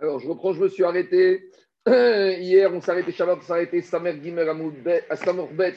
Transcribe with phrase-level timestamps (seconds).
[0.00, 1.50] Alors, je reprends, je me suis arrêté.
[1.88, 4.48] Hier, on arrêté, Shabbat, on arrêté Samer Gimer
[5.10, 5.74] à Samerbet,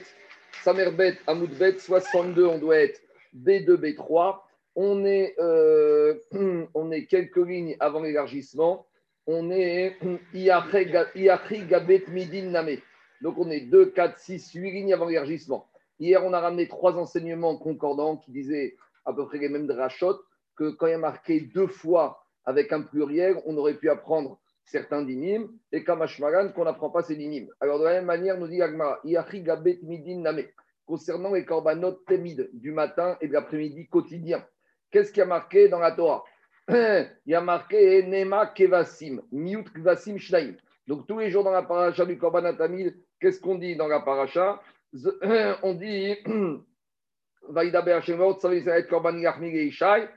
[0.63, 3.01] Samerbet à Moudbet, 62, on doit être
[3.35, 4.37] B2, B3.
[4.75, 6.19] On est, euh,
[6.75, 8.85] on est quelques lignes avant l'élargissement.
[9.25, 9.97] On est
[10.35, 12.77] Iachri Gabet Midin Name.
[13.21, 15.67] Donc, on est 2, 4, 6, 8 lignes avant l'élargissement.
[15.99, 20.19] Hier, on a ramené trois enseignements concordants qui disaient à peu près les mêmes drachot,
[20.55, 24.39] que quand il y a marqué deux fois avec un pluriel, on aurait pu apprendre
[24.65, 27.47] certains dinim, et Kamashmaran, qu'on n'apprend pas ces dinim.
[27.59, 30.43] Alors, de la même manière, nous dit Agmara, Gabet Midin Name,
[30.85, 34.45] concernant les korbanot temid du matin et de l'après-midi quotidien.
[34.89, 36.23] Qu'est-ce qui a marqué dans la Torah?
[36.69, 40.55] Il y a marqué Nema Kevasim, Miut Kevasim Shnaim.
[40.87, 44.01] Donc, tous les jours dans la paracha du korbanot tamid, qu'est-ce qu'on dit dans la
[44.01, 44.61] paracha?
[45.63, 46.17] On dit
[47.49, 50.09] Vaïda Shemot, ça veut dire korban Yachmig et Ishai.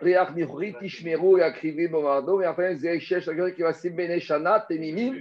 [0.00, 0.30] Réach
[0.80, 3.26] Tishmeru, et Akrivi, Bombardo, mais enfin, Zerechesh,
[3.56, 5.16] Kevasim Beneshana, Temimim,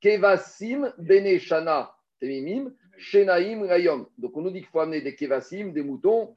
[0.00, 4.06] Kevasim Beneshana, Temimim, Shenaim, Rayom.
[4.18, 6.34] Donc on nous dit qu'il faut amener des Kevasim, des moutons,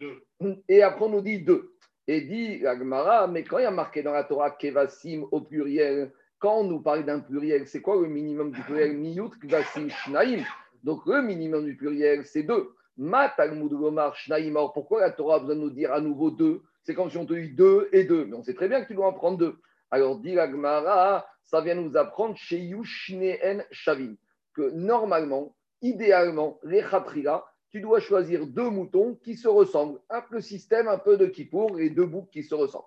[0.67, 1.73] et après on nous dit deux.
[2.07, 6.11] Et dit Agmara, mais quand il y a marqué dans la Torah Kevasim au pluriel,
[6.39, 8.93] quand on nous parle d'un pluriel, c'est quoi le minimum du pluriel?
[8.97, 10.43] Miyut, Kevasim, Shnaim.
[10.83, 12.69] Donc le minimum du pluriel, c'est deux.
[12.95, 14.53] Ma Talmud Gomar, Shnaim.
[14.73, 16.61] Pourquoi la Torah a besoin de nous dire à nouveau deux?
[16.87, 18.23] C'est comme si on te dit deux et deux.
[18.25, 19.57] Mais on sait très bien que tu dois en prendre deux.
[19.91, 24.15] Alors, dit Gmara, ça vient nous apprendre chez Yushneen Shavim
[24.53, 29.99] que normalement, idéalement, les khatrila, tu dois choisir deux moutons qui se ressemblent.
[30.09, 32.85] Un peu le système un peu de Kippour et deux boucs qui se ressemblent.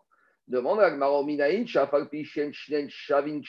[0.49, 0.81] Demande
[2.89, 3.43] Shavin.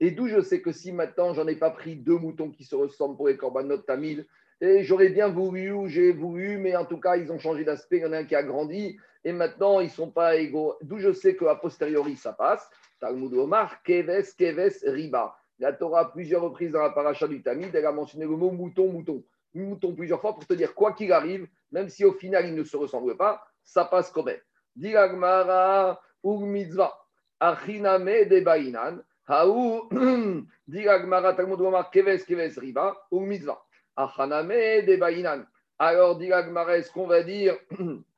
[0.00, 2.74] Et d'où je sais que si maintenant j'en ai pas pris deux moutons qui se
[2.74, 4.26] ressemblent pour les korbanot tamil,
[4.60, 7.98] et j'aurais bien voulu ou j'ai voulu, mais en tout cas, ils ont changé d'aspect.
[7.98, 10.76] Il y en a un qui a grandi et maintenant, ils ne sont pas égaux.
[10.82, 12.68] D'où je sais qu'à posteriori, ça passe.
[13.00, 15.36] Talmud Omar, Keves, Keves, Riba.
[15.58, 18.90] La Torah, plusieurs reprises dans la paracha du Tamid, elle a mentionné le mot mouton,
[18.90, 19.22] mouton.
[19.52, 22.64] Mouton plusieurs fois pour te dire, quoi qu'il arrive, même si au final, ils ne
[22.64, 24.40] se ressemblent pas, ça passe quand même.
[24.74, 26.94] Diragmara, Ur Mitzvah,
[27.40, 29.88] Achiname de Bainan, Haou,
[30.68, 33.62] Diragmara, Talmud Omar, Keves, Keves, Riba, Ur Mitzvah.
[33.96, 35.44] Achaname de Bainan.
[35.78, 37.58] Alors, Diragmara, est-ce qu'on va dire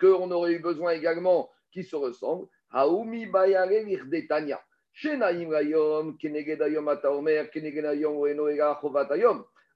[0.00, 2.48] qu'on aurait eu besoin également qui se ressemblent.
[2.70, 4.60] Haoumi Bayare Virdetania.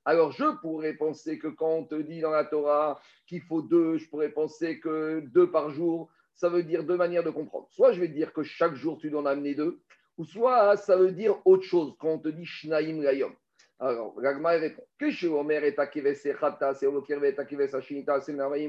[0.05, 3.99] Alors je pourrais penser que quand on te dit dans la Torah qu'il faut deux,
[3.99, 7.67] je pourrais penser que deux par jour, ça veut dire deux manières de comprendre.
[7.71, 9.81] Soit je vais dire que chaque jour tu dois en amener deux,
[10.17, 13.35] ou soit ça veut dire autre chose quand on te dit Shnaim Rayom.
[13.81, 14.83] Alors, Ragma répond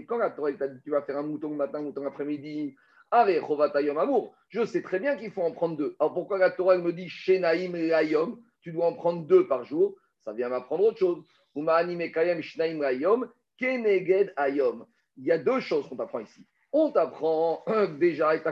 [0.08, 2.76] Quand la Torah t'a dit tu vas faire un mouton le matin, un mouton l'après-midi,
[4.50, 5.96] je sais très bien qu'il faut en prendre deux.
[6.00, 9.96] Alors pourquoi la Torah me dit Shenaim Rayom Tu dois en prendre deux par jour.
[10.24, 11.24] Ça vient m'apprendre autre chose.
[13.58, 14.86] Keneged Ayom.
[15.18, 16.46] Il y a deux choses qu'on t'apprend ici.
[16.72, 17.64] On t'apprend
[18.00, 18.44] déjà que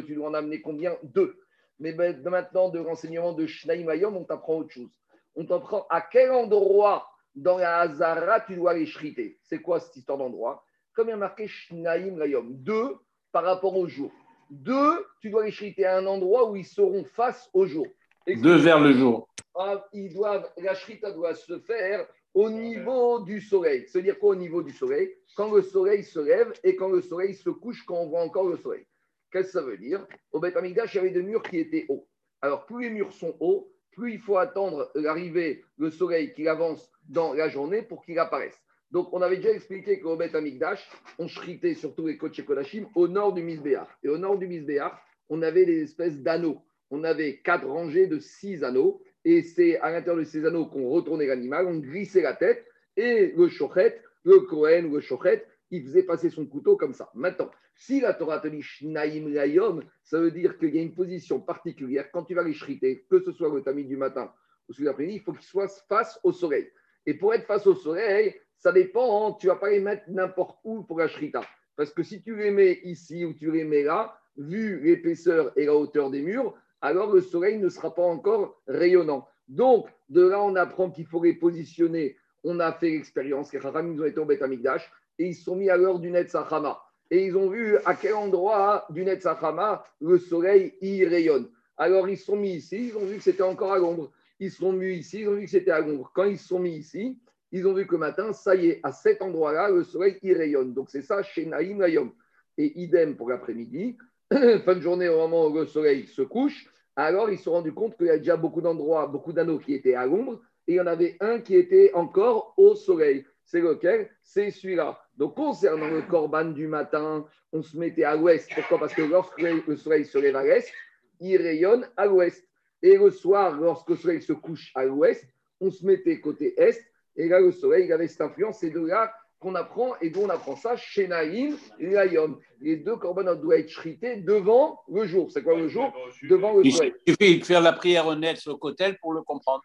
[0.00, 1.38] tu dois en amener combien Deux.
[1.82, 5.00] Mais ben, maintenant, de renseignements de Shnaïm on t'apprend autre chose.
[5.34, 9.40] On t'apprend à quel endroit dans la Hazara tu dois aller shriter.
[9.42, 10.64] C'est quoi cette histoire d'endroit?
[10.94, 12.94] Comme il y a marqué Shnaïm Mayom, deux
[13.32, 14.12] par rapport au jour.
[14.48, 17.88] Deux, tu dois aller shriter à un endroit où ils seront face au jour.
[18.28, 19.28] deux vers le jour.
[19.56, 23.86] Ah, ils doivent, la shrita doit se faire au niveau du soleil.
[23.88, 25.12] C'est-à-dire quoi au niveau du soleil?
[25.36, 28.46] Quand le soleil se lève et quand le soleil se couche, quand on voit encore
[28.46, 28.86] le soleil.
[29.32, 30.06] Qu'est-ce que ça veut dire?
[30.30, 32.06] Au Beth Amikdash, il y avait des murs qui étaient hauts.
[32.42, 36.90] Alors, plus les murs sont hauts, plus il faut attendre l'arrivée, le soleil qui avance
[37.08, 38.60] dans la journée pour qu'il apparaisse.
[38.90, 40.86] Donc, on avait déjà expliqué qu'au Beth Amikdash,
[41.18, 43.88] on shritait surtout les Kodesh Kodashim au nord du Misbéach.
[44.02, 44.92] Et au nord du Misbéach,
[45.30, 46.60] on avait des espèces d'anneaux.
[46.90, 49.02] On avait quatre rangées de six anneaux.
[49.24, 52.66] Et c'est à l'intérieur de ces anneaux qu'on retournait l'animal, on glissait la tête.
[52.98, 57.10] Et le shochet, le Kohen ou le shochet, il faisait passer son couteau comme ça.
[57.14, 60.94] Maintenant, si la Torah te dit Shnaim Layom, ça veut dire qu'il y a une
[60.94, 62.10] position particulière.
[62.12, 64.32] Quand tu vas les shriter, que ce soit le tamis du matin
[64.68, 66.70] ou celui d'après-midi, il faut qu'il soit face au soleil.
[67.06, 70.58] Et pour être face au soleil, ça dépend, hein, tu vas pas les mettre n'importe
[70.62, 71.42] où pour la shrita.
[71.74, 75.64] Parce que si tu les mets ici ou tu les mets là, vu l'épaisseur et
[75.64, 79.26] la hauteur des murs, alors le soleil ne sera pas encore rayonnant.
[79.48, 82.16] Donc, de là, on apprend qu'il faut les positionner.
[82.44, 85.56] On a fait l'expérience, les Haram, ils ont été au Beth Amikdash et ils sont
[85.56, 86.80] mis à l'heure du Netzachama.
[87.10, 91.48] Et ils ont vu à quel endroit du Netzachama le soleil y rayonne.
[91.76, 94.10] Alors ils sont mis ici, ils ont vu que c'était encore à l'ombre.
[94.40, 96.10] Ils sont mis ici, ils ont vu que c'était à l'ombre.
[96.14, 97.18] Quand ils sont mis ici,
[97.52, 100.72] ils ont vu que matin, ça y est, à cet endroit-là, le soleil y rayonne.
[100.72, 102.12] Donc c'est ça chez Naïm Layom.
[102.58, 103.96] Et idem pour l'après-midi.
[104.64, 106.66] fin de journée, au moment où le soleil se couche,
[106.96, 109.74] alors ils se sont rendus compte qu'il y a déjà beaucoup d'endroits, beaucoup d'anneaux qui
[109.74, 113.24] étaient à l'ombre, et il y en avait un qui était encore au soleil.
[113.44, 114.98] C'est lequel C'est celui-là.
[115.16, 118.48] Donc, concernant le corban du matin, on se mettait à l'ouest.
[118.54, 118.78] Pourquoi?
[118.78, 120.72] Parce que lorsque le soleil se lève à l'est,
[121.20, 122.46] il rayonne à l'ouest.
[122.82, 125.24] Et le soir, lorsque le soleil se couche à l'ouest,
[125.60, 126.82] on se mettait côté est.
[127.16, 128.58] Et là, le soleil il avait cette influence.
[128.60, 132.38] C'est de là qu'on apprend et d'où on apprend ça chez Naïm et Layom.
[132.60, 135.30] Les deux corbanotes doivent être shrités devant le jour.
[135.30, 135.92] C'est quoi le jour?
[136.22, 136.94] Devant le soleil.
[137.06, 139.62] Il suffit de faire la prière honnête sur le côté pour le comprendre.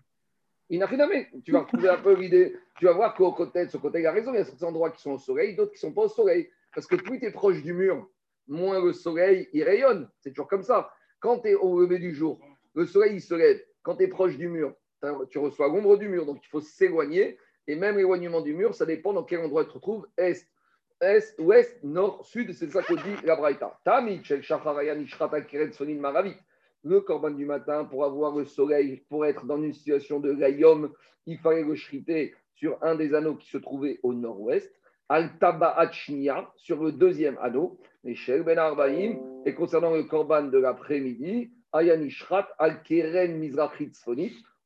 [0.70, 1.08] Il n'a rien
[1.44, 2.56] Tu vas retrouver un peu l'idée.
[2.78, 4.34] Tu vas voir qu'au côté, ce côté, il a raison.
[4.34, 6.10] Il y a certains endroits qui sont au soleil, d'autres qui ne sont pas au
[6.10, 6.50] soleil.
[6.74, 8.08] Parce que plus tu es proche du mur,
[8.48, 10.10] moins le soleil il rayonne.
[10.20, 10.92] C'est toujours comme ça.
[11.20, 12.40] Quand tu es au lever du jour,
[12.76, 13.60] le soleil il se lève.
[13.82, 14.74] Quand tu es proche du mur,
[15.30, 16.26] tu reçois l'ombre du mur.
[16.26, 17.38] Donc il faut s'éloigner.
[17.68, 20.08] Et même l'éloignement du mur, ça dépend dans quel endroit tu te retrouves.
[20.18, 20.48] Est,
[21.02, 22.54] est, ouest, nord, sud.
[22.54, 23.80] C'est ça que dit la Braïta.
[26.88, 30.94] Le corban du matin, pour avoir le soleil, pour être dans une situation de rayum,
[31.26, 34.72] il fallait le shriter sur un des anneaux qui se trouvait au nord-ouest.
[35.10, 42.48] Al-Taba'achnia, sur le deuxième anneau, Michel Ben Arbaïm, et concernant le korban de l'après-midi, Ayanishrat
[42.58, 43.92] Al-Keren Mizrachit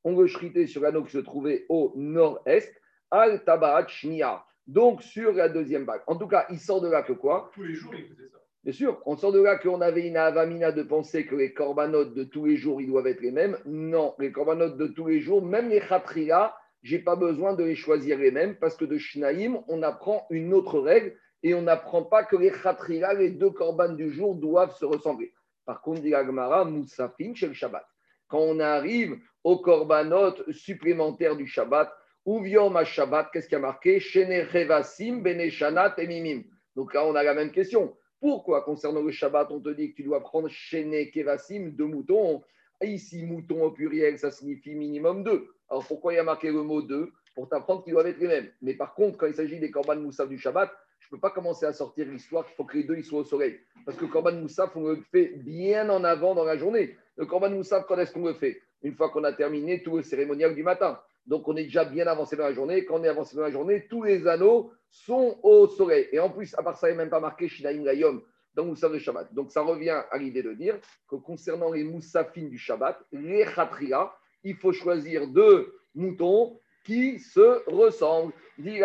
[0.04, 2.72] on le shritait sur l'anneau qui se trouvait au nord-est,
[3.10, 6.04] Al-Taba'achnia, donc sur la deuxième bague.
[6.06, 8.38] En tout cas, il sort de là que quoi Tous les jours, il faisait ça.
[8.64, 12.14] Bien sûr, on sort de là qu'on avait une avamina de penser que les corbanotes
[12.14, 13.58] de tous les jours, ils doivent être les mêmes.
[13.66, 17.76] Non, les corbanotes de tous les jours, même les khatriya, j'ai pas besoin de les
[17.76, 22.04] choisir les mêmes parce que de Shnaïm, on apprend une autre règle et on n'apprend
[22.04, 25.34] pas que les khatrila, les deux korbanes du jour, doivent se ressembler.
[25.66, 27.86] Par contre, dit Agmara, Moussafin chez le Shabbat.
[28.28, 31.92] Quand on arrive aux corbanotes supplémentaires du Shabbat,
[32.28, 34.00] ma Shabbat, qu'est-ce qui a marqué?
[34.00, 36.46] Shene Revasim, Beneshanat et.
[36.76, 37.96] Donc là, on a la même question.
[38.22, 42.42] Pourquoi, concernant le Shabbat, on te dit que tu dois prendre Shene Kevasim, deux moutons
[42.84, 45.50] Ici, mouton au pluriel, ça signifie minimum deux.
[45.70, 47.12] Alors pourquoi il y a marqué le mot deux?
[47.36, 48.50] Pour t'apprendre qu'ils doivent être les mêmes.
[48.62, 51.30] Mais par contre, quand il s'agit des Korban Moussaf du Shabbat, je ne peux pas
[51.30, 53.60] commencer à sortir l'histoire qu'il faut que les deux soient au soleil.
[53.86, 56.98] Parce que le Korban Moussaf, on le fait bien en avant dans la journée.
[57.18, 58.62] Le Korban Moussaf, quand est-ce qu'on le fait?
[58.82, 61.00] Une fois qu'on a terminé tout le cérémonial du matin.
[61.26, 62.86] Donc on est déjà bien avancé dans la journée.
[62.86, 66.08] Quand on est avancé dans la journée, tous les anneaux sont au soleil.
[66.12, 68.22] Et en plus, à part ça, il n'est même pas marqué Shinaïm Gayom
[68.54, 69.34] dans Moussaf de Shabbat.
[69.34, 70.78] Donc ça revient à l'idée de dire
[71.08, 74.12] que concernant les Moussafines du Shabbat, les Khatria,
[74.44, 78.34] il faut choisir deux moutons qui se ressemblent.
[78.58, 78.82] Dit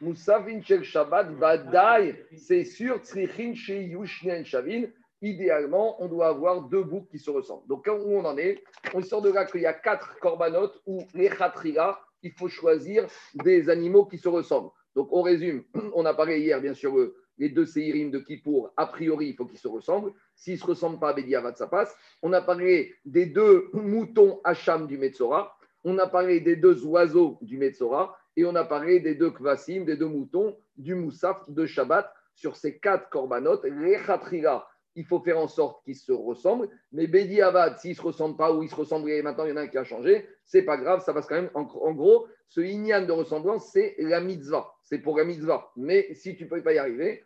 [0.00, 4.84] Moussafin Shabbat, Badaï, c'est sûr, Tzrichin Yushnen Shavin.
[5.22, 7.66] Idéalement, on doit avoir deux boucs qui se ressemblent.
[7.66, 8.62] Donc, où on en est
[8.94, 13.06] On sort de là qu'il y a quatre corbanotes où les khatria, il faut choisir
[13.34, 14.70] des animaux qui se ressemblent.
[14.94, 15.64] Donc, on résume.
[15.94, 16.94] On a parlé hier, bien sûr,
[17.40, 20.12] les deux séirim de Kippour, a priori, il faut qu'ils se ressemblent.
[20.34, 21.96] S'ils ne se ressemblent pas Bediavad, ça passe.
[22.22, 25.56] On a parlé des deux moutons Hacham du Metzora.
[25.82, 28.16] On a parlé des deux oiseaux du Metzora.
[28.36, 32.12] Et on a parlé des deux kvasim, des deux moutons du Moussaf de Shabbat.
[32.34, 36.68] Sur ces quatre corbanotes, les khatrila, il faut faire en sorte qu'ils se ressemblent.
[36.92, 39.50] Mais Bedi Avad, s'ils ne se ressemblent pas ou ils se ressemblent et maintenant il
[39.50, 41.50] y en a un qui a changé, c'est pas grave, ça passe quand même.
[41.54, 44.72] En, gros, ce inyan de ressemblance, c'est la mitzvah.
[44.82, 45.70] C'est pour la mitzvah.
[45.76, 47.24] Mais si tu ne peux pas y arriver,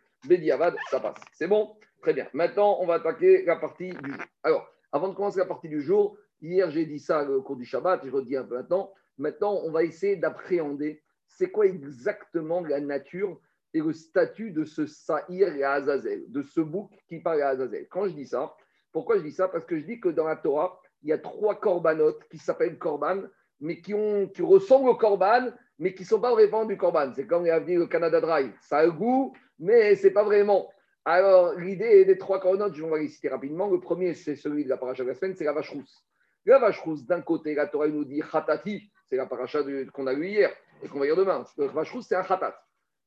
[0.51, 1.17] Avad, ça passe.
[1.33, 1.75] C'est bon?
[2.01, 2.27] Très bien.
[2.33, 4.21] Maintenant, on va attaquer la partie du jour.
[4.43, 7.65] Alors, avant de commencer la partie du jour, hier j'ai dit ça au cours du
[7.65, 8.91] Shabbat, je redis un peu maintenant.
[9.17, 13.39] Maintenant, on va essayer d'appréhender c'est quoi exactement la nature
[13.75, 17.87] et le statut de ce Sahir et Azazel, de ce bouc qui parle à Azazel.
[17.89, 18.55] Quand je dis ça,
[18.93, 19.49] pourquoi je dis ça?
[19.49, 22.77] Parce que je dis que dans la Torah, il y a trois corbanotes qui s'appellent
[22.77, 23.23] korban,
[23.59, 27.11] mais qui, ont, qui ressemblent au korban, mais qui ne sont pas vraiment du korban.
[27.13, 28.49] C'est comme dit le Canada Dry.
[28.61, 30.71] Ça a un goût, mais ce n'est pas vraiment.
[31.03, 33.69] Alors, l'idée des trois corbanotes, je vais les citer rapidement.
[33.69, 36.01] Le premier, c'est celui de la paracha de la semaine, c'est la vache rousse.
[36.45, 39.59] La vache rousse, d'un côté, la Torah nous dit khatati, c'est la paracha
[39.91, 40.51] qu'on a lu hier
[40.81, 41.43] et qu'on va lire demain.
[41.57, 42.55] La vache rousse, c'est un khatat.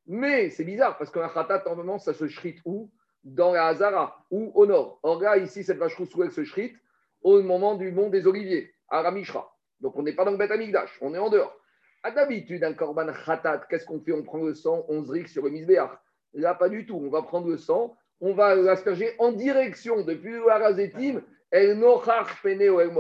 [0.09, 2.91] Mais c'est bizarre parce qu'un khatat, normalement, ça se shrite où?
[3.25, 4.99] Dans la Hazara ou au nord.
[5.03, 6.75] Or là, ici, cette vache rousse, où elle se shrite
[7.23, 9.55] Au moment du mont des Oliviers, à Ramishra.
[9.81, 11.55] Donc on n'est pas dans le Beth Amigdash, on est en dehors.
[12.03, 14.13] À d'habitude, un korban khatat, qu'est-ce qu'on fait?
[14.13, 15.91] On prend le sang, on se sur le misbéach.
[16.33, 16.97] Là, pas du tout.
[16.97, 22.41] On va prendre le sang, on va l'asperger en direction depuis le harazetim, el nochach
[22.43, 22.91] pene el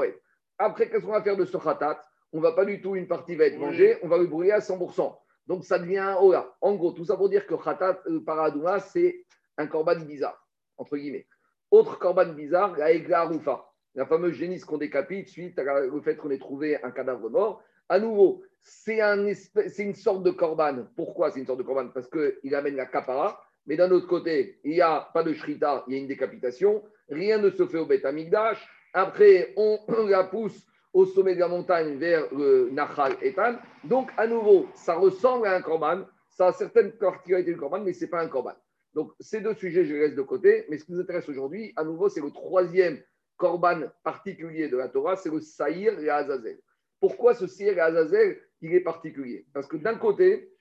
[0.58, 3.34] Après, qu'est-ce qu'on va faire de ce khatat On va pas du tout, une partie
[3.34, 5.16] va être mangée, on va le brûler à 100%.
[5.48, 6.54] Donc ça devient oh là.
[6.60, 9.24] En gros, tout ça pour dire que Khatat euh, c'est
[9.56, 11.26] un korban bizarre, entre guillemets.
[11.70, 13.64] Autre korban bizarre, la Egla Rufa,
[13.94, 15.58] la fameuse génisse qu'on décapite suite
[15.92, 17.62] au fait qu'on ait trouvé un cadavre mort.
[17.88, 20.86] À nouveau, c'est un une sorte de korban.
[20.94, 21.88] Pourquoi c'est une sorte de korban?
[21.88, 25.84] Parce qu'il amène la kapara, mais d'un autre côté, il n'y a pas de shrita,
[25.88, 28.66] il y a une décapitation, rien ne se fait au Beth Amikdash.
[28.92, 29.78] Après, on,
[30.08, 33.56] la pousse au sommet de la montagne vers le Nachal Etan.
[33.84, 37.92] Donc, à nouveau, ça ressemble à un korban, ça a certaines particularités du korban, mais
[37.92, 38.54] ce n'est pas un korban.
[38.94, 40.64] Donc, ces deux sujets, je les laisse de côté.
[40.68, 43.00] Mais ce qui nous intéresse aujourd'hui, à nouveau, c'est le troisième
[43.36, 46.58] korban particulier de la Torah, c'est le Saïr et Azazel.
[47.00, 49.46] Pourquoi ce Saïr et Azazel, il est particulier?
[49.52, 50.52] Parce que d'un côté,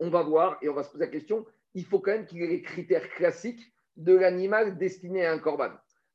[0.00, 1.44] on va voir et on va se poser la question,
[1.74, 3.60] il faut quand même qu'il y ait les critères classiques
[3.96, 5.70] de l'animal destiné à un korban.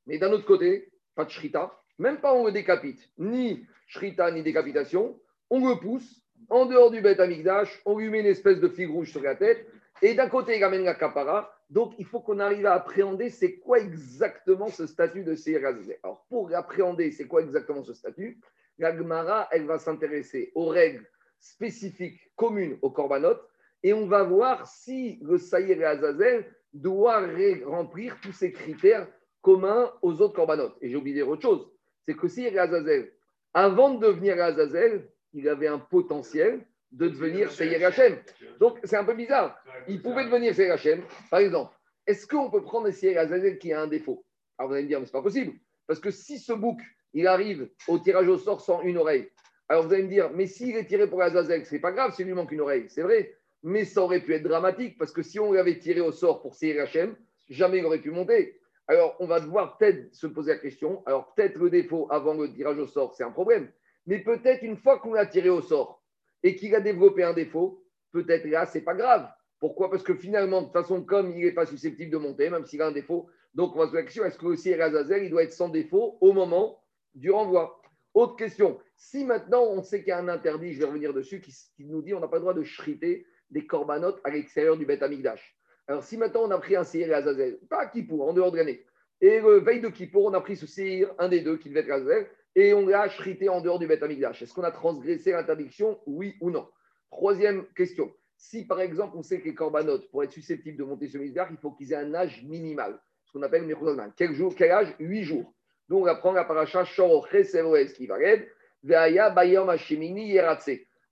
[0.06, 4.42] Mais d'un autre côté, pas de shrita, même pas on le décapite, ni shrita ni
[4.42, 5.18] décapitation,
[5.50, 8.90] on le pousse en dehors du Beth Amikdash, on lui met une espèce de figue
[8.90, 9.66] rouge sur la tête,
[10.02, 11.54] et d'un côté, il amène la capara.
[11.70, 15.62] Donc, il faut qu'on arrive à appréhender c'est quoi exactement ce statut de Seir
[16.02, 18.40] Alors, pour appréhender c'est quoi exactement ce statut,
[18.78, 21.06] la Gemara, elle va s'intéresser aux règles
[21.38, 23.38] spécifiques communes au Korbanot,
[23.82, 27.22] et on va voir si le Saïr Azazel doit
[27.64, 29.06] remplir tous ces critères
[29.40, 30.72] communs aux autres Korbanot.
[30.80, 31.68] Et j'ai oublié autre chose,
[32.06, 33.12] c'est que et Azazel,
[33.54, 38.18] avant de devenir Azazel, il avait un potentiel de devenir Seir Hachem.
[38.60, 39.58] Donc, c'est un peu bizarre.
[39.88, 41.02] Il pouvait devenir Seir Hachem.
[41.30, 41.74] Par exemple,
[42.06, 44.24] est-ce qu'on peut prendre un Seir Azazel qui a un défaut?
[44.58, 45.52] Alors, vous allez me dire, mais ce n'est pas possible.
[45.86, 46.80] Parce que si ce bouc,
[47.14, 49.30] il arrive au tirage au sort sans une oreille,
[49.68, 52.26] alors vous allez me dire, mais s'il est tiré pour Azazel, c'est pas grave s'il
[52.26, 53.34] lui manque une oreille, c'est vrai.
[53.62, 56.54] Mais ça aurait pu être dramatique parce que si on l'avait tiré au sort pour
[56.54, 57.16] Seir Hachem,
[57.48, 58.60] jamais il aurait pu monter.
[58.88, 61.02] Alors, on va devoir peut-être se poser la question.
[61.06, 63.70] Alors, peut-être le défaut avant le tirage au sort, c'est un problème.
[64.06, 66.02] Mais peut-être une fois qu'on l'a tiré au sort
[66.42, 69.28] et qu'il a développé un défaut, peut-être là, c'est pas grave.
[69.60, 69.90] Pourquoi?
[69.90, 72.82] Parce que finalement, de toute façon, comme il n'est pas susceptible de monter, même s'il
[72.82, 75.44] a un défaut, donc on va se poser la question est-ce que aussi il doit
[75.44, 76.82] être sans défaut au moment
[77.14, 77.80] du renvoi?
[78.14, 81.40] Autre question si maintenant on sait qu'il y a un interdit, je vais revenir dessus,
[81.40, 84.86] qui, nous dit on n'a pas le droit de shriter des corbanotes à l'extérieur du
[84.86, 85.56] Beth Amigdash.
[85.88, 88.84] Alors si maintenant on a pris un Seir Azazel, pas Kippour, en dehors de l'année,
[89.20, 91.80] et le veille de Kippour, on a pris ce Seir, un des deux qui devait
[91.80, 94.02] être Azazel, et on l'a chrité en dehors du Beth.
[94.02, 95.98] Est-ce qu'on a transgressé l'interdiction?
[96.06, 96.68] Oui ou non?
[97.10, 98.12] Troisième question.
[98.36, 101.48] Si par exemple on sait que les corbanotes, pour être susceptibles de monter sur Misbéach,
[101.50, 104.12] il faut qu'ils aient un âge minimal, ce qu'on appelle Mechuzazman.
[104.16, 104.94] Quel, quel âge?
[104.98, 105.54] 8 jours.
[105.88, 108.16] Donc on va prendre la paracha qui va.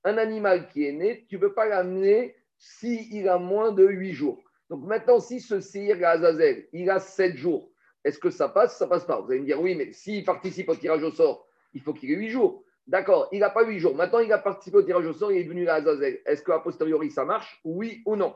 [0.02, 4.12] Un animal qui est né, tu ne peux pas l'amener s'il a moins de 8
[4.12, 4.42] jours.
[4.70, 7.70] Donc maintenant, si ce Seir Azazel, il a 7 jours,
[8.04, 8.78] est-ce que ça passe?
[8.78, 9.20] Ça passe pas.
[9.20, 12.10] Vous allez me dire, oui, mais s'il participe au tirage au sort, il faut qu'il
[12.12, 12.62] ait 8 jours.
[12.86, 13.94] D'accord, il n'a pas 8 jours.
[13.96, 16.20] Maintenant, il a participé au tirage au sort, il est devenu Azazel.
[16.24, 17.60] Est-ce qu'à posteriori, ça marche?
[17.64, 18.34] Oui ou non?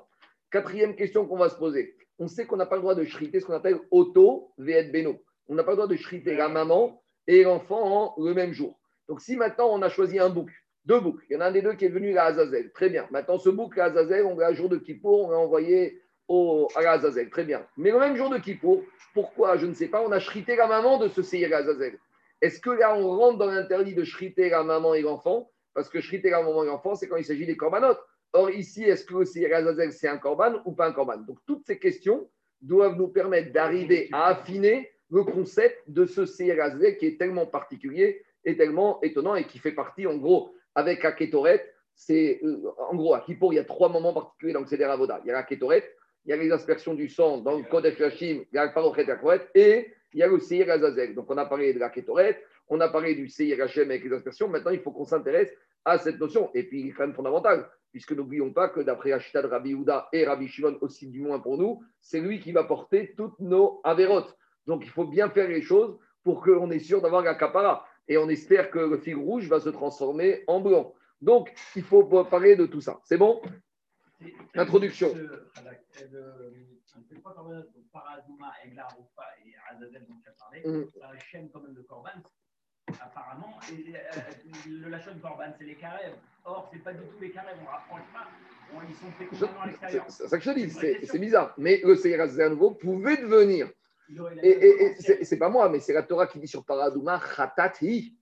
[0.51, 1.97] Quatrième question qu'on va se poser.
[2.19, 5.23] On sait qu'on n'a pas le droit de shriter ce qu'on appelle auto VET beno.
[5.49, 8.79] On n'a pas le droit de shriter la maman et l'enfant en le même jour.
[9.09, 10.51] Donc, si maintenant on a choisi un bouc,
[10.85, 12.91] deux boucs, il y en a un des deux qui est venu la Azazel, très
[12.91, 13.07] bien.
[13.11, 16.83] Maintenant, ce bouc, la Azazel, on l'a jour de Kippour, on l'a envoyé au, à
[16.83, 17.67] la Azazel, très bien.
[17.77, 20.67] Mais le même jour de Kippour, pourquoi Je ne sais pas, on a shrité la
[20.67, 21.99] maman de ce Seir Azazel.
[22.41, 25.51] Est-ce que là, on rentre dans l'interdit de shriter la maman et l'enfant?
[25.75, 28.01] Parce que shriter la maman et l'enfant, c'est quand il s'agit des corbanotes.
[28.33, 31.19] Or, ici, est-ce que le Seir Azazel, c'est un corban ou pas un corban?
[31.19, 32.29] Donc, toutes ces questions
[32.61, 37.47] doivent nous permettre d'arriver à affiner le concept de ce Seir Azazel qui est tellement
[37.47, 41.13] particulier et tellement étonnant et qui fait partie, en gros, avec la
[41.97, 44.85] c'est euh, en gros, à Kippour, il y a trois moments particuliers dans le Seder
[44.85, 45.21] Avoda.
[45.25, 45.89] Il y a la Ketoret,
[46.25, 49.49] il y a les aspersions du sang dans le Kodesh Hashim, il y a le
[49.55, 51.15] et il y a le Seir Azazel.
[51.15, 54.13] Donc, on a parlé de la Ketoret, on a parlé du Seir Hachem avec les
[54.13, 54.49] aspersions.
[54.49, 55.53] Maintenant, il faut qu'on s'intéresse
[55.85, 56.51] à cette notion.
[56.55, 60.25] Et puis, il même fondamental, puisque n'oublions pas que d'après Ashita de Rabbi Houda et
[60.25, 64.35] Rabbi Shimon, aussi du moins pour nous, c'est lui qui va porter toutes nos avérotes.
[64.67, 68.17] Donc, il faut bien faire les choses pour qu'on est sûr d'avoir la capara et
[68.17, 70.95] on espère que le fil rouge va se transformer en blanc.
[71.21, 73.01] Donc, il faut parler de tout ça.
[73.05, 73.41] C'est bon?
[74.55, 75.15] Introduction.
[77.93, 80.63] Paradouma, Egla, Roufa et Azazel dont tu as parlé,
[80.99, 82.11] ça chaîne quand même de Corban,
[83.01, 83.59] apparemment.
[83.73, 84.01] Et, euh,
[84.69, 86.15] le lachon de Corban, c'est les carèves.
[86.45, 88.29] Or, ce n'est pas du tout les carèves, on ne rapproche pas.
[88.89, 90.05] ils sont faits complètement à l'extérieur.
[90.09, 91.55] C'est ça que je dis, c'est bizarre.
[91.57, 93.69] Mais le Seir à nouveau pouvait devenir
[94.43, 98.17] et, et, c'est pas moi, mais c'est la Torah qui dit sur Paradouma, Khatati.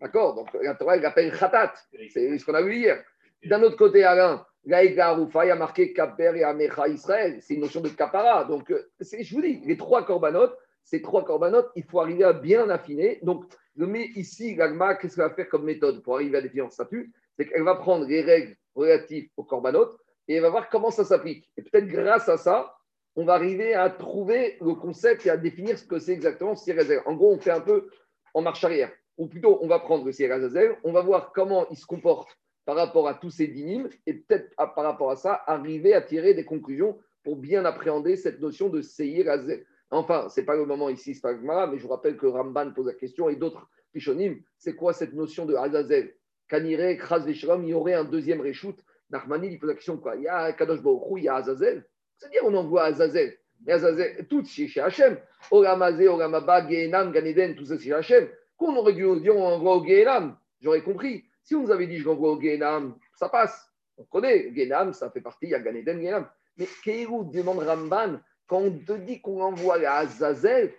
[0.00, 0.34] D'accord?
[0.34, 1.74] Donc la Torah, elle l'appelle Khatat.
[2.10, 3.04] C'est ce qu'on a vu hier.
[3.44, 7.38] D'un autre côté, Alain, Gaïga Arufa, il a marqué Kaper et Amecha Israël.
[7.40, 8.44] C'est une notion de Kapara.
[8.44, 12.32] Donc, euh, je vous dis, les trois corbanotes, ces trois corbanotes, il faut arriver à
[12.32, 13.20] bien affiner.
[13.22, 13.44] Donc,
[13.76, 17.12] mets ici, l'Agma, qu'est-ce qu'elle va faire comme méthode pour arriver à définir le statut?
[17.36, 19.96] C'est qu'elle va prendre les règles relatives aux corbanotes
[20.26, 21.48] et elle va voir comment ça s'applique.
[21.56, 22.74] Et peut-être grâce à ça,
[23.14, 27.02] on va arriver à trouver le concept et à définir ce que c'est exactement Sirazel.
[27.06, 27.88] En gros, on fait un peu
[28.34, 28.90] en marche arrière.
[29.16, 32.76] Ou plutôt, on va prendre le Sirazel, on va voir comment il se comporte par
[32.76, 36.44] rapport à tous ces dynimes et peut-être par rapport à ça, arriver à tirer des
[36.44, 39.64] conclusions pour bien appréhender cette notion de Seir Azel.
[39.90, 42.72] Enfin, ce n'est pas le moment ici, c'est pas mais je vous rappelle que Ramban
[42.72, 46.12] pose la question et d'autres Pishonim, c'est quoi cette notion de Azazel
[46.48, 48.76] Kanire, Kras il y aurait un deuxième Réchout.
[49.10, 51.86] Nachmanil, il pose la question quoi Il y a Kadosh Baruch il y a Azazel.
[52.16, 53.36] C'est-à-dire, on envoie Azazel.
[53.64, 55.18] Mais Azazel, tout chez Hachem.
[55.50, 58.28] Oramazé, Oramaba, Gehenam, Ganeden, tout ça chez Hachem.
[58.56, 60.36] Qu'on aurait dû dire, on envoie au Gehenam.
[60.60, 61.24] J'aurais compris.
[61.46, 63.70] Si on nous avait dit, je l'envoie au Gehenam, ça passe.
[63.96, 64.52] On connaît.
[64.52, 66.28] Gehenam, ça fait partie, il y a Ganeden, Gehenam.
[66.56, 70.74] Mais Keirou demande Ramban, quand on te dit qu'on envoie à Azazel,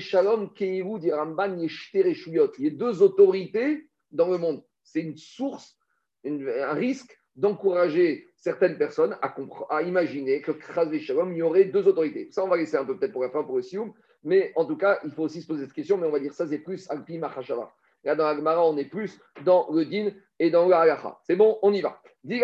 [0.00, 4.64] Shalom, Keirou, dit Ramban, Il y a deux autorités dans le monde.
[4.82, 5.78] C'est une source,
[6.24, 10.50] un risque d'encourager certaines personnes à, imaginer que
[10.98, 12.28] Shalom, il y aurait deux autorités.
[12.32, 13.94] Ça, on va laisser un peu peut-être pour la fin, pour le Sioum.
[14.24, 16.34] Mais en tout cas, il faut aussi se poser cette question, mais on va dire
[16.34, 17.72] ça, c'est plus Alpi Machashava.
[18.04, 21.18] Là, dans Agmara, on est plus dans le din et dans le halacha.
[21.24, 22.00] C'est bon, on y va.
[22.22, 22.42] Dis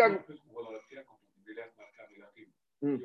[2.81, 2.97] Hmm.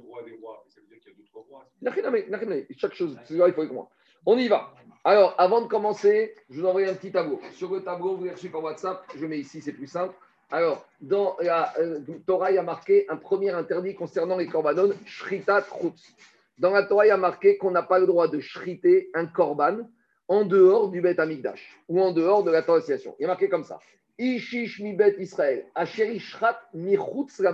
[2.79, 3.91] Chaque chose, il faut comprendre.
[4.25, 4.73] On y va.
[5.05, 7.41] Alors, avant de commencer, je vous envoie un petit tableau.
[7.53, 9.05] Sur le tableau, vous l'avez reçu par WhatsApp.
[9.15, 10.15] Je mets ici, c'est plus simple.
[10.51, 14.91] Alors, dans la euh, Torah, il y a marqué un premier interdit concernant les korbanon,
[15.05, 16.15] shritat chutz.
[16.59, 19.27] Dans la Torah, il y a marqué qu'on n'a pas le droit de shriter un
[19.27, 19.89] korban
[20.29, 22.81] en dehors du Bet Amigdash ou en dehors de la Torah
[23.19, 23.79] Il a marqué comme ça.
[24.19, 26.97] Ishish mi Bet Israël, asheri shrat mi
[27.41, 27.53] la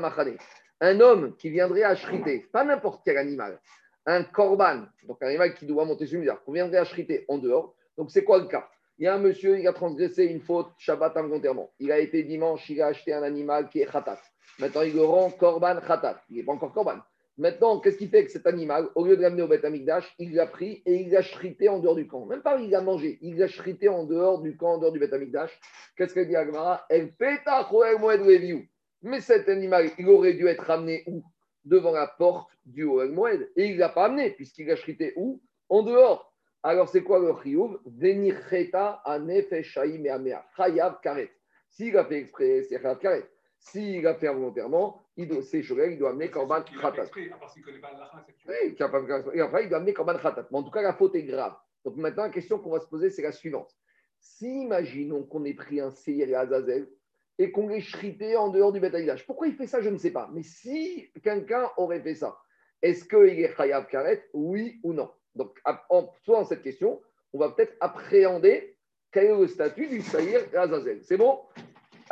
[0.83, 3.61] un homme qui viendrait achriter, pas n'importe quel animal,
[4.05, 7.75] un korban, donc un animal qui doit monter sur une qu'on viendrait achriter en dehors.
[7.97, 8.69] Donc, c'est quoi le cas?
[8.99, 11.71] Il y a un monsieur, il a transgressé une faute Shabbat involontairement.
[11.79, 14.19] Il a été dimanche, il a acheté un animal qui est khatat.
[14.59, 16.21] Maintenant, il le rend korban khatat.
[16.31, 16.99] Il n'est pas encore korban.
[17.39, 19.65] Maintenant, qu'est-ce qu'il fait avec cet animal Au lieu de l'amener au Beth
[20.19, 22.27] il l'a pris et il l'a chrité en dehors du camp?
[22.27, 24.99] Même pas il l'a mangé, il l'a chrité en dehors du camp, en dehors du
[24.99, 25.59] Beth Amikdash.
[25.97, 26.85] Qu'est-ce que dit Agmara?
[26.91, 27.13] Elle
[29.03, 31.25] mais cet animal, il aurait dû être amené où?
[31.65, 33.51] Devant la porte du Oel Moed.
[33.57, 35.41] Et il ne l'a pas amené, puisqu'il a chrité où?
[35.69, 36.33] En dehors.
[36.63, 41.31] Alors, c'est quoi le chiyuv Venir cheta et Chayav karet.
[41.69, 43.29] S'il a fait exprès, c'est karet.
[43.65, 45.01] S'il a fait involontairement,
[45.43, 47.11] c'est choqué, il doit amener korban khatat.
[47.15, 47.31] Oui,
[49.35, 50.49] et après, il doit amener korban khatat.
[50.51, 51.55] Mais en tout cas, la faute est grave.
[51.85, 53.75] Donc maintenant, la question qu'on va se poser, c'est la suivante.
[54.19, 56.89] Si, imaginons qu'on ait pris un Seir et Azazel,
[57.39, 59.27] et qu'on l'ait chrité en dehors du bétaillage.
[59.27, 60.29] Pourquoi il fait ça, je ne sais pas.
[60.33, 62.37] Mais si quelqu'un aurait fait ça,
[62.83, 65.11] est-ce qu'il est chayav karet Oui ou non?
[65.35, 67.01] Donc, en posant cette question,
[67.33, 68.77] on va peut-être appréhender
[69.11, 71.03] quel est le statut du Saïr Azazel.
[71.05, 71.41] C'est bon?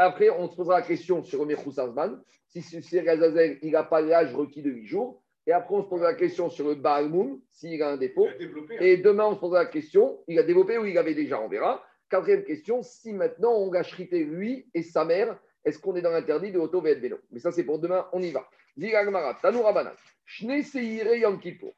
[0.03, 4.01] Après, on se posera la question sur Omer Azman, si Saïr Azazel, il n'a pas
[4.01, 5.23] l'âge requis de 8 jours.
[5.47, 7.13] Et après, on se posera la question sur le Baal
[7.51, 8.27] s'il a un défaut.
[8.27, 8.77] Hein.
[8.81, 11.49] Et demain, on se posera la question, il a développé ou il avait déjà, on
[11.49, 11.85] verra.
[12.09, 16.13] Quatrième question, si maintenant on a chrité lui et sa mère, est-ce qu'on est dans
[16.13, 17.19] l'interdit de auto vélo?
[17.31, 18.49] Mais ça, c'est pour demain, on y va.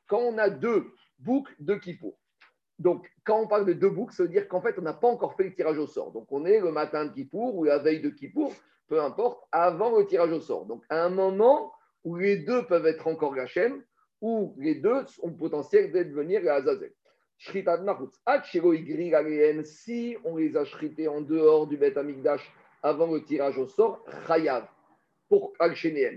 [0.07, 0.87] Quand on a deux
[1.19, 2.17] boucles de Kippour,
[2.79, 5.09] donc quand on parle de deux boucles, ça veut dire qu'en fait, on n'a pas
[5.09, 6.13] encore fait le tirage au sort.
[6.13, 8.53] Donc on est le matin de Kippour ou la veille de Kippour,
[8.89, 10.67] peu importe, avant le tirage au sort.
[10.67, 11.73] Donc à un moment
[12.05, 13.83] où les deux peuvent être encore Gachem,
[14.21, 16.93] ou les deux ont le potentiel de devenir la Azazel.
[19.65, 22.53] Si on les a shrités en dehors du Bet Amigdash
[22.85, 24.69] avant le tirage au sort, chayav.
[25.29, 25.75] Pour al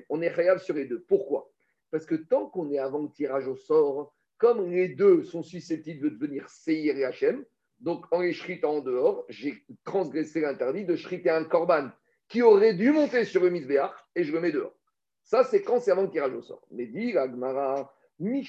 [0.09, 1.03] on est chayav sur les deux.
[1.07, 1.49] Pourquoi?
[1.89, 4.13] Parce que tant qu'on est avant le tirage au sort,
[4.45, 7.43] comme les deux sont susceptibles de devenir Seir et Hachem,
[7.79, 11.89] donc en les shritant en dehors, j'ai transgressé l'interdit de shriter un korban
[12.27, 14.75] qui aurait dû monter sur le misbéach et je le mets dehors.
[15.23, 16.62] Ça, c'est quand c'est avant le tirage au sort.
[16.69, 18.43] Mais dit Agmara, mais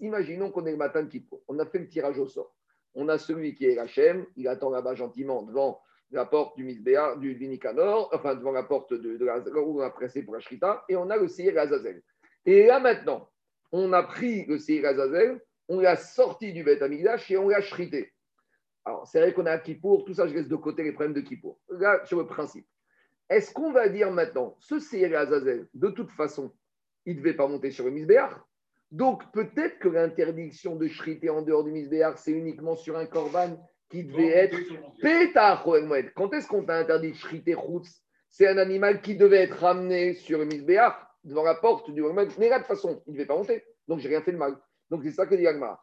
[0.00, 1.42] imaginons qu'on est le matin de Kippour.
[1.48, 2.54] On a fait le tirage au sort.
[2.94, 5.80] On a celui qui est Hachem, il attend là-bas gentiment devant
[6.12, 9.90] la porte du Misbéa, du Vinikanor, enfin devant la porte de, la où on a
[9.90, 10.40] pressé pour la
[10.88, 12.00] et on a le Seir Azazel.
[12.46, 13.28] Et là maintenant,
[13.72, 17.60] on a pris le Seir Azazel, on l'a sorti du Beth Amigdash et on l'a
[17.60, 18.12] shrité.
[18.84, 21.20] Alors, c'est vrai qu'on a Kippour, tout ça, je laisse de côté les problèmes de
[21.20, 21.60] Kippour.
[21.70, 22.66] Là, sur le principe.
[23.28, 26.54] Est-ce qu'on va dire maintenant, ce Seir Azazel, de toute façon,
[27.04, 28.32] il ne devait pas monter sur le misbéach?
[28.90, 33.62] Donc peut-être que l'interdiction de shriter en dehors du misbéach, c'est uniquement sur un korban
[33.90, 34.58] qui devait être
[35.00, 35.66] pétard.
[36.14, 37.56] Quand est-ce qu'on t'a interdit de shriter
[38.30, 40.94] C'est un animal qui devait être ramené sur le misbéach
[41.28, 43.62] devant la porte du Mais de toute façon, il ne devait pas monter.
[43.86, 44.56] Donc j'ai rien fait de mal.
[44.90, 45.80] Donc c'est ça que dit Agma.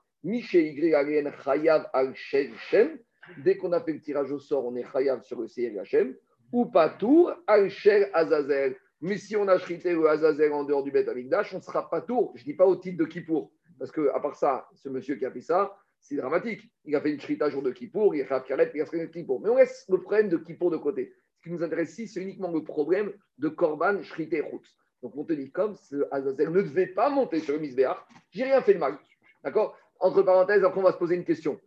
[3.38, 6.16] Dès qu'on a fait le tirage au sort, on est chayav sur le CRHM.
[6.52, 7.70] Ou patour al
[8.14, 8.76] azazel.
[9.02, 11.90] Mais si on a chrité le Azazel en dehors du Beth Amikdash, on ne sera
[11.90, 12.32] pas tour.
[12.36, 13.52] Je ne dis pas au titre de Kippour.
[13.78, 16.72] Parce qu'à part ça, ce monsieur qui a fait ça, c'est dramatique.
[16.86, 19.12] Il a fait une shrita jour de Kippour, il a fait Karet, il a fait
[19.12, 19.42] Kippour.
[19.42, 21.14] Mais on laisse le problème de Kippour de côté.
[21.38, 24.78] Ce qui nous intéresse ici, c'est uniquement le problème de Korban, Shrité, Routz.
[25.06, 27.98] Donc on te dit, comme ce Azazel ne devait pas monter sur le Misbéach,
[28.32, 28.98] j'ai rien fait de mal.
[29.44, 29.78] D'accord?
[30.00, 31.62] Entre parenthèses, après on va se poser une question.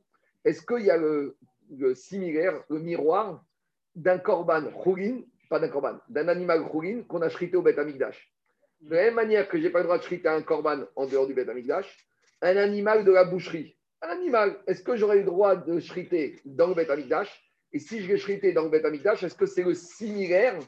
[0.44, 1.36] Est-ce qu'il y a le,
[1.94, 3.44] similaire, le miroir
[3.94, 8.34] d'un korban choulin, pas d'un korban, d'un animal choulin qu'on a chrité au Beth Amikdash?
[8.80, 11.06] De la même manière que je n'ai pas le droit de chriter un korban en
[11.06, 12.08] dehors du Beth Amikdash,
[12.42, 13.76] un animal de la boucherie.
[14.02, 17.40] Un animal, est-ce que j'aurais le droit de chriter dans le Beth Amikdash?
[17.72, 20.58] Et si je l'ai chrité dans le Beth Amikdash, est-ce que c'est le similaire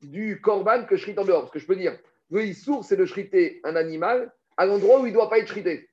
[0.00, 1.42] du korban que je chrite en dehors?
[1.42, 1.98] Parce que je peux dire,
[2.30, 5.46] le issour, c'est de chriter un animal à l'endroit où il ne doit pas être
[5.46, 5.88] chrité.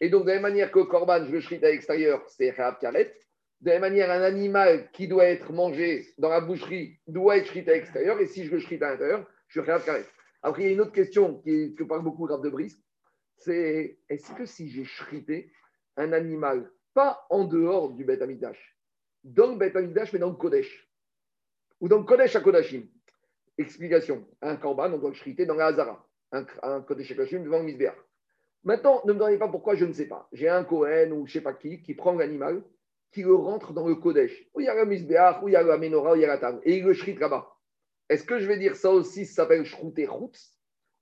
[0.00, 2.54] Et donc, de la même manière que le korban, je le chrite à l'extérieur, c'est
[2.54, 3.14] Khab Karet.
[3.60, 7.46] De la même manière, un animal qui doit être mangé dans la boucherie doit être
[7.46, 8.18] chrité à l'extérieur.
[8.20, 10.06] Et si je le chrite à l'intérieur, je suis Khab Karet.
[10.42, 12.78] Après, il y a une autre question qui, que parle beaucoup Rav de Brisk
[13.40, 15.52] c'est est-ce que si j'ai chrité
[15.96, 18.76] un animal, pas en dehors du Beth Amidash,
[19.24, 20.88] dans le Beth Amidash, mais dans le Kodesh,
[21.80, 22.86] ou dans le Kodesh à Kodashim
[23.60, 27.58] Explication un korban, on doit le dans la Hazara, un, un Kodesh à Kodashim devant
[27.58, 27.96] le Misbéach.
[28.64, 30.28] Maintenant, ne me demandez pas pourquoi, je ne sais pas.
[30.32, 32.62] J'ai un Cohen ou je ne sais pas qui qui prend l'animal,
[33.12, 35.56] qui le rentre dans le Kodesh, où il y a le Misbéach, où il y
[35.56, 37.54] a la Menorah, où il y a la table, et il le shrite là-bas.
[38.08, 40.56] Est-ce que je vais dire ça aussi, ça s'appelle shrouté routz,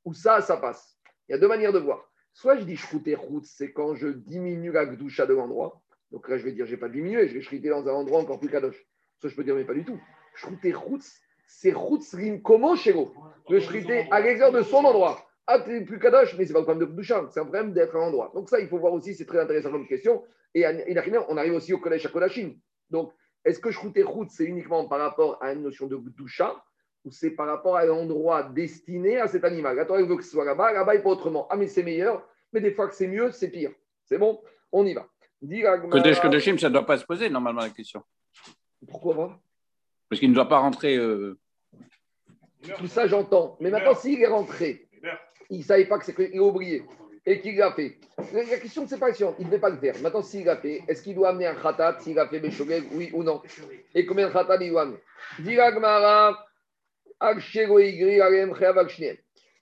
[0.04, 0.98] ou ça, ça passe?
[1.28, 2.10] Il y a deux manières de voir.
[2.32, 5.80] Soit je dis shrouté routz, c'est quand je diminue la gdoucha de l'endroit.
[6.10, 8.20] Donc là, je vais dire, je n'ai pas diminué, je vais shriter dans un endroit
[8.20, 8.84] encore plus kadosh.
[9.20, 10.00] Soit je peux dire, mais pas du tout.
[10.34, 13.10] Shrouté routz, c'est routz rim comment chez vous
[13.48, 15.26] Le shriter à l'extérieur de son endroit.
[15.46, 17.72] Ah, tu plus Kadosh, mais ce n'est pas le problème de Bouchan, c'est un problème
[17.72, 18.30] d'être à l'endroit.
[18.34, 20.22] Donc, ça, il faut voir aussi, c'est très intéressant comme question.
[20.54, 22.52] Et on arrive aussi au collège à Kodashim.
[22.90, 23.12] Donc,
[23.46, 26.54] est-ce que Shrouté Route, c'est uniquement par rapport à une notion de Bouchan
[27.06, 29.74] ou c'est par rapport à l'endroit destiné à cet animal?
[29.74, 31.46] La Torah veut que ce soit là-bas, là-bas, il pas autrement.
[31.48, 33.72] Ah, mais c'est meilleur, mais des fois que c'est mieux, c'est pire.
[34.04, 34.42] C'est bon?
[34.70, 35.08] On y va.
[35.90, 38.02] Kodesh Kodashim, ça ne doit pas se poser normalement la question.
[38.86, 39.40] Pourquoi pas?
[40.08, 40.96] Parce qu'il ne doit pas rentrer.
[40.96, 41.38] Euh,
[42.78, 43.56] Tout ça, j'entends.
[43.60, 44.88] Mais maintenant, s'il est rentré
[45.50, 46.82] il ne savait pas que c'est qu'il a oublié
[47.24, 47.96] et qu'il l'a fait.
[48.32, 49.94] La question de séparation, il ne devait pas le faire.
[50.00, 53.10] Maintenant, s'il l'a fait, est-ce qu'il doit amener un khatat s'il a fait Beshogeg, oui
[53.12, 53.42] ou non?
[53.94, 54.98] Et combien de khatat il doit amener?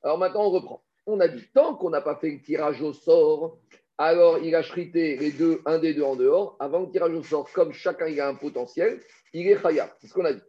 [0.03, 0.83] Alors maintenant, on reprend.
[1.07, 3.59] On a dit, tant qu'on n'a pas fait le tirage au sort,
[3.99, 6.57] alors il a chrité les deux, un des deux en dehors.
[6.61, 9.01] Avant le tirage au sort, comme chacun il a un potentiel,
[9.41, 9.59] il est.
[9.99, 10.43] C'est ce qu'on a dit.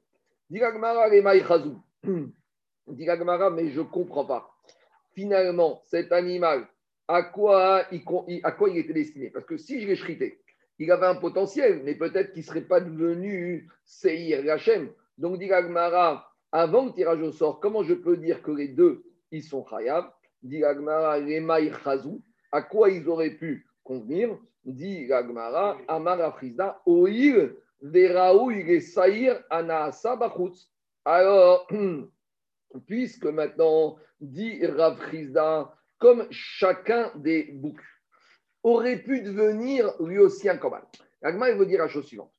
[0.49, 1.09] Diragmara,
[2.87, 4.49] Diragmara, mais je ne comprends pas
[5.17, 6.67] finalement, cet animal,
[7.07, 9.31] à quoi il, était destiné?
[9.31, 10.39] Parce que si je l'ai chrité,
[10.77, 14.91] il avait un potentiel, mais peut-être qu'il ne serait pas devenu Seir Hachem.
[15.17, 19.05] Donc, dit Agmara, avant le tirage au sort, comment je peux dire que les deux,
[19.31, 20.05] ils sont Khayab
[20.43, 21.17] Dit Agmara,
[22.51, 24.37] à quoi ils auraient pu convenir?
[24.65, 27.55] Dit Agmara, Amar Afrizda, Oil,
[30.17, 30.71] Bachutz.
[31.05, 31.67] Alors,
[32.85, 34.99] puisque maintenant, dit Rav
[35.99, 37.81] comme chacun des boucs
[38.63, 40.81] aurait pu devenir lui aussi un korban.
[41.21, 42.33] Agma, il veut dire la chose suivante.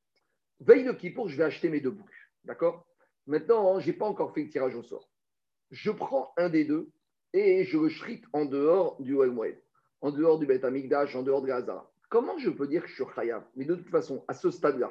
[0.61, 2.07] Veille de Kippour, je vais acheter mes deux boucs.
[2.44, 2.87] D'accord?
[3.27, 5.09] Maintenant, je n'ai pas encore fait le tirage au sort.
[5.70, 6.90] Je prends un des deux
[7.33, 9.61] et je le shrite en dehors du Moed,
[10.01, 11.90] en dehors du Amikdash, en dehors de Gaza.
[12.09, 14.90] Comment je peux dire que je suis Khayab Mais de toute façon, à ce stade-là,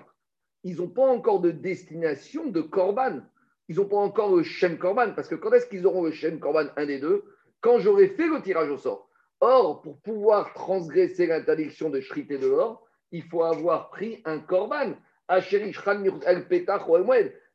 [0.68, 3.22] ils n'ont pas encore de destination de Korban
[3.70, 6.40] ils n'ont pas encore le Shem Korban, parce que quand est-ce qu'ils auront le Shem
[6.40, 7.24] Korban, un des deux?
[7.60, 9.10] Quand j'aurai fait le tirage au sort.
[9.40, 14.94] Or, pour pouvoir transgresser l'interdiction de shriter dehors, il faut avoir pris un Korban.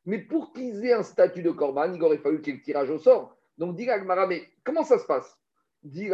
[0.05, 2.63] Mais pour qu'ils aient un statut de Korban, il aurait fallu qu'il y ait le
[2.63, 3.35] tirage au sort.
[3.57, 3.87] Donc, dit
[4.27, 5.37] mais comment ça se passe?
[5.83, 6.09] Dit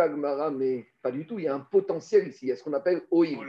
[0.56, 2.74] mais pas du tout, il y a un potentiel ici, il y a ce qu'on
[2.74, 3.38] appelle Oil.
[3.38, 3.46] On,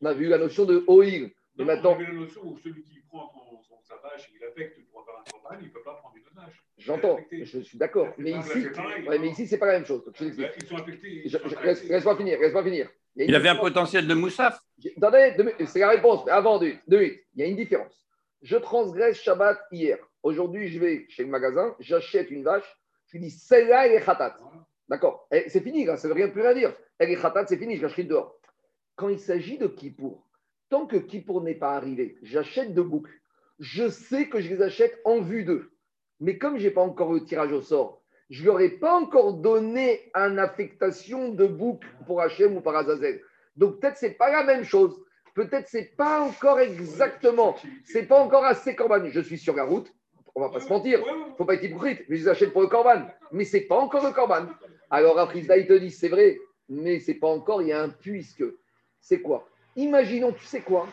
[0.00, 1.30] on a vu la notion de Oil.
[1.58, 3.32] Mais maintenant, on a vu la notion où celui qui prend
[3.68, 6.62] son, sa vache et il affecte il ne peut pas prendre une vache.
[6.78, 8.08] J'entends, je suis d'accord.
[8.18, 8.66] Mais ici,
[9.08, 10.02] ouais, mais ici, c'est pas la même chose.
[10.20, 11.24] ils sont affectés.
[11.88, 12.90] Laisse-moi finir, laisse-moi finir.
[13.16, 14.60] Il, avait un potentiel de moussaf.
[14.98, 15.34] Attendez,
[15.66, 16.28] c'est la réponse.
[16.28, 18.04] Avant de, de il y a une différence.
[18.42, 19.98] Je transgresse Shabbat hier.
[20.22, 22.76] Aujourd'hui, je vais chez le magasin, j'achète une vache.
[23.06, 24.36] Je dis, celle-là, elle est khatat.
[24.88, 26.74] D'accord C'est fini, là, ça ne veut rien plus rien dire.
[26.98, 28.38] Elle est khatat, c'est fini, je l'achète dehors.
[28.96, 30.25] Quand il s'agit de Kippour,
[30.68, 33.20] tant que Kippour n'est pas arrivé, j'achète deux boucles
[33.58, 35.72] je sais que je les achète en vue d'eux.
[36.20, 38.94] Mais comme je n'ai pas encore le tirage au sort, je ne leur ai pas
[38.94, 43.20] encore donné une affectation de boucle pour Hachem ou par Azazel.
[43.56, 44.98] Donc peut-être ce n'est pas la même chose.
[45.34, 47.56] Peut-être ce n'est pas encore exactement.
[47.84, 49.04] Ce n'est pas encore assez corban.
[49.08, 49.92] Je suis sur la route.
[50.34, 51.00] On ne va pas se mentir.
[51.04, 52.00] Il ne faut pas être hypocrite.
[52.08, 53.06] Mais je les achète pour le corban.
[53.32, 54.46] Mais ce n'est pas encore le corban.
[54.90, 56.38] Alors après, il te dit, c'est vrai.
[56.68, 57.62] Mais ce n'est pas encore.
[57.62, 58.44] Il y a un puisque.
[59.00, 59.46] C'est quoi?
[59.76, 60.88] Imaginons, tu sais quoi?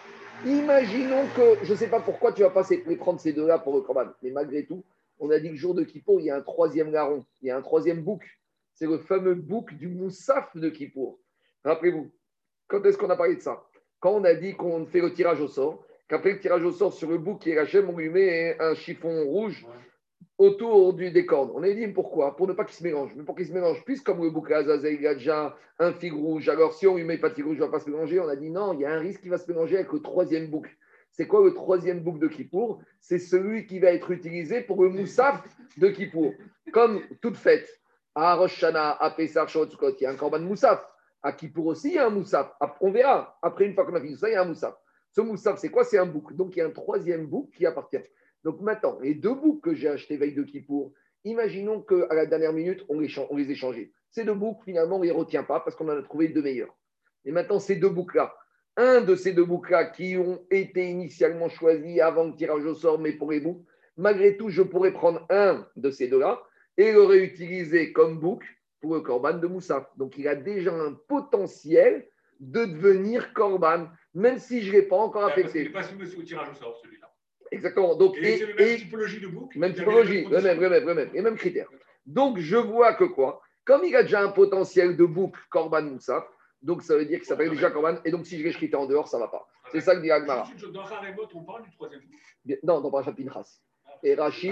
[0.45, 3.73] Imaginons que, je ne sais pas pourquoi tu vas pas les prendre ces deux-là pour
[3.75, 4.83] le Corban, mais malgré tout,
[5.19, 7.47] On a dit que le jour de Kippour, il y a un troisième larron, il
[7.47, 8.23] y a un troisième bouc.
[8.73, 11.19] C'est le fameux bouc du Moussaf de Kippour.
[11.63, 12.11] Rappelez-vous,
[12.67, 13.63] quand est-ce qu'on a parlé de ça?
[13.99, 16.93] Quand on a dit qu'on fait le tirage au sort, qu'après le tirage au sort
[16.93, 19.65] sur le bouc qui est Hachem, on lui met un chiffon rouge
[20.37, 21.51] autour du, des cornes.
[21.53, 22.35] On a dit pourquoi?
[22.35, 23.11] Pour ne pas qu'il se mélange.
[23.15, 26.49] Mais pour qu'il se mélange plus, comme le Azazel, il a un fig rouge.
[26.49, 28.19] Alors si on lui met pas de rouge, il ne va pas se mélanger.
[28.19, 29.99] On a dit non, il y a un risque qu'il va se mélanger avec le
[29.99, 30.67] troisième bouc.
[31.11, 32.81] C'est quoi le troisième bouc de Kippour?
[32.99, 35.43] C'est celui qui va être utilisé pour le moussaf
[35.77, 36.33] de Kippour.
[36.71, 37.69] Comme toute fête,
[38.15, 40.83] à Rosh à Pessah, il y a un korban moussaf.
[41.21, 42.51] À Kippour aussi, il y a un moussaf.
[42.81, 43.37] On verra.
[43.43, 44.73] Après, une fois qu'on a fini ça, il y a un moussaf.
[45.11, 45.83] Ce moussaf, c'est quoi?
[45.83, 46.33] C'est un bouc.
[46.35, 48.01] Donc, il y a un troisième bouc qui appartient.
[48.43, 52.53] Donc, maintenant, les deux boucs que j'ai achetés veille de Kippour, imaginons qu'à la dernière
[52.53, 53.91] minute, on les, on les échangeait.
[54.09, 56.41] Ces deux boucs, finalement, on ne les retient pas parce qu'on en a trouvé deux
[56.41, 56.75] meilleurs.
[57.25, 58.35] Et maintenant, ces deux boucs-là,
[58.75, 62.99] un de ces deux boucs-là qui ont été initialement choisis avant le tirage au sort,
[62.99, 63.63] mais pour les boucs,
[63.97, 66.41] malgré tout, je pourrais prendre un de ces deux-là
[66.77, 68.43] et le réutiliser comme bouc
[68.81, 69.85] pour le corban de Moussaf.
[69.97, 72.07] Donc, il a déjà un potentiel
[72.39, 75.61] de devenir corban, même si je ne l'ai pas encore affecté.
[75.61, 77.12] Il n'est pas soumis au tirage au sort, celui-là.
[77.53, 77.95] Exactement.
[77.95, 79.55] Donc, et, c'est la même typologie de bouc.
[79.55, 81.67] Même typologie, le même, le même, le même, et même critère.
[82.05, 83.41] Donc, je vois que quoi?
[83.65, 86.25] Comme il a déjà un potentiel de bouc corban Moussaf,
[86.63, 87.97] donc, ça veut dire que ça s'appelle déjà Korban.
[88.05, 89.45] Et donc, si je l'ai en dehors, ça ne va pas.
[89.71, 90.47] C'est ça que dit Agmara.
[90.71, 92.01] Dans Haremot, on parle du troisième
[92.63, 93.59] Non, dans Parashat Pinchas.
[94.01, 94.51] Et Rashi,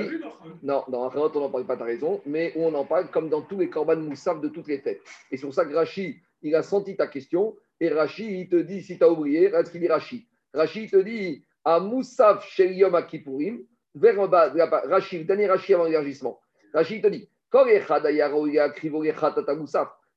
[0.61, 3.29] non, dans Haremot, on n'en parle pas, tu as raison, mais on en parle comme
[3.29, 5.01] dans tous les Korban Moussaf de toutes les fêtes.
[5.31, 7.55] Et c'est pour ça que Rashi, il a senti ta question.
[7.79, 10.27] Et Rashi, il te dit, si tu as oublié, regarde ce qu'il dit Rashi.
[10.53, 13.63] Rashi te dit, à Moussaf Shel Yom Akipurim,
[13.95, 14.53] vers en bas,
[14.85, 16.39] Rashi, le dernier Rashi avant l'élargissement.
[16.73, 17.29] Rashi te dit,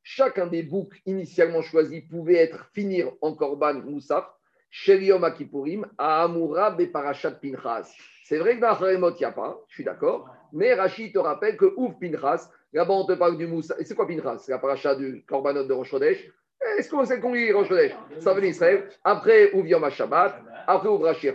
[0.03, 4.25] chacun des boucs initialement choisis pouvait être finir en korban moussaf,
[4.71, 7.93] sheliom akipurim, à Amoura beparashat pinchas.
[8.23, 11.19] C'est vrai que dans Haremot, il n'y a pas, je suis d'accord, mais Rachid te
[11.19, 13.81] rappelle que ouf pinchas, là-bas on te parle du moussaf.
[13.81, 14.39] Et c'est quoi pinchas?
[14.39, 17.73] C'est la paracha du korbanot de Rosh Est-ce qu'on sait qu'on lit Rosh
[18.21, 18.89] Ça venait Israël.
[19.03, 20.41] Après, ouf Yom Shabbat.
[20.67, 21.29] Après, ouf Rashi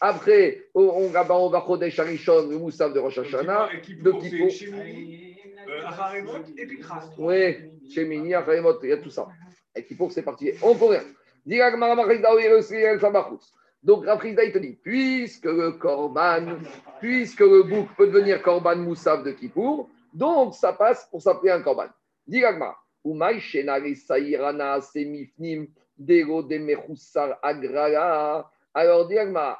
[0.00, 1.24] Après, on, on va
[1.66, 3.68] Chodesh Arishon, le moussaf de Rosh Hashanah.
[3.68, 4.48] De Kippour.
[5.68, 6.80] Euh, et puis
[7.18, 7.56] Oui,
[7.90, 9.28] chez Mini, Acharemot, il y a tout ça.
[9.74, 10.52] Et qui pour c'est parti.
[10.62, 11.02] On rien.
[13.82, 16.58] Donc Rafrizda, il te dit, puisque le korban,
[17.00, 21.62] puisque le bouc peut devenir korban moussaf de Kippour, donc ça passe pour s'appeler un
[21.62, 21.88] korban.
[22.26, 28.50] Diragma, Umay shenare sairana semifnim dego de mechusar agrala.
[28.74, 29.10] Alors,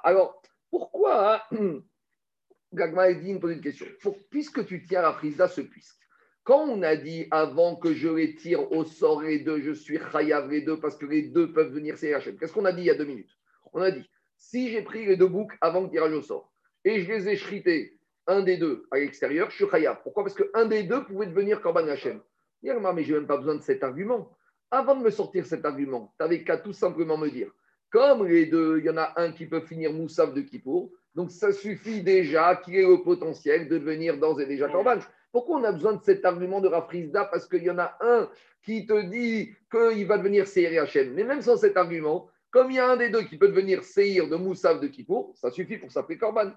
[0.04, 1.42] alors pourquoi
[2.72, 3.86] Gagma dit une petite question.
[4.30, 5.98] puisque tu tiens à Frisda ce puisque,
[6.44, 9.98] quand on a dit avant que je les tire au sort les deux, je suis
[10.12, 12.36] chayav les deux parce que les deux peuvent venir CHM.
[12.38, 13.36] Qu'est-ce qu'on a dit il y a deux minutes?
[13.72, 16.52] On a dit si j'ai pris les deux boucs avant le tirage au sort
[16.84, 20.00] et je les ai shrités un des deux à l'extérieur, je suis chayav.
[20.02, 20.22] Pourquoi?
[20.22, 22.20] Parce qu'un des deux pouvait devenir Korban Hachem.
[22.62, 24.36] Mais je n'ai même pas besoin de cet argument.
[24.70, 27.50] Avant de me sortir cet argument, tu n'avais qu'à tout simplement me dire
[27.90, 31.30] comme les deux, il y en a un qui peut finir Moussaf de Kippour, donc
[31.30, 34.98] ça suffit déjà qu'il ait le potentiel de devenir dans et déjà Corban.
[35.32, 37.24] Pourquoi on a besoin de cet argument de Rafrizda?
[37.24, 38.28] Parce qu'il y en a un
[38.62, 41.14] qui te dit qu'il va devenir Seir Hachem.
[41.14, 43.84] Mais même sans cet argument, comme il y a un des deux qui peut devenir
[43.84, 46.52] Seir de Moussaf de Kippour, ça suffit pour s'appeler Corban.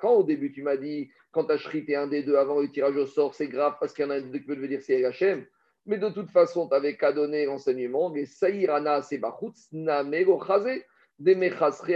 [0.00, 2.96] Quand au début tu m'as dit, quand as shrité un des deux avant le tirage
[2.96, 4.80] au sort, c'est grave parce qu'il y en a un des deux qui peut devenir
[5.06, 5.44] Hachem.
[5.86, 8.10] Mais de toute façon, tu n'avais qu'à donner l'enseignement.
[8.10, 9.20] Mais Saïrana, c'est
[9.72, 10.84] Namego Chazé,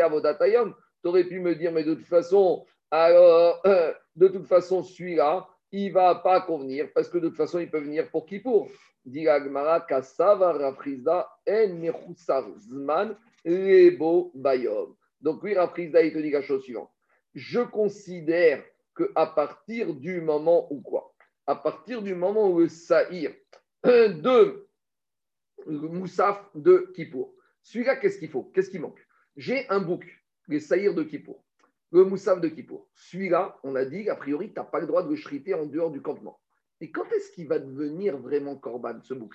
[0.01, 0.75] Avodatayom.
[1.03, 5.89] Tu aurais pu me dire, mais de toute façon, euh, de toute façon, celui-là, il
[5.89, 8.69] ne va pas convenir parce que de toute façon, il peut venir pour qui pour.
[15.21, 16.91] Donc, oui, Rafrizda, il te dit la chose suivante.
[17.35, 18.65] Je considère
[18.97, 21.15] qu'à partir du moment où quoi?
[21.47, 23.33] À partir du moment où le Saïr,
[23.85, 24.67] de
[25.67, 27.35] Moussaf de Kippour.
[27.63, 28.45] Celui-là, qu'est-ce qu'il faut?
[28.55, 29.05] Qu'est-ce qui manque?
[29.37, 30.05] J'ai un bouc,
[30.49, 31.45] les saïrs de Kippour,
[31.91, 32.89] le Moussaf de Kippour.
[32.95, 35.67] Celui-là, on a dit, a priori, tu n'as pas le droit de le shriter en
[35.67, 36.41] dehors du campement.
[36.81, 39.35] Et quand est-ce qu'il va devenir vraiment Corban, ce bouc?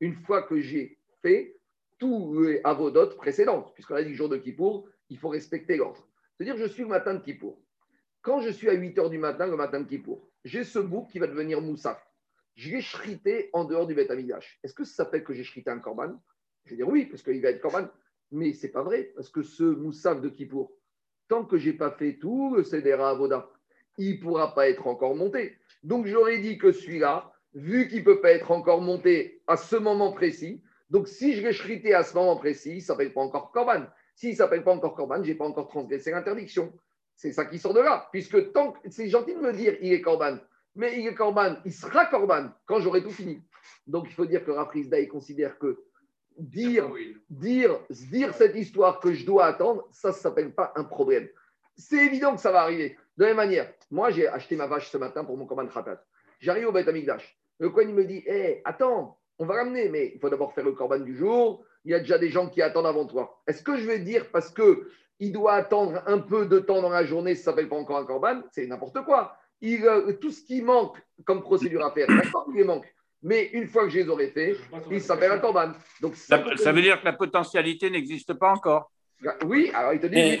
[0.00, 1.56] Une fois que j'ai fait
[1.98, 6.08] tous les avodotes précédentes, puisqu'on a dit jour de Kippour, il faut respecter l'ordre.
[6.36, 7.60] C'est-à-dire, je suis le matin de Kippour.
[8.28, 11.08] Quand je suis à 8 heures du matin, le matin de Kippour, j'ai ce bouc
[11.10, 11.98] qui va devenir Moussaf
[12.56, 16.20] je l'ai en dehors du Beth Est-ce que ça s'appelle que j'ai shrité un korban?
[16.66, 17.88] Je vais dire oui, parce qu'il va être korban.
[18.30, 20.70] Mais c'est pas vrai, parce que ce moussaf de Kippour,
[21.28, 23.48] tant que j'ai pas fait tout le Sedera Avoda,
[23.96, 25.56] il pourra pas être encore monté.
[25.82, 29.76] Donc j'aurais dit que celui-là, vu qu'il ne peut pas être encore monté à ce
[29.76, 30.60] moment précis,
[30.90, 33.86] donc si je l'ai shrité à ce moment précis, ne s'appelle pas encore korban.
[34.14, 36.70] S'il s'appelle pas encore corban, je n'ai pas encore transgressé l'interdiction.
[37.18, 38.08] C'est ça qui sort de là.
[38.12, 40.38] Puisque tant c'est gentil de me dire il est corban,
[40.76, 43.42] mais il est corban, il sera corban quand j'aurai tout fini.
[43.88, 45.82] Donc il faut dire que Rafrizda considère que
[46.38, 46.88] dire,
[47.28, 51.28] dire, dire cette histoire que je dois attendre, ça ne s'appelle pas un problème.
[51.76, 52.96] C'est évident que ça va arriver.
[53.16, 56.00] De la même manière, moi j'ai acheté ma vache ce matin pour mon corban khatat.
[56.38, 57.36] J'arrive au Beth Amikdash.
[57.58, 60.64] Le coin il me dit Hé, attends, on va ramener, mais il faut d'abord faire
[60.64, 61.64] le corban du jour.
[61.84, 63.42] Il y a déjà des gens qui attendent avant toi.
[63.48, 64.88] Est-ce que je vais dire parce que
[65.20, 67.98] il doit attendre un peu de temps dans la journée, ça ne s'appelle pas encore
[67.98, 69.36] un corban C'est n'importe quoi.
[69.60, 72.86] Il, euh, tout ce qui manque comme procédure à faire, d'accord, il manque.
[73.22, 74.56] Mais une fois que je les aurais fait,
[74.90, 75.72] il s'appelle un corban.
[76.00, 78.92] Donc, ça, ça, veut dire que la potentialité n'existe pas encore
[79.44, 80.40] Oui, alors il te dit.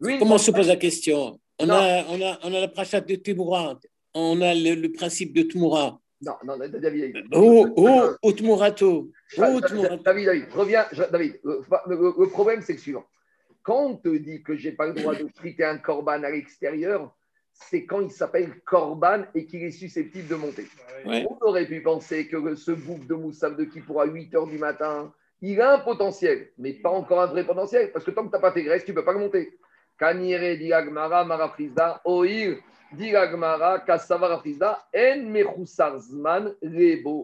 [0.00, 1.40] oui, comment se pose la question?
[1.58, 3.78] On a, on, a, on a la prachat de Timoura,
[4.14, 5.98] on a le, principe de Tmoura.
[6.20, 7.16] Non, non, David.
[7.32, 9.10] Oh, oh, oh, Tmourato.
[9.36, 9.64] David,
[10.04, 10.84] David, reviens.
[11.10, 13.04] David, le, problème, c'est le suivant.
[13.68, 16.30] Quand on te dit que je n'ai pas le droit de friter un corban à
[16.30, 17.14] l'extérieur,
[17.52, 20.64] c'est quand il s'appelle corban et qu'il est susceptible de monter.
[21.04, 24.48] On aurait pu penser que ce bouc de Moussaf de qui pour à 8 h
[24.48, 28.22] du matin, il a un potentiel, mais pas encore un vrai potentiel, parce que tant
[28.22, 29.58] que tu n'as pas tes graisses, tu ne peux pas le monter.
[29.98, 32.56] Kanire diagmara marafrizda, oir
[32.94, 33.84] diagmara
[36.24, 36.54] en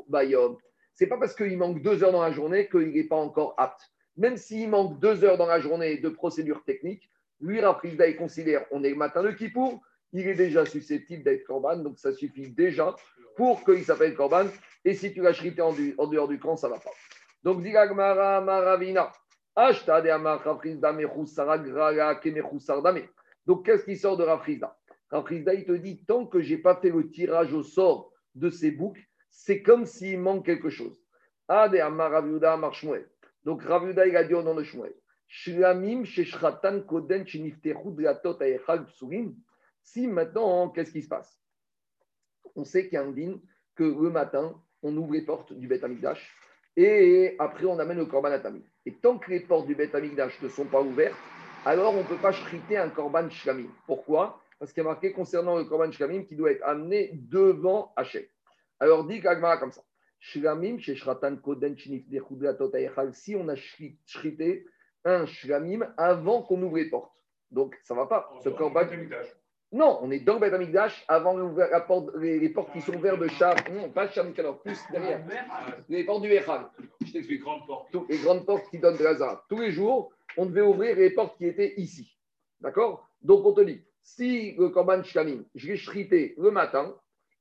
[0.09, 0.59] bayom.
[0.93, 3.94] C'est pas parce qu'il manque deux heures dans la journée qu'il n'est pas encore apte.
[4.17, 8.65] Même s'il manque deux heures dans la journée de procédure technique, lui, Rafrizda, il considère
[8.71, 12.51] on est le matin de Kippour, il est déjà susceptible d'être Corban, donc ça suffit
[12.51, 12.95] déjà
[13.37, 14.47] pour qu'il s'appelle Corban.
[14.85, 16.91] Et si tu l'as chrité en, dehors du camp, ça ne va pas.
[17.43, 19.13] Donc, Digagmara Maravina.
[23.47, 24.77] Donc, qu'est-ce qui sort de Rafrizda
[25.11, 28.51] Rafrizda, il te dit tant que je n'ai pas fait le tirage au sort de
[28.51, 28.99] ces boucs,
[29.31, 31.01] c'est comme s'il manque quelque chose.
[31.47, 33.09] Ade Amaraviuda Marshmuel.
[33.45, 34.95] Donc, Raviuda, il a dit au Shmuel.
[35.27, 39.35] Shlamim Sheshratan Koden Psurim.
[39.83, 41.39] Si maintenant, qu'est-ce qui se passe?
[42.57, 43.41] On sait qu'il y a un din
[43.75, 46.35] que le matin, on ouvre les portes du Beth Amikdash
[46.77, 48.63] et après on amène le Korban Atami.
[48.87, 51.17] Et tant que les portes du Beth Amikdash ne sont pas ouvertes,
[51.65, 53.71] alors on ne peut pas shriter un Korban Shlamim.
[53.87, 54.41] Pourquoi?
[54.59, 58.25] Parce qu'il y a marqué concernant le Korban Shlamim qui doit être amené devant Hachem.
[58.79, 59.83] Alors dit Kagmara comme ça.
[60.25, 64.65] Shlamim, Shratan Koden si on a shrité
[65.05, 67.13] un Shlamim avant qu'on ouvre les portes.
[67.51, 68.33] Donc ça ne va pas.
[68.43, 68.49] Ce.
[69.71, 73.19] Non, on est dans le Beth Amikdash avant la porte, les, portes qui sont ouvertes
[73.19, 73.55] de Char.
[73.71, 75.23] Non, pas Char alors plus derrière.
[75.91, 76.71] Les portes du Echal.
[77.05, 77.43] Je t'explique.
[78.09, 81.37] Les grandes portes qui donnent de la Tous les jours, on devait ouvrir les portes
[81.37, 82.17] qui étaient ici.
[82.61, 83.07] D'accord?
[83.21, 86.97] Donc on te dit, si le Korban Shlamim, je l'ai shrité le matin,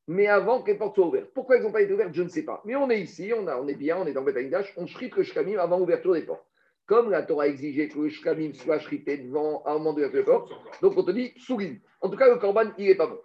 [0.07, 1.31] mais avant que les portes soient ouvertes.
[1.33, 2.61] Pourquoi elles n'ont pas été ouvertes, je ne sais pas.
[2.65, 5.15] Mais on est ici, on, a, on est bien, on est dans Amikdash, on shrite
[5.15, 6.45] le Shlamim avant l'ouverture des portes.
[6.85, 10.51] Comme la Torah exigeait que le shkamim soit shrité devant un moment de la porte,
[10.81, 11.81] donc on te dit souris.
[12.01, 13.19] En tout cas, le korban, il n'est pas bon.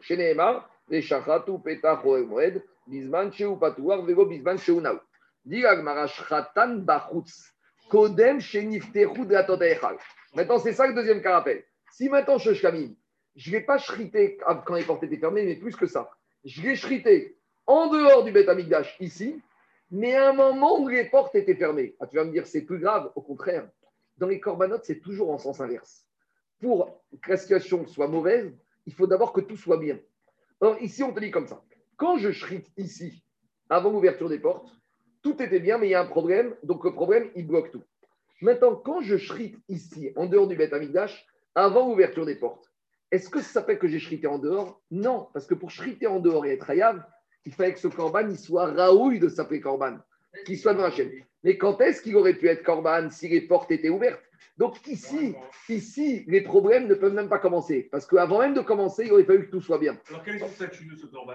[0.90, 5.00] Les shachatu petach moed, bisman sheu patouar, vego bisman sheu naou.
[5.44, 7.52] Bachutz,
[7.90, 9.96] kodem de la
[10.34, 11.64] Maintenant, c'est ça le deuxième carapel.
[11.90, 12.94] Si maintenant je shkamim,
[13.34, 16.08] je ne l'ai pas shrité quand les portes étaient fermées, mais plus que ça.
[16.44, 19.42] Je l'ai en dehors du Beth Amikdash, ici,
[19.90, 21.94] mais à un moment où les portes étaient fermées.
[22.00, 23.12] Ah, tu vas me dire, c'est plus grave.
[23.14, 23.68] Au contraire,
[24.16, 26.06] dans les corbanotes, c'est toujours en sens inverse.
[26.60, 29.98] Pour que la situation soit mauvaise, il faut d'abord que tout soit bien.
[30.60, 31.62] Or, ici, on te dit comme ça.
[31.96, 33.22] Quand je shrite ici,
[33.68, 34.72] avant l'ouverture des portes,
[35.22, 36.54] tout était bien, mais il y a un problème.
[36.62, 37.82] Donc, le problème, il bloque tout.
[38.40, 42.67] Maintenant, quand je shrite ici, en dehors du Beth Amigdash, avant l'ouverture des portes,
[43.10, 44.82] est-ce que ça s'appelle que j'ai shrité en dehors?
[44.90, 47.02] Non, parce que pour shriter en dehors et être hayav,
[47.44, 49.98] il fallait que ce corban il soit raouille de s'appeler corban,
[50.44, 51.10] qu'il soit devant la chaîne.
[51.44, 54.22] Mais quand est-ce qu'il aurait pu être corban si les portes étaient ouvertes?
[54.58, 55.36] Donc ici,
[55.68, 57.88] ici, les problèmes ne peuvent même pas commencer.
[57.92, 59.96] Parce qu'avant même de commencer, il aurait fallu que tout soit bien.
[60.08, 61.34] Alors quel est le statut de ce corban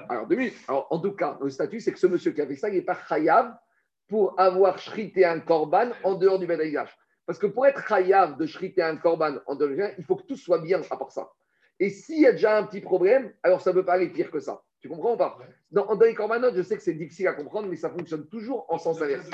[0.68, 2.76] Alors, en tout cas, le statut, c'est que ce monsieur qui a fait ça, il
[2.76, 3.56] n'est pas chayav
[4.10, 6.96] pour avoir shrité un corban en dehors du Bedaïgage.
[7.26, 10.28] Parce que pour être chayav de shriter un corban en dehors du il faut que
[10.28, 11.30] tout soit bien à part ça.
[11.80, 14.32] Et s'il y a déjà un petit problème, alors ça ne peut pas aller pire
[14.32, 14.64] que ça.
[14.80, 15.40] Tu comprends ou pas
[15.72, 18.78] dans, les corbanotes, je sais que c'est difficile à comprendre, mais ça fonctionne toujours en
[18.78, 19.28] sens inverse.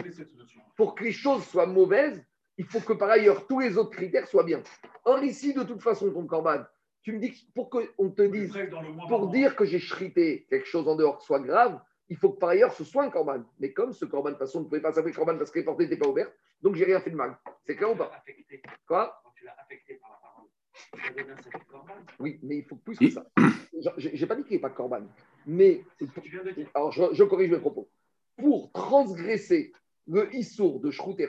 [0.78, 2.24] Pour que les choses soient mauvaises,
[2.58, 4.64] il faut que par ailleurs tous les autres critères soient bien.
[5.04, 6.64] Or ici, de toute façon, ton corban,
[7.02, 8.58] tu me dis que pour qu'on te dise,
[9.10, 11.80] pour dire que j'ai chrité quelque chose en dehors soit grave,
[12.10, 13.44] il faut que par ailleurs ce soit un corban.
[13.60, 15.66] Mais comme ce corban, de toute façon, ne pouvait pas s'appeler corban parce que les
[15.66, 17.38] portes n'étaient pas ouvertes, donc j'ai rien fait de mal.
[17.66, 18.12] C'est clair ou pas?
[18.88, 19.22] Quoi?
[19.36, 20.19] Tu l'as affecté par la
[22.20, 23.26] oui, mais il faut plus que ça.
[23.98, 25.02] Je n'ai pas dit qu'il n'y ait pas de corban.
[25.46, 25.84] Mais,
[26.74, 27.90] alors je, corrige mes propos.
[28.38, 29.72] Pour transgresser
[30.08, 31.28] le issour de Shrout et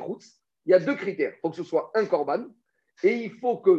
[0.67, 1.33] il y a deux critères.
[1.37, 2.47] Il faut que ce soit un corban
[3.03, 3.71] Et il faut que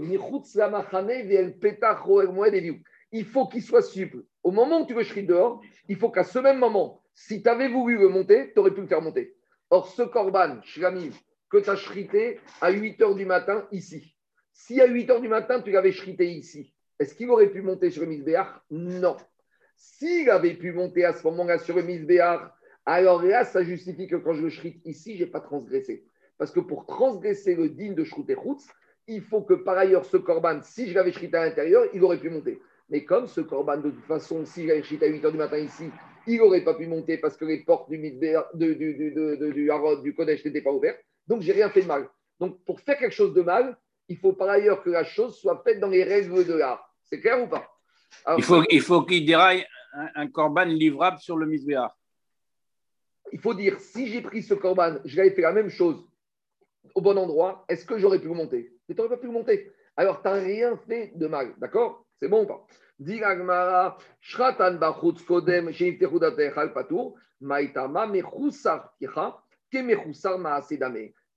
[3.14, 4.24] il faut qu'il soit souple.
[4.44, 7.50] Au moment où tu veux shriter dehors, il faut qu'à ce même moment, si tu
[7.50, 9.36] avais voulu le monter, tu aurais pu le faire monter.
[9.70, 11.12] Or, ce korban, shlamim,
[11.50, 14.16] que tu as shrité à 8 h du matin ici,
[14.66, 17.90] si à 8 h du matin, tu l'avais shrité ici, est-ce qu'il aurait pu monter
[17.90, 19.18] sur le misbéar Non.
[19.76, 22.56] S'il avait pu monter à ce moment-là sur le misbéar,
[22.86, 26.06] alors là, ça justifie que quand je le shrite ici, je n'ai pas transgressé.
[26.38, 28.36] Parce que pour transgresser le digne de Shrut et
[29.08, 32.20] il faut que par ailleurs ce korban, si je l'avais shrité à l'intérieur, il aurait
[32.20, 32.60] pu monter.
[32.90, 35.58] Mais comme ce korban, de toute façon, si j'avais shrité à 8 h du matin
[35.58, 35.90] ici,
[36.28, 40.04] il n'aurait pas pu monter parce que les portes du, Midber, du, du, du Harod,
[40.04, 41.04] du Kodesh n'étaient pas ouvertes.
[41.28, 42.08] Donc, j'ai rien fait de mal.
[42.40, 43.76] Donc, pour faire quelque chose de mal,
[44.12, 46.94] il faut par ailleurs que la chose soit faite dans les règles de l'art.
[47.06, 47.66] C'est clair ou pas?
[48.38, 51.98] Il faut qu'il faut déraille un, un, corban livrable sur le misbéar.
[53.32, 56.06] Il faut dire, si j'ai pris ce corban, je l'avais fait la même chose
[56.94, 58.74] au bon endroit, est-ce que j'aurais pu le monter?
[58.90, 59.72] Mais tu n'aurais pas pu le monter.
[59.96, 61.54] Alors, tu n'as rien fait de mal.
[61.58, 62.06] D'accord?
[62.20, 62.68] C'est bon ou pas?
[64.20, 64.78] Shratan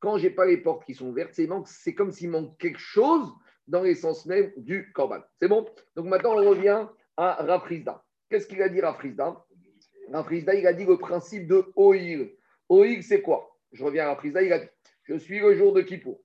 [0.04, 1.32] Quand j'ai pas les portes qui sont ouvertes,
[1.64, 3.32] c'est comme s'il manque quelque chose
[3.66, 5.20] dans l'essence même du Korban.
[5.40, 5.64] C'est bon?
[5.96, 6.86] Donc maintenant, on revient
[7.16, 8.04] à Rafrizda.
[8.28, 9.42] Qu'est-ce qu'il a dit Rafrizda?
[10.12, 12.32] Rafrizda, il a dit le principe de Oil.
[12.68, 13.56] Oil, c'est quoi?
[13.72, 14.68] Je reviens à Rafrizda, il a dit
[15.04, 16.20] Je suis le jour de Kippour.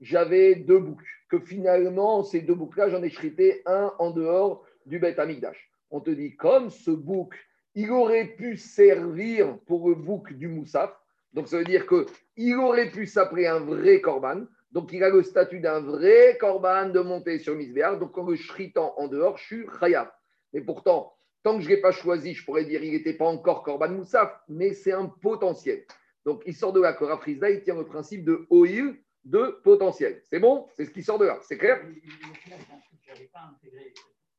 [0.00, 1.02] J'avais deux boucs.
[1.28, 5.72] Que finalement, ces deux boucs-là, j'en ai chrité un en dehors du Beth Amigdash.
[5.90, 7.34] On te dit, comme ce bouc,
[7.74, 10.96] il aurait pu servir pour le bouc du Moussaf.
[11.34, 14.46] Donc, ça veut dire qu'il aurait pu s'appeler un vrai korban.
[14.70, 17.98] Donc, il a le statut d'un vrai korban de monter sur Misbéar.
[17.98, 20.08] Donc, en le shritant en dehors, je suis khayab.
[20.52, 21.12] Mais pourtant,
[21.42, 23.90] tant que je ne l'ai pas choisi, je pourrais dire qu'il n'était pas encore korban
[23.90, 25.84] Moussaf, mais c'est un potentiel.
[26.24, 30.22] Donc, il sort de là que Rafrizda, il tient le principe de oil de potentiel.
[30.24, 30.68] C'est bon?
[30.74, 31.38] C'est ce qui sort de là.
[31.42, 31.84] C'est clair?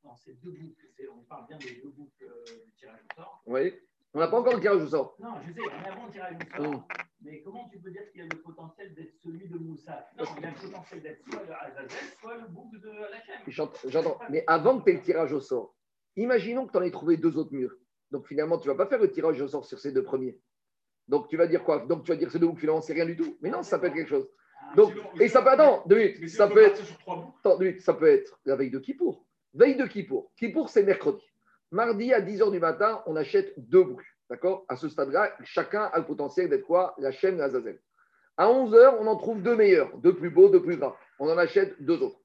[0.04, 3.42] Dans ces deux boucles, on parle bien des deux boucles euh, du tirage au sort.
[3.48, 3.74] Oui.
[4.16, 5.18] On n'a pas encore le tirage au sort.
[5.20, 6.72] Non, je sais, on avant le tirage au sort.
[6.72, 6.84] Mm.
[7.22, 10.08] Mais comment tu peux dire qu'il y a le potentiel d'être celui de Moussa?
[10.18, 13.72] Non, il y a le potentiel d'être soit le Azazel, soit le bouc de Hachem.
[13.90, 14.18] J'entends.
[14.30, 15.76] Mais avant que tu aies le tirage au sort,
[16.16, 17.76] imaginons que tu en aies trouvé deux autres murs.
[18.12, 20.40] Donc finalement, tu ne vas pas faire le tirage au sort sur ces deux premiers.
[21.10, 21.86] Donc tu vas dire quoi?
[21.86, 23.38] Donc tu vas dire ces deux boucles, finalement, c'est rien du tout.
[23.42, 24.30] Mais non, ça peut être quelque chose.
[24.62, 27.94] Ah, Donc, et ça peut, attends, deux minutes, ça peut être, attends, deux minutes, ça
[27.94, 29.26] peut être la veille de Kippour.
[29.54, 30.32] Veille de Kippour.
[30.38, 31.22] Kippour, c'est mercredi.
[31.72, 34.06] Mardi, à 10h du matin, on achète deux boucles.
[34.30, 34.66] D'accord?
[34.70, 36.96] À ce stade-là, chacun a le potentiel d'être quoi?
[36.98, 37.80] La chaîne Azazel.
[38.38, 40.96] À 11h, on en trouve deux meilleurs, deux plus beaux, deux plus gras.
[41.20, 42.20] On en achète deux autres.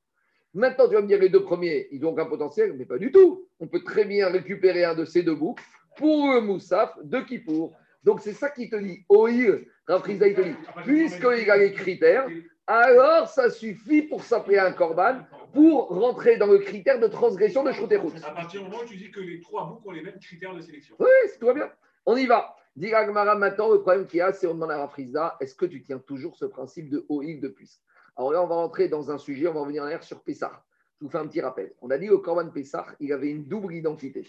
[0.54, 3.12] Maintenant, tu vas me dire, les deux premiers, ils ont un potentiel, mais pas du
[3.12, 3.46] tout.
[3.60, 5.62] On peut très bien récupérer un de ces deux boucles
[5.96, 7.76] pour le Moussaf de Kippour.
[8.02, 12.26] Donc, c'est ça qui te dit, Oïr, Rafriza, il te dit, puisqu'il a les critères,
[12.66, 15.18] alors ça suffit pour s'appeler un korban
[15.52, 18.12] pour rentrer dans le critère de transgression de Shrouterhout.
[18.24, 20.54] À partir du moment où tu dis que les trois boucs ont les mêmes critères
[20.54, 20.96] de sélection.
[20.98, 21.70] Oui, c'est tout va bien.
[22.06, 22.56] On y va.
[22.76, 25.66] Dis Agmara maintenant, le problème qu'il y a, c'est on demande à Rafriza, est-ce que
[25.66, 27.82] tu tiens toujours ce principe de OIL de plus?
[28.16, 30.62] Alors là, on va rentrer dans un sujet, on va revenir en arrière sur Pessah.
[30.98, 31.74] Je vous fais un petit rappel.
[31.80, 34.26] On a dit au Korban Pessah, il avait une double identité.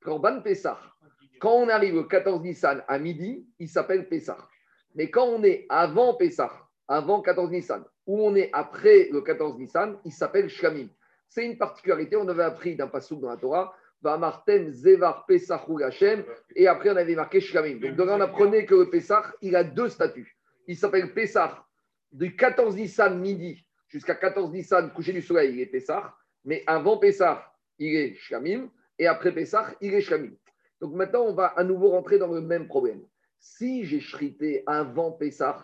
[0.00, 0.78] Korban Pessah,
[1.40, 4.38] quand on arrive au 14 Nissan à midi, il s'appelle Pessah.
[4.94, 6.52] Mais quand on est avant Pessah,
[6.88, 10.88] avant 14 Nissan, où on est après le 14 Nissan, il s'appelle Shlamim.
[11.28, 15.62] C'est une particularité, on avait appris d'un passage dans la Torah, va Martem Zevar Pesach
[15.82, 17.94] Hashem, et après on avait marqué Shlamim.
[17.94, 20.36] Donc, on apprenait que le Pesach, il a deux statuts.
[20.66, 21.52] Il s'appelle Pesach
[22.12, 26.04] du 14 Nissan midi jusqu'à 14 Nissan coucher du soleil, il est Pesach,
[26.44, 27.38] mais avant Pesach,
[27.78, 30.32] il est Shlamim, et après Pesach, il est Shlamim.
[30.80, 33.02] Donc maintenant, on va à nouveau rentrer dans le même problème.
[33.38, 35.56] Si j'ai shrité avant Pesach,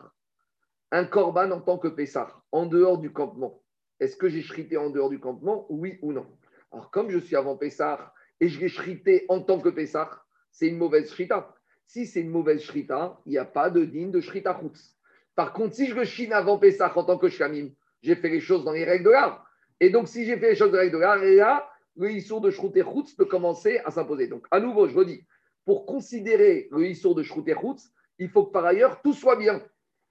[0.93, 3.63] un korban en tant que Pessah, en dehors du campement.
[3.99, 6.27] Est-ce que j'ai shrité en dehors du campement, oui ou non
[6.71, 10.69] Alors, comme je suis avant Pessah et je l'ai shrité en tant que Pessah, c'est
[10.69, 11.55] une mauvaise shrita.
[11.87, 14.99] Si c'est une mauvaise shrita, il n'y a pas de digne de shrita chutz.
[15.35, 17.71] Par contre, si je le chine avant Pessah en tant que shamim,
[18.03, 19.47] j'ai fait les choses dans les règles de l'art.
[19.81, 22.43] Et donc, si j'ai fait les choses dans les règles de l'art, là, le issour
[22.43, 24.27] de shrouter chutz peut commencer à s'imposer.
[24.27, 25.25] Donc, à nouveau, je vous dis,
[25.65, 29.63] pour considérer le issour de shrouter chutz, il faut que par ailleurs tout soit bien.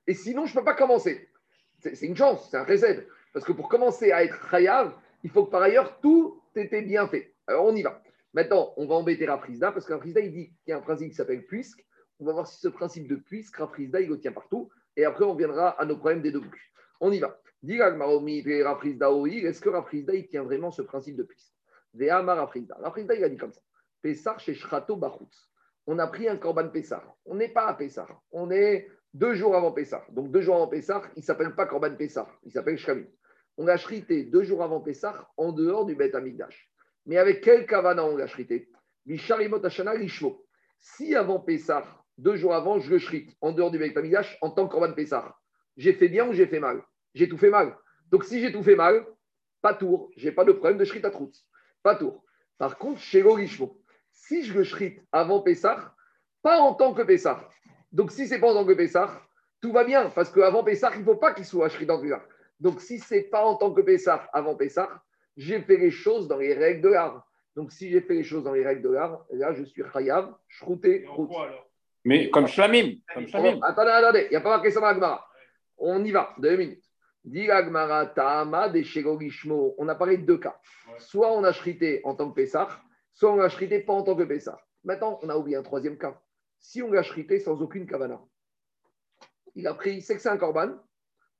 [0.08, 1.30] Et sinon, je ne peux pas commencer.
[1.80, 3.08] C'est une chance, c'est un recette.
[3.34, 4.94] Parce que pour commencer à être chayav,
[5.24, 7.34] il faut que par ailleurs tout était bien fait.
[7.48, 8.02] Alors on y va.
[8.34, 11.10] Maintenant, on va embêter Rafrizda parce que Rafrizda, il dit qu'il y a un principe
[11.10, 11.86] qui s'appelle puisque.
[12.20, 14.70] On va voir si ce principe de puisque, Rafrizda, il le tient partout.
[14.96, 16.72] Et après, on viendra à nos problèmes des deux bouches.
[17.00, 17.42] On y va.
[17.64, 21.54] Est-ce que Rafrizda, il tient vraiment ce principe de puisque?
[22.00, 22.78] Rafrizda.
[22.80, 23.62] Rafrizda, il a dit comme ça.
[24.02, 25.00] Pessar chez Shrato
[25.88, 27.16] On a pris un korban Pessar.
[27.26, 28.22] On n'est pas à Pessar.
[28.32, 30.06] On est deux jours avant Pessah.
[30.12, 33.06] Donc deux jours avant Pessah, il ne s'appelle pas Korban Pessah, il s'appelle Shkamim.
[33.58, 36.72] On l'a shrité deux jours avant Pessah en dehors du Beth Amigdash.
[37.06, 38.70] Mais avec quel kavana on l'a shrité?
[40.80, 41.84] Si avant Pessah,
[42.18, 44.94] deux jours avant, je le shrite en dehors du Beth Amigdash en tant que Korban
[44.94, 45.36] Pessah,
[45.78, 46.82] j'ai fait bien ou j'ai fait mal?
[47.14, 47.76] J'ai tout fait mal.
[48.10, 49.06] Donc si j'ai tout fait mal,
[49.62, 51.12] pas tour, j'ai pas de problème de shrit à
[51.84, 52.24] Pas tour.
[52.58, 53.82] Par contre, chez Lishmo,
[54.12, 55.94] si je le shrite avant Pessah,
[56.42, 57.48] pas en tant que Pessah.
[57.92, 59.22] Donc si c'est pas en tant que Pessah,
[59.62, 62.24] tout va bien, parce qu'avant Pessah, il ne faut pas qu'il soit shrit en Pessah.
[62.60, 64.90] Donc si c'est pas en tant que Pessah, avant Pessah,
[65.38, 67.28] j'ai fait les choses dans les règles de l'art.
[67.56, 70.34] Donc si j'ai fait les choses dans les règles de l'art, là je suis chayav,
[70.48, 71.06] shrouté,
[72.06, 72.96] Mais comme shlamim.
[73.14, 73.60] Comme shlamim.
[73.62, 75.26] Attendez, attendez, il n'y a pas marqué ça dans la
[75.78, 76.84] On y va, deux minutes.
[77.24, 77.48] Dit
[79.78, 80.60] On a parlé de deux cas.
[80.98, 82.68] Soit on a shrité en tant que Pessah,
[83.14, 84.60] soit on a shrité pas en tant que Pessah.
[84.84, 86.20] Maintenant, on a oublié un troisième cas.
[86.62, 88.22] Si on l'a shrité sans aucune kavana,
[89.56, 90.78] il a pris, c'est que c'est un korban.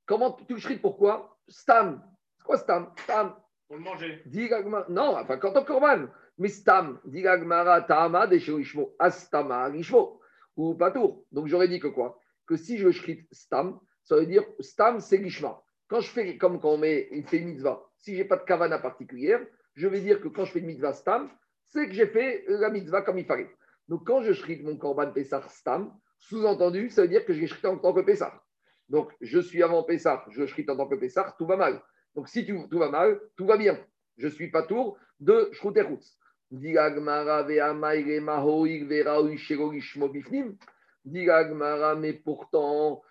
[0.04, 1.38] Comment tu le shrites Pourquoi?
[1.48, 2.02] Stam.
[2.36, 2.92] C'est quoi Stam?
[2.98, 3.34] Stam.
[3.68, 4.22] Pour le manger.
[4.90, 6.08] Non, enfin, quand on korban.
[6.36, 7.00] Mais Stam.
[7.04, 8.94] Digagmara Tama Ishmo.
[8.98, 10.20] Astama Rishmo.
[10.56, 11.24] Ou Patour.
[11.32, 12.18] Donc j'aurais dit que quoi?
[12.46, 15.62] Que si je shrite Stam, ça veut dire Stam, c'est Lishma.
[15.92, 18.38] Quand je fais comme quand on met, il fait une mitzvah, si je n'ai pas
[18.38, 19.40] de kavana particulière,
[19.74, 21.30] je vais dire que quand je fais une mitzvah stam,
[21.66, 23.50] c'est que j'ai fait la mitzvah comme il fallait.
[23.88, 27.64] Donc quand je shrite mon korban Pessah stam, sous-entendu, ça veut dire que je shrite
[27.64, 28.42] en tant que Pessah.
[28.88, 31.82] Donc je suis avant Pessah, je shrite en tant que Pessah, tout va mal.
[32.14, 33.78] Donc si tout, va mal, tout va bien.
[34.18, 36.18] Je suis pas tour de Shrouterutz.
[36.50, 36.74] mais
[42.12, 43.02] pourtant,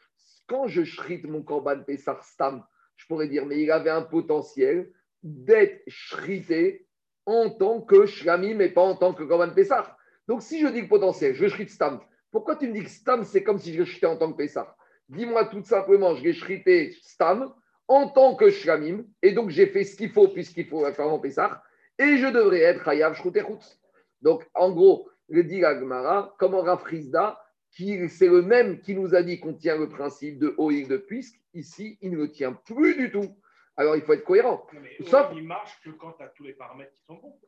[0.47, 2.63] quand je shrite mon korban Pessah stam,
[2.95, 4.91] je pourrais dire, mais il avait un potentiel
[5.23, 6.87] d'être shrité
[7.25, 9.97] en tant que shlamim mais pas en tant que korban Pessah.
[10.27, 11.99] Donc, si je dis le potentiel, je shrite stam,
[12.31, 14.75] pourquoi tu me dis que stam, c'est comme si je shritais en tant que Pessah?
[15.09, 17.53] Dis-moi tout simplement, je vais shrité stam
[17.87, 21.19] en tant que shlamim, et donc j'ai fait ce qu'il faut puisqu'il faut faire en
[21.19, 21.61] Pessah,
[21.99, 23.79] et je devrais être hayav shrouterutz.
[24.21, 27.41] Donc, en gros, le dit Agmara, comment Rafrizda,
[27.71, 31.39] c'est le même qui nous a dit qu'on tient le principe de oïl de puisque,
[31.53, 33.35] ici, il ne le tient plus du tout.
[33.77, 34.67] Alors, il faut être cohérent.
[34.73, 35.31] mais Sauf...
[35.33, 37.39] Il marche que quand tu as tous les paramètres qui sont bons.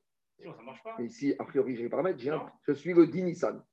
[0.43, 0.97] Sinon, ça ne marche pas.
[0.99, 2.19] Ici, a priori, j'ai les paramètres.
[2.67, 3.63] je suis le Dinissan.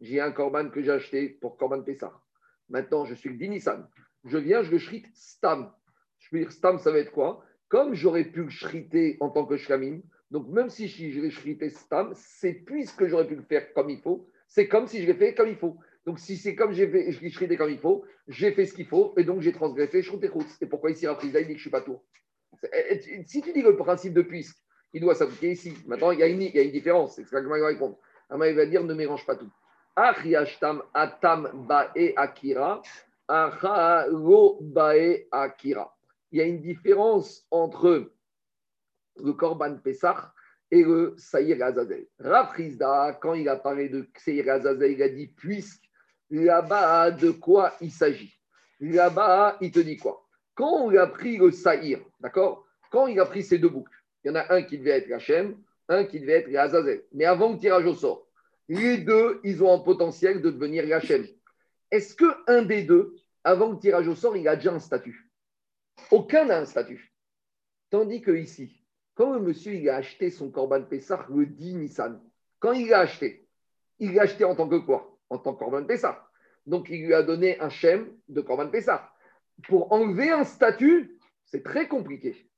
[0.00, 2.24] J'ai un Corban que j'ai acheté pour Corban Pessar.
[2.68, 3.84] Maintenant, je suis le Dinissan.
[4.24, 5.72] Je viens, je le shrite Stam.
[6.18, 7.44] Je peux dire Stam, ça va être quoi?
[7.66, 11.68] Comme j'aurais pu le shriter en tant que Shlamim, donc même si je l'ai shrité
[11.68, 15.14] Stam, c'est puisque j'aurais pu le faire comme il faut, c'est comme si je l'ai
[15.14, 15.78] fait comme il faut.
[16.06, 18.86] Donc, si c'est comme j'ai fait, je l'ai comme il faut, j'ai fait ce qu'il
[18.86, 20.00] faut, et donc j'ai transgressé
[20.60, 22.04] Et pourquoi ici, Rafrizda, il dit que je ne suis pas tour
[23.26, 24.56] Si tu dis le principe de puisque,
[24.92, 25.74] il doit s'appliquer ici.
[25.86, 26.38] Maintenant, il y a une,
[26.70, 27.16] différence.
[27.16, 27.98] C'est ce qu'il va répondre.
[28.30, 29.50] il va dire ne mélange pas tout.
[29.96, 32.82] atam bae akira.
[33.28, 35.96] bae akira.
[36.32, 38.12] Il y a une différence entre
[39.16, 40.32] le Korban Pessah
[40.70, 42.06] et le Saïr Azazel.
[42.18, 45.90] Rafrizda, quand il a parlé de Saïr Azazel, il a dit puisque
[46.30, 48.32] Là-bas, de quoi il s'agit?
[48.78, 50.24] Là-bas, il te dit quoi?
[50.54, 52.66] Quand on a pris le Saïr, d'accord?
[52.90, 53.90] Quand il a pris ces deux boucles,
[54.24, 55.56] il y en a un qui devait être Hachem,
[55.88, 57.06] un qui devait être.
[57.12, 58.26] Mais avant le tirage au sort,
[58.68, 61.26] les deux, ils ont un potentiel de devenir Hachem.
[61.90, 65.28] Est-ce qu'un des deux, avant le tirage au sort, il a déjà un statut?
[66.10, 67.12] Aucun n'a un statut.
[67.90, 72.22] Tandis que ici, quand le monsieur il a acheté son Corban Pessah le 10 Nissan,
[72.60, 73.48] quand il l'a acheté,
[73.98, 75.18] il l'a acheté en tant que quoi?
[75.28, 76.26] En tant que Corban Pessah.
[76.66, 79.10] Donc, il lui a donné un Shem de Corban Pessah.
[79.66, 82.49] Pour enlever un statut, c'est très compliqué.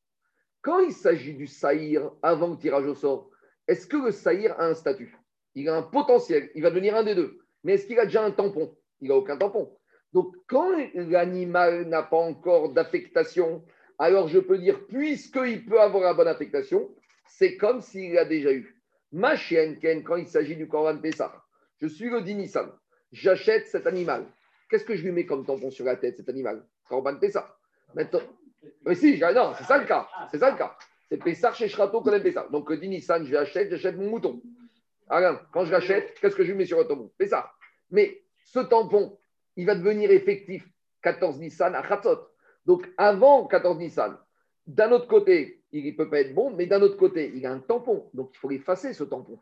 [0.62, 3.30] Quand il s'agit du Saïr avant le tirage au sort,
[3.66, 5.16] est-ce que le Saïr a un statut?
[5.54, 7.40] Il a un potentiel, il va devenir un des deux.
[7.64, 8.76] Mais est-ce qu'il a déjà un tampon?
[9.00, 9.76] Il n'a aucun tampon.
[10.12, 13.64] Donc, quand l'animal n'a pas encore d'affectation,
[13.98, 16.94] alors je peux dire, puisqu'il peut avoir la bonne affectation,
[17.26, 18.80] c'est comme s'il l'a déjà eu.
[19.10, 21.42] Ma chienne, quand il s'agit du Corban Pessah,
[21.80, 22.70] je suis le Dinissan.
[23.10, 24.26] J'achète cet animal.
[24.68, 26.64] Qu'est-ce que je lui mets comme tampon sur la tête, cet animal?
[26.88, 27.56] Corban Pessah.
[27.94, 28.20] Maintenant,
[28.84, 30.08] mais si, non, c'est ça le cas.
[30.30, 30.76] C'est ça le cas.
[31.08, 32.48] C'est Pessah chez Shrato qu'on aime Pessah.
[32.50, 34.40] Donc, Dinissan, je l'achète, j'achète mon mouton.
[35.08, 37.52] Alors, quand je l'achète, qu'est-ce que je lui mets sur le tampon Pessah.
[37.90, 39.18] Mais ce tampon,
[39.56, 40.66] il va devenir effectif
[41.02, 42.28] 14 Nissan à Khatzot.
[42.64, 44.16] Donc, avant 14 Nissan,
[44.66, 47.52] d'un autre côté, il ne peut pas être bon, mais d'un autre côté, il a
[47.52, 48.08] un tampon.
[48.14, 49.38] Donc, il faut effacer ce tampon.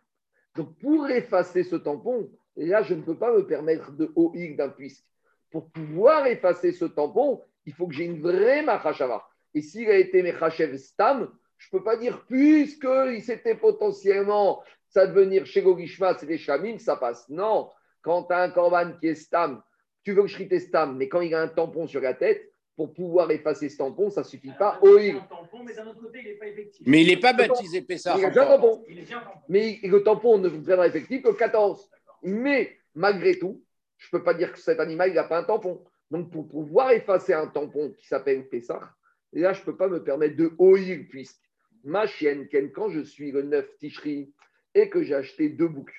[0.56, 4.70] Donc, pour effacer ce tampon, là, je ne peux pas me permettre de OX d'un
[4.70, 5.04] puisque.
[5.50, 9.26] Pour pouvoir effacer ce tampon, il faut que j'ai une vraie Machashava.
[9.54, 15.06] Et s'il a été Mechachev Stam, je ne peux pas dire, puisqu'il s'était potentiellement, ça
[15.06, 17.28] devenir chez Gogishma, c'est des Shamim, ça passe.
[17.28, 17.70] Non,
[18.02, 19.62] quand tu as un Korban qui est Stam,
[20.04, 22.50] tu veux que je Stam, mais quand il a un tampon sur la tête,
[22.80, 24.78] pour pouvoir effacer ce tampon, ça ne suffit pas.
[24.80, 25.12] Oil.
[25.12, 26.86] c'est un tampon, mais d'un autre côté, il n'est pas effectif.
[26.86, 28.16] Mais il n'est pas baptisé Pessah.
[28.16, 28.82] Il a déjà un tampon.
[28.88, 29.38] Il est bien tampon.
[29.50, 31.90] Mais le tampon ne deviendra effectif que 14.
[32.22, 33.62] Mais malgré tout,
[33.98, 35.84] je ne peux pas dire que cet animal, il n'a pas un tampon.
[36.10, 38.94] Donc, pour pouvoir effacer un tampon qui s'appelle Pessah,
[39.32, 41.40] là, je ne peux pas me permettre de oïr, puisque
[41.84, 44.32] ma chienne, quand je suis le 9 Ticherie
[44.74, 45.94] et que j'ai acheté deux boucs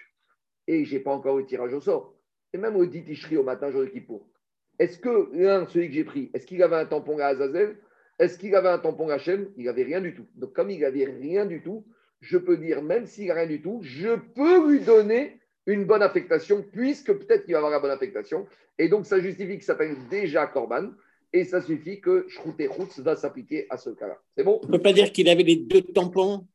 [0.68, 2.16] et je n'ai pas encore le tirage au sort,
[2.54, 4.28] et même au 10 Ticherie au matin, jour de Kippour,
[4.80, 7.78] est-ce que l'un, celui que j'ai pris, est-ce qu'il avait un tampon à Azazel?
[8.20, 9.52] Est-ce qu'il avait un tampon à Hachem?
[9.58, 10.28] Il n'avait rien du tout.
[10.36, 11.86] Donc, comme il n'avait rien du tout,
[12.20, 16.02] je peux dire, même s'il n'a rien du tout, je peux lui donner une bonne
[16.02, 18.48] affectation, puisque peut-être qu'il va avoir la bonne affectation.
[18.78, 20.90] Et donc, ça justifie que ça s'appelle déjà Corban,
[21.34, 24.18] et ça suffit que Shrouté Routz va s'appliquer à ce cas-là.
[24.36, 24.60] C'est bon?
[24.64, 26.48] On ne peut pas dire qu'il avait les deux tampons?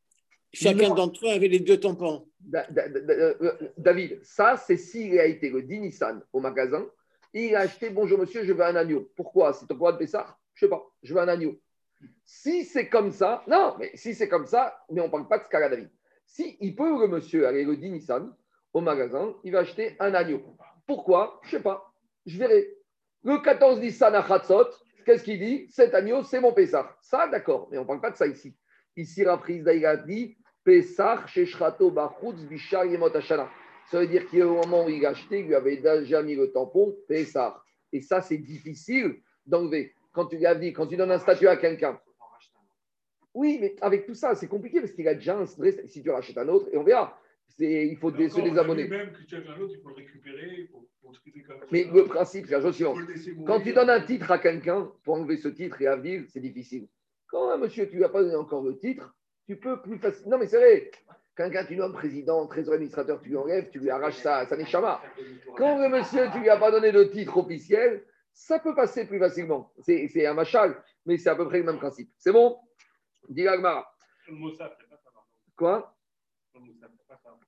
[0.53, 2.27] Chacun d'entre eux avait les deux tampons.
[2.39, 6.39] Da- da- da- da- euh, David, ça, c'est s'il a été le 10 Nissan au
[6.39, 6.85] magasin,
[7.33, 9.11] il a acheté Bonjour monsieur, je veux un agneau.
[9.15, 9.53] Pourquoi?
[9.53, 10.37] C'est ton droit de Pessah?
[10.53, 11.59] Je sais pas, je veux un agneau.
[12.23, 15.39] Si c'est comme ça, non, mais si c'est comme ça, mais on ne parle pas
[15.39, 15.89] de ce cas-là, David.
[16.25, 18.33] Si il peut, le monsieur, aller le 10 Nissan
[18.77, 20.41] au magasin, il va acheter un agneau.
[20.85, 21.41] Pourquoi?
[21.43, 21.91] Je sais pas,
[22.25, 22.75] je verrai.
[23.23, 24.69] Le 14 Nissan à Khatzot,
[25.03, 25.67] qu'est-ce qu'il dit?
[25.71, 26.95] Cet agneau, c'est mon Pessah.
[27.01, 28.55] Ça, d'accord, mais on ne parle pas de ça ici.
[28.95, 33.09] Ici, Rapris Daïga dit Pessah, Sheshrato, Bachutz, Bishar, Yemot.
[33.19, 33.49] Ça
[33.93, 37.59] veut dire qu'au moment où il a acheté, il avait déjà mis le tampon Pessah.
[37.91, 39.15] Et ça, c'est difficile
[39.45, 39.93] d'enlever.
[40.13, 41.99] Quand tu lui as dit, quand tu donnes un statut à quelqu'un.
[43.33, 45.83] Oui, mais avec tout ça, c'est compliqué parce qu'il a déjà un stress.
[45.87, 47.17] Si tu rachètes un autre, et on verra.
[47.59, 48.87] Il faut se désabonner.
[48.87, 50.69] Même que tu as un autre, il faut le récupérer.
[51.71, 52.99] Mais le principe, c'est la chose suivante.
[53.45, 56.39] Quand tu donnes un titre à quelqu'un pour enlever ce titre et à vivre, c'est
[56.39, 56.87] difficile.
[57.27, 59.15] Quand un monsieur, tu ne lui as pas donné encore le titre,
[59.47, 60.31] tu peux plus facilement.
[60.31, 60.91] Non, mais c'est vrai.
[61.35, 64.65] Quelqu'un, tu nommes président, trésorier administrateur, tu lui enlèves, tu lui arraches ça, ça n'est
[64.65, 65.01] chama.
[65.55, 69.07] Quand le monsieur, tu ne lui as pas donné de titre officiel, ça peut passer
[69.07, 69.71] plus facilement.
[69.79, 72.09] C'est un machal, mais c'est à peu près le même principe.
[72.17, 72.57] C'est bon?
[73.29, 73.45] Dis.
[75.55, 75.96] Quoi?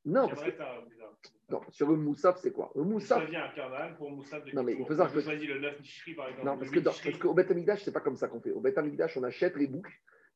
[0.06, 2.72] Non, parce que- sur le moussaf, c'est quoi?
[2.76, 5.60] Le moussaf, un pour Moussaf de Non, mais il faut savoir Je que- choisis le
[5.60, 6.46] 9 Nishri, par exemple.
[6.48, 8.52] Non, parce que parce qu'au Beth Amikdash, c'est pas comme ça qu'on fait.
[8.52, 9.92] Au Beth Amikdash, on achète les boucs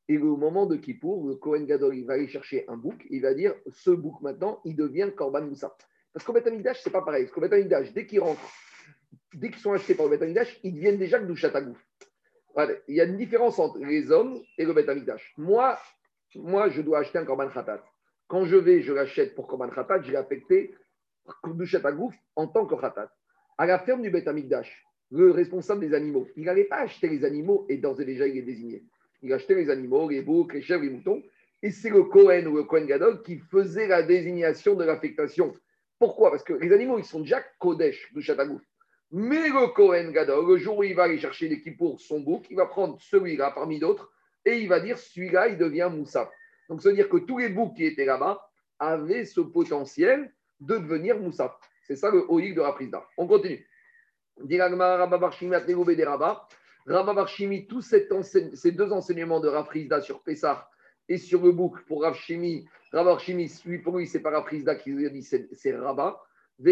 [0.09, 3.21] et au moment de Kippour, le Kohen Gadol, il va aller chercher un bouc, il
[3.21, 5.75] va dire ce bouc maintenant, il devient Korban Moussa.
[6.13, 7.23] Parce qu'au Beth Amikdash, c'est pas pareil.
[7.25, 8.41] Parce qu'au Beth Amikdash, dès qu'ils rentrent,
[9.33, 11.83] dès qu'ils sont achetés par le Beth Amikdash, ils deviennent déjà Gdushat Agouf.
[12.53, 12.73] Voilà.
[12.87, 15.33] Il y a une différence entre les hommes et le Beth Amikdash.
[15.37, 15.77] Moi,
[16.35, 17.83] moi, je dois acheter un Korban Khatat.
[18.33, 20.73] Quand je vais, je l'achète pour Korban Khatat, je l'ai affecté
[21.45, 23.13] Gdushat Agouf en tant que Khatat.
[23.59, 27.25] À la ferme du Beth Amikdash, le responsable des animaux, il n'allait pas acheter les
[27.25, 28.85] animaux et d'ores et déjà il est désigné.
[29.21, 31.21] Il achetait les animaux, les boucs, les chèvres, les moutons,
[31.61, 35.53] et c'est le Cohen ou le Cohen Gadol qui faisait la désignation de l'affectation.
[35.99, 36.31] Pourquoi?
[36.31, 38.63] Parce que les animaux, ils sont déjà Kodesh du Chatagouf.
[39.11, 42.47] Mais le Cohen Gadol, le jour où il va aller chercher l'équipe pour son bouc,
[42.49, 44.11] il va prendre celui-là parmi d'autres
[44.43, 46.31] et il va dire celui-là, il devient Moussa.
[46.69, 48.47] Donc, ça veut dire que tous les boucs qui étaient là-bas
[48.79, 51.57] avaient ce potentiel de devenir Moussa.
[51.83, 53.05] C'est ça le Oïg de Raprisda.
[53.17, 53.67] On continue.
[54.37, 56.47] Rabba Barshimi Rabba.
[56.85, 57.25] Rabba
[57.69, 60.67] tous ces deux enseignements de Raprisda sur Pessah
[61.07, 64.75] et sur le bouc pour Rav Shimi, Rav Barshimi, lui, pour lui, c'est pas Raprisda
[64.75, 66.21] qui lui a dit, c'est Rabba.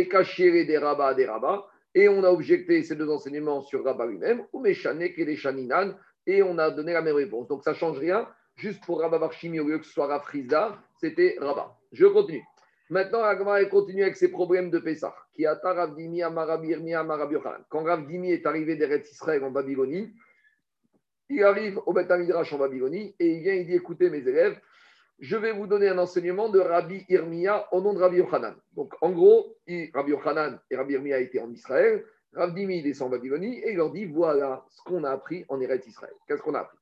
[0.10, 1.68] Cachérés des Rabba des Rabba.
[1.94, 5.94] Et on a objecté ces deux enseignements sur Rabba lui-même, ou Meshanek et les Shaninan,
[6.26, 7.50] et on a donné la même réponse.
[7.50, 8.30] Donc ça ne change rien.
[8.56, 11.78] Juste pour Rabba Barshimi, au lieu que ce soit Raprisda, c'était Rabba.
[11.92, 12.44] Je continue.
[12.92, 15.16] Maintenant, Agma continue avec ses problèmes de Pessah.
[15.34, 17.64] Qui a Ravdimi, Amarabi, Irmi, Amarabi Yochanan.
[17.70, 20.14] Quand Ravdimi est arrivé d'Eretz Israël en Babylonie,
[21.30, 24.60] il arrive au Beth en Babylonie et il vient, il dit écoutez mes élèves,
[25.20, 28.56] je vais vous donner un enseignement de Rabbi Irmia au nom de Rabbi Yochanan.
[28.74, 29.56] Donc en gros,
[29.94, 33.92] Rabbi Yochanan et Rabbi Irmia étaient en Israël, Ravdimi descend en Babylonie et il leur
[33.92, 36.14] dit voilà ce qu'on a appris en Eretz Israël.
[36.28, 36.81] Qu'est-ce qu'on a appris?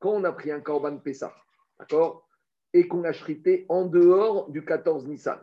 [0.00, 1.32] Quand on a pris un korban Pesach,
[1.78, 2.28] d'accord
[2.74, 5.38] et qu'on a shrité en dehors du 14 Nissan,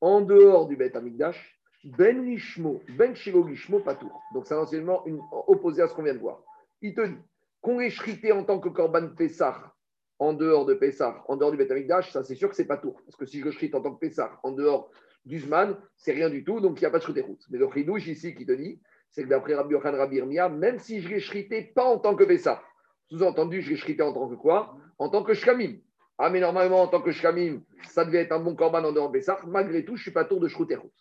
[0.00, 4.22] en dehors du Beth Amikdash, Ben Lishmo, Ben Shilo Lishmo Patour.
[4.32, 6.42] Donc c'est un enseignement une- opposé à ce qu'on vient de voir.
[6.80, 7.18] Il te dit
[7.60, 9.72] qu'on est shrité en tant que Korban Pessah
[10.18, 12.78] en dehors de Pessah, en dehors du Beth Amikdash, ça c'est sûr que c'est pas
[12.78, 13.00] tour.
[13.04, 14.90] Parce que si je shrite en tant que Pessah en dehors
[15.26, 17.44] du Zman, c'est rien du tout, donc il n'y a pas de route.
[17.50, 18.80] Mais le chidouche ici qui te dit,
[19.16, 22.14] c'est que d'après Rabbi Yochan Rabbi Irmia, même si je l'ai shrité pas en tant
[22.14, 22.62] que Pessah,
[23.08, 24.76] sous-entendu, je l'ai shrité en tant que quoi?
[24.98, 25.78] En tant que Shkamim.
[26.18, 29.08] Ah, mais normalement, en tant que Shkamim, ça devait être un bon korban en dehors
[29.08, 29.38] de Pessah.
[29.46, 30.92] Malgré tout, je ne suis pas tour de Shrouterous.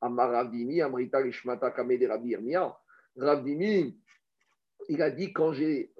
[0.00, 1.22] Amar Ravdimi, Amrita
[1.70, 2.76] Kamede Rabbi Irmia.
[4.88, 5.92] Il a dit quand j'ai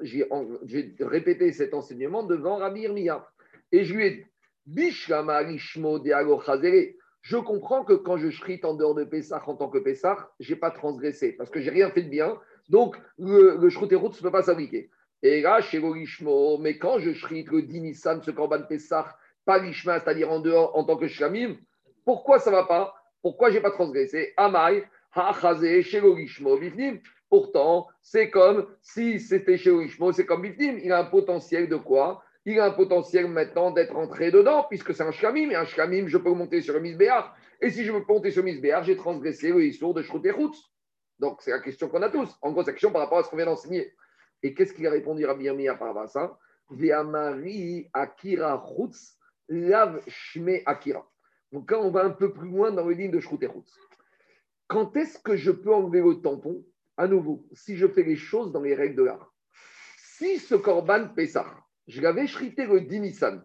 [0.99, 3.25] répété cet enseignement devant Rabbi Irmia.
[3.71, 4.25] Et je lui ai dit
[4.67, 6.97] Bishlama Rishmo de Alo Chazere.
[7.23, 10.53] Je comprends que quand je shrite en dehors de Pessah en tant que Pessah, je
[10.53, 12.37] n'ai pas transgressé parce que j'ai rien fait de bien.
[12.69, 14.91] Donc, le, le et route ne peut pas s'appliquer.
[15.23, 20.01] Et là, chez Gorishmo, mais quand je shrite le Dinissan, ce Korban Pessah, pas l'Ishma,
[20.01, 21.57] c'est-à-dire en dehors en tant que Shlamim,
[22.05, 22.95] pourquoi ça ne va pas?
[23.23, 24.35] Pourquoi je n'ai pas transgressé?
[24.37, 26.99] Amai, Ha'achazé, chez Gorishmo, Bifnim.
[27.29, 30.81] Pourtant, c'est comme si c'était chez Gorishmo, c'est comme Bifnim.
[30.83, 32.25] Il a un potentiel de quoi?
[32.45, 36.07] Il a un potentiel maintenant d'être entré dedans, puisque c'est un shkamim, et un shkamim,
[36.07, 37.37] je peux monter sur le misbéar.
[37.61, 40.23] Et si je veux monter sur le misbéar, j'ai transgressé le issour de Shrut
[41.21, 42.37] Donc, c'est la question qu'on a tous.
[42.43, 43.95] En gros, question par rapport à ce qu'on vient d'enseigner.
[44.43, 46.39] Et qu'est-ce qu'il a répondu à Birmiya par rapport à ça
[46.71, 49.19] Ve'amari akira chutz
[49.49, 51.09] lav shme akira.
[51.53, 53.41] Donc, quand on va un peu plus loin dans le ligne de Shrut
[54.73, 56.65] quand est-ce que je peux enlever le tampon?
[56.97, 59.31] À nouveau, si je fais les choses dans les règles de l'art.
[59.99, 63.43] Si ce korban Pessah, je l'avais shrité le Dinissan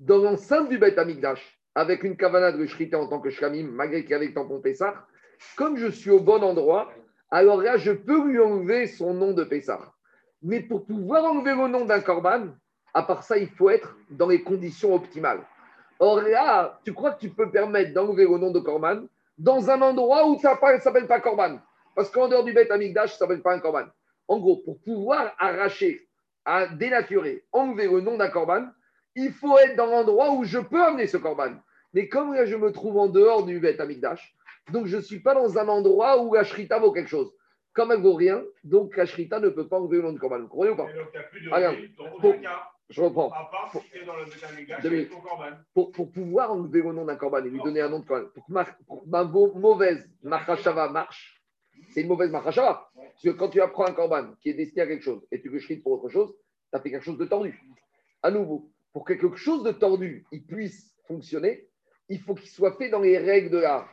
[0.00, 4.02] dans l'enceinte du Beth Amikdash avec une kavana de le en tant que shkamim, malgré
[4.02, 5.06] qu'il y avait le tampon Pessah,
[5.56, 6.90] comme je suis au bon endroit,
[7.30, 9.92] alors là, je peux lui enlever son nom de Pessah.
[10.42, 12.48] Mais pour pouvoir enlever le nom d'un korban,
[12.92, 15.44] à part ça, il faut être dans les conditions optimales.
[15.98, 19.02] Or là, tu crois que tu peux permettre d'enlever le nom de korban
[19.36, 21.58] dans un endroit où ça ne s'appelle pas korban?
[21.96, 23.86] Parce qu'en dehors du Beth Amikdash, ça ne s'appelle pas un korban.
[24.28, 26.06] En gros, pour pouvoir arracher
[26.44, 28.66] à dénaturer, enlever le nom d'un corban,
[29.14, 31.52] il faut être dans l'endroit où je peux amener ce corban.
[31.92, 34.34] Mais comme là, je me trouve en dehors du Beth Amikdash,
[34.72, 37.32] donc je ne suis pas dans un endroit où la shrita vaut quelque chose.
[37.72, 40.40] Comme elle vaut rien, donc la shrita ne peut pas enlever le nom de corban.
[40.40, 40.86] Vous comprenez ou pas
[42.90, 43.32] je reprends.
[45.72, 48.28] pour, pour, pouvoir enlever le nom d'un corban et lui donner un nom de corban,
[48.34, 48.66] pour que ma,
[49.06, 51.33] ma mauvaise machashava marche,
[51.94, 52.90] c'est une mauvaise machashava.
[52.94, 55.48] Parce que quand tu apprends un corban qui est destiné à quelque chose et tu
[55.48, 56.34] le shrites pour autre chose,
[56.70, 57.58] tu as fait quelque chose de tordu.
[58.22, 61.68] À nouveau, pour que quelque chose de tordu il puisse fonctionner,
[62.08, 63.88] il faut qu'il soit fait dans les règles de l'art.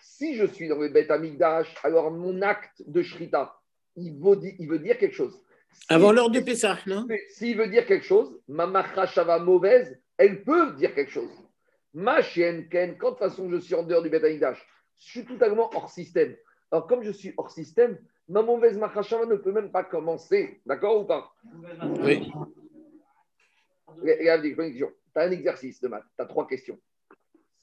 [0.00, 3.54] Si je suis dans le bêta amigdash, alors mon acte de shrita,
[3.96, 5.36] il veut, il veut dire quelque chose.
[5.88, 7.06] Avant l'heure du Pessah, non?
[7.30, 11.30] S'il veut dire quelque chose, ma machashava mauvaise, elle peut dire quelque chose.
[11.92, 14.64] Ma chienne, quand de toute façon je suis en dehors du amigdash,
[14.98, 16.36] je suis totalement hors système.
[16.70, 17.98] Alors, comme je suis hors système,
[18.28, 20.60] ma mauvaise machashava ne peut même pas commencer.
[20.66, 21.32] D'accord ou pas
[22.04, 22.30] Oui.
[23.88, 24.84] Regarde, Tu
[25.16, 26.78] as un exercice de maths, tu as trois questions.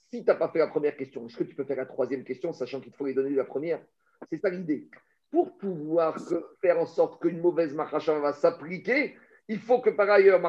[0.09, 2.23] Si tu n'as pas fait la première question, est-ce que tu peux faire la troisième
[2.23, 3.81] question, sachant qu'il faut les donner la première?
[4.29, 4.89] C'est ça l'idée.
[5.31, 6.17] Pour pouvoir
[6.61, 9.15] faire en sorte qu'une mauvaise machashava va s'appliquer,
[9.47, 10.41] il faut que par ailleurs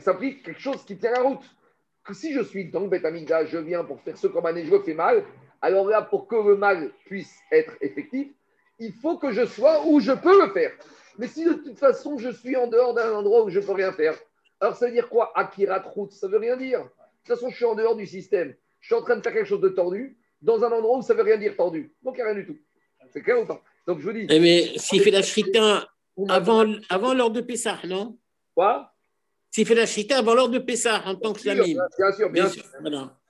[0.00, 1.44] s'applique quelque chose qui tient la route.
[2.04, 3.10] Que si je suis dans le bêta
[3.46, 5.24] je viens pour faire ce et je fais mal,
[5.60, 8.28] alors là, pour que le mal puisse être effectif,
[8.78, 10.72] il faut que je sois où je peux le faire.
[11.18, 13.72] Mais si de toute façon, je suis en dehors d'un endroit où je ne peux
[13.72, 14.14] rien faire,
[14.60, 16.80] alors ça veut dire quoi Akira Trout, ça ne veut rien dire.
[16.80, 18.54] De toute façon, je suis en dehors du système.
[18.80, 21.14] Je suis en train de faire quelque chose de tordu dans un endroit où ça
[21.14, 21.92] ne veut rien dire tordu.
[22.02, 22.56] Donc, il n'y a rien du tout.
[23.12, 23.60] C'est clair ou pas?
[23.86, 24.26] Donc, je vous dis.
[24.30, 25.88] Eh, mais s'il fait la shrita
[26.28, 28.16] avant, avant l'heure de Pessah, non?
[28.54, 28.92] Quoi?
[29.50, 32.64] S'il fait la shrita avant l'heure de Pessah en tant que Bien sûr, bien, sûr.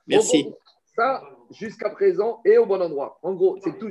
[0.07, 0.47] Merci.
[0.95, 3.19] ça, jusqu'à présent, est au bon endroit.
[3.23, 3.91] En gros, c'est tout.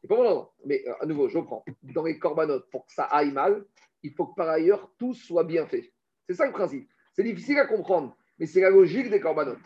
[0.00, 0.54] C'est pas bon endroit.
[0.64, 1.64] Mais euh, à nouveau, je reprends.
[1.94, 3.64] Dans les corbanotes, pour que ça aille mal,
[4.02, 5.92] il faut que par ailleurs tout soit bien fait.
[6.28, 6.88] C'est ça le principe.
[7.14, 9.58] C'est difficile à comprendre, mais c'est la logique des corbanotes.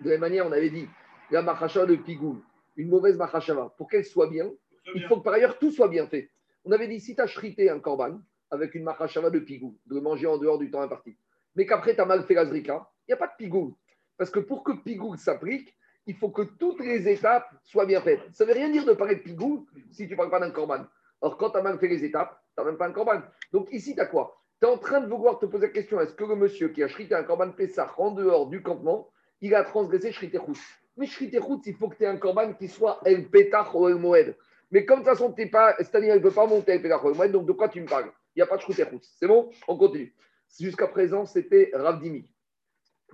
[0.00, 0.88] De la même manière, on avait dit
[1.30, 2.38] la machacha de pigoul,
[2.76, 4.50] une mauvaise machashava, pour qu'elle soit bien,
[4.94, 6.30] il faut que par ailleurs tout soit bien fait.
[6.64, 8.20] On avait dit si tu as shrité un korban
[8.50, 11.16] avec une machashava de pigoul, de manger en dehors du temps imparti,
[11.54, 13.72] mais qu'après tu as mal fait la zrika, il n'y a pas de pigoul.
[14.16, 15.76] Parce que pour que pigoul s'applique,
[16.08, 18.22] il faut que toutes les étapes soient bien faites.
[18.32, 20.50] Ça ne veut rien dire de parler de pigou si tu ne parles pas d'un
[20.50, 20.86] corban.
[21.20, 23.20] Or, quand tu as mal fait les étapes, tu n'as même pas un corban.
[23.52, 24.40] Donc ici, tu as quoi?
[24.58, 26.82] Tu es en train de vouloir te poser la question est-ce que le monsieur qui
[26.82, 29.10] a chrité un corban Pessah en dehors du campement,
[29.42, 30.56] il a transgressé Shriterhout
[30.96, 33.96] Mais Shriterhout, il faut que tu aies un corban qui soit El Petach ou El
[33.96, 34.34] Moed.
[34.70, 37.12] Mais comme de toute façon, pas, c'est-à-dire il ne peut pas monter El Petach ou
[37.28, 38.10] donc de quoi tu me parles?
[38.34, 39.00] Il n'y a pas de Shriterhout.
[39.02, 39.50] C'est bon?
[39.68, 40.14] On continue.
[40.58, 42.32] Jusqu'à présent, c'était Ravdimi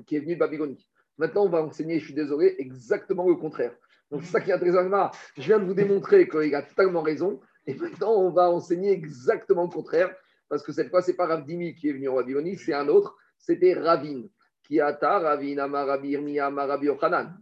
[0.06, 0.88] qui est venu de Babylonie.
[1.18, 3.74] Maintenant, on va enseigner, je suis désolé, exactement le contraire.
[4.10, 5.10] Donc, c'est ça qui est intéressant.
[5.36, 7.40] Je viens de vous démontrer qu'il a totalement raison.
[7.66, 10.14] Et maintenant, on va enseigner exactement le contraire.
[10.48, 12.88] Parce que cette fois, ce n'est pas Ravdimi qui est venu en Babylonie, c'est un
[12.88, 13.16] autre.
[13.38, 14.24] C'était Ravin.
[14.62, 17.36] Qui a Ravin, Amarabir, Amarabi, Ochanan.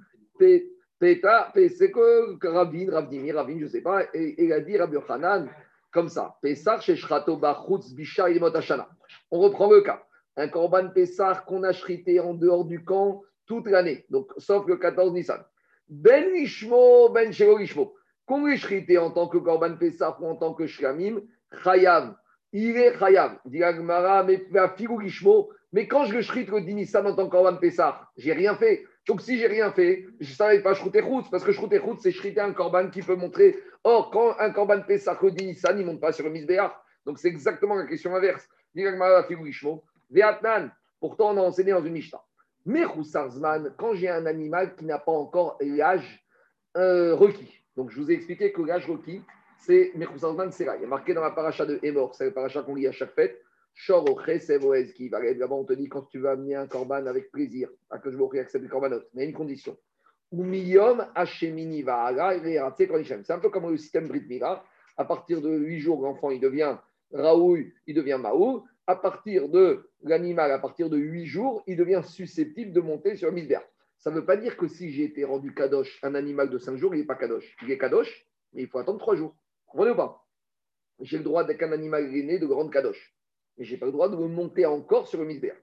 [0.99, 4.05] Peta, c'est que Ravin, Ravdimi, Ravin, je ne sais pas.
[4.15, 5.49] Et il a dit Rabbi Ochanan
[5.93, 6.37] comme ça.
[9.31, 10.03] On reprend le cas.
[10.37, 14.79] Un korban Pessar qu'on a chrité en dehors du camp toute l'année, donc sauf le
[14.79, 15.45] 14 Nissan.
[15.87, 17.95] Ben Ishmo, Ben Shelo Ishmo.
[18.25, 21.21] Qu'on l'ait en tant que Korban Pessah ou en tant que Shlamim,
[21.63, 22.15] Chayav.
[22.55, 23.39] Il est Chayav.
[23.45, 24.43] Dit Agmara, mais
[25.75, 28.87] mais quand je le shrite le Nissan en tant que Korban Pessah, j'ai rien fait.
[29.07, 32.01] Donc si j'ai rien fait, je ne savais pas shrouter route, parce que shrouter route,
[32.01, 33.59] c'est shriter un corban qui peut montrer.
[33.85, 36.73] Or, quand un corban Pessah Kodin Nissan, il ne monte pas sur le misbéach.
[37.05, 38.49] Donc c'est exactement la question inverse.
[41.01, 42.23] Pourtant, on a enseigné dans une Mishnah.
[42.65, 42.85] Mais
[43.77, 46.25] quand j'ai un animal qui n'a pas encore l'âge
[46.77, 47.53] euh, requis.
[47.77, 49.23] Donc je vous ai expliqué que l'âge requis,
[49.59, 50.77] c'est Mechousarzman, c'est là.
[50.77, 52.93] Il y a marqué dans la paracha de Emor, c'est le paracha qu'on lit à
[52.93, 53.41] chaque fête.
[53.75, 54.05] Shor
[54.95, 57.99] qui va Là-bas, on te dit quand tu vas amener un corban avec plaisir, à
[57.99, 59.77] que je vous accepter le corbanot, mais il y a une condition.
[60.33, 62.35] Umiyom Hashemini Vahala
[62.75, 64.65] C'est un peu comme le système Brit Mila.
[64.97, 66.77] À partir de 8 jours, l'enfant, il devient
[67.13, 68.65] Raoul, il devient Maou.
[68.87, 73.31] À partir de l'animal, à partir de 8 jours, il devient susceptible de monter sur
[73.31, 73.41] le
[73.97, 76.77] Ça ne veut pas dire que si j'ai été rendu Kadosh, un animal de 5
[76.77, 77.57] jours, il n'est pas Kadosh.
[77.63, 79.37] Il est Kadosh, mais il faut attendre 3 jours.
[79.67, 80.27] Vous comprenez ou pas?
[81.01, 83.15] J'ai le droit d'être un animal né de grande Kadosh
[83.57, 85.55] mais je n'ai pas le droit de me monter encore sur le misbéa.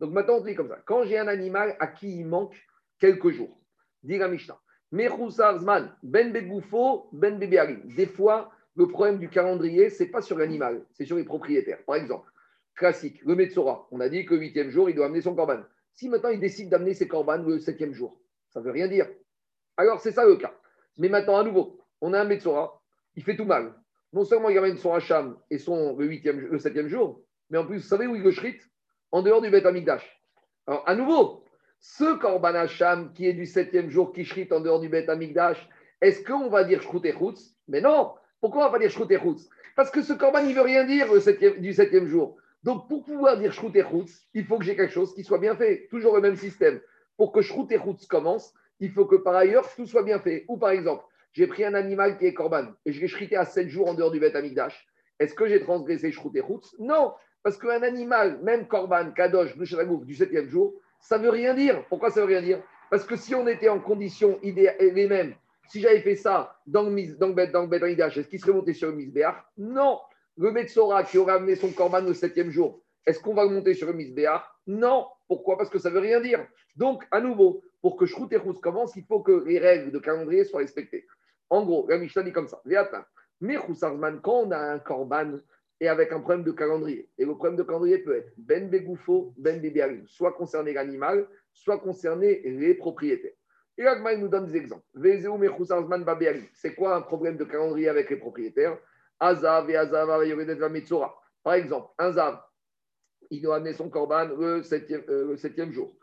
[0.00, 0.78] Donc maintenant, on dit comme ça.
[0.84, 2.56] Quand j'ai un animal à qui il manque
[2.98, 3.60] quelques jours,
[4.02, 4.58] dit la Mishnah,
[4.90, 11.04] ben begoufo, ben Des fois, le problème du calendrier, ce n'est pas sur l'animal, c'est
[11.04, 11.82] sur les propriétaires.
[11.84, 12.30] Par exemple,
[12.82, 15.60] classique, le Metsora, on a dit que le huitième jour, il doit amener son corban.
[15.94, 18.20] Si maintenant il décide d'amener ses corbanes le septième jour,
[18.50, 19.08] ça ne veut rien dire.
[19.76, 20.54] Alors c'est ça le cas.
[20.98, 22.82] Mais maintenant, à nouveau, on a un Metsora,
[23.14, 23.72] il fait tout mal
[24.12, 27.78] non seulement il amène son Hacham et son, le, huitième, septième jour, mais en plus,
[27.78, 28.32] vous savez où il le
[29.10, 30.22] En dehors du Beth Amikdash.
[30.66, 31.44] Alors, à nouveau,
[31.80, 35.68] ce Korban Hacham qui est du septième jour, qui shrite en dehors du Beth Amikdash,
[36.00, 37.14] est-ce qu'on va dire Shrut et
[37.68, 39.18] Mais non Pourquoi on va pas dire Shrut et
[39.76, 42.36] Parce que ce Korban, il ne veut rien dire le du septième jour.
[42.62, 43.84] Donc, pour pouvoir dire Shrut et
[44.34, 45.88] il faut que j'ai quelque chose qui soit bien fait.
[45.90, 46.80] Toujours le même système.
[47.16, 50.44] Pour que Shrut et commence, il faut que par ailleurs, tout soit bien fait.
[50.48, 53.44] Ou par exemple, j'ai pris un animal qui est corban et je l'ai shrité à
[53.44, 54.86] 7 jours en dehors du Beth Amigdash.
[55.18, 56.42] Est-ce que j'ai transgressé Shrut et
[56.78, 61.84] Non, parce qu'un animal, même corban, kadosh, du 7e jour, ça ne veut rien dire.
[61.88, 62.62] Pourquoi ça ne veut rien dire?
[62.90, 65.34] Parce que si on était en condition idéale, les mêmes,
[65.68, 68.88] si j'avais fait ça dans le, dans le, dans le est-ce qu'il serait monté sur
[68.88, 69.36] le Misbéach?
[69.56, 69.98] Non.
[70.36, 73.74] Le Metsora qui aurait amené son corban au 7e jour, est-ce qu'on va le monter
[73.74, 75.06] sur le Misbéach Non.
[75.28, 75.58] Pourquoi?
[75.58, 76.46] Parce que ça ne veut rien dire.
[76.76, 80.44] Donc, à nouveau, pour que Shrut et commence, il faut que les règles de calendrier
[80.44, 81.06] soient respectées.
[81.50, 82.62] En gros, la Mishnah dit comme ça.
[83.40, 83.56] Mais
[84.22, 85.38] quand on a un korban
[85.80, 89.34] et avec un problème de calendrier, et le problème de calendrier peut être ben begoufo,
[89.36, 93.32] ben bebiarim, soit concerner l'animal, soit concerner les propriétaires.
[93.76, 94.84] Et là, il nous donne des exemples.
[96.54, 98.78] C'est quoi un problème de calendrier avec les propriétaires?
[99.22, 100.08] Azav et Azav
[101.44, 102.40] Par exemple, un Zav,
[103.30, 103.90] il doit amener son
[104.64, 105.94] septième, euh, le septième jour.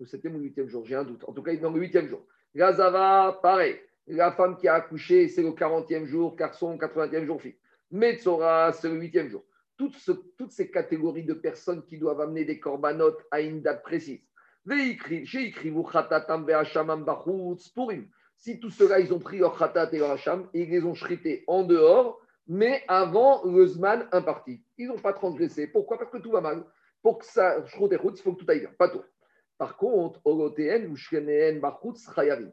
[0.00, 1.22] Le septième ou le huitième jour, j'ai un doute.
[1.28, 2.26] En tout cas, il est dans le huitième jour.
[2.54, 3.78] Gazava, pareil.
[4.08, 7.56] La femme qui a accouché, c'est le 40e jour, garçon, 80e jour, fille.
[7.92, 9.44] Metzora, c'est le 8e jour.
[9.76, 9.96] Toutes,
[10.50, 14.20] ces catégories de personnes qui doivent amener des corbanotes à une date précise.
[18.36, 20.94] Si tout cela, ils ont pris leur khatat et leur hacham et ils les ont
[20.94, 24.62] shrités en dehors, mais avant le zman imparti.
[24.78, 25.66] Ils n'ont pas transgressé.
[25.66, 25.98] Pourquoi?
[25.98, 26.64] Parce que tout va mal.
[27.02, 28.70] Pour que ça, il faut que tout aille bien.
[28.78, 29.02] Pas tout.
[29.58, 32.52] Par contre, Orotéen ou Shreneen Bachutz Chayavim.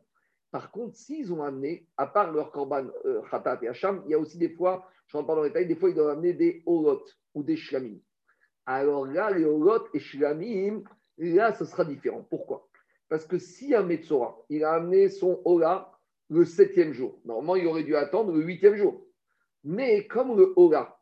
[0.52, 4.14] Par contre, s'ils ont amené, à part leur korban euh, khatat et hacham, il y
[4.14, 6.34] a aussi des fois, je rentre pas dans les détails, des fois ils doivent amener
[6.34, 7.98] des holot ou des shlamim.
[8.66, 10.84] Alors là, les holot et shlamim,
[11.18, 12.28] là, ce sera différent.
[12.30, 12.68] Pourquoi?
[13.08, 15.92] Parce que si un Metzora, il a amené son hola
[16.30, 19.06] le septième jour, normalement, il aurait dû attendre le huitième jour.
[19.64, 20.98] Mais comme le hola,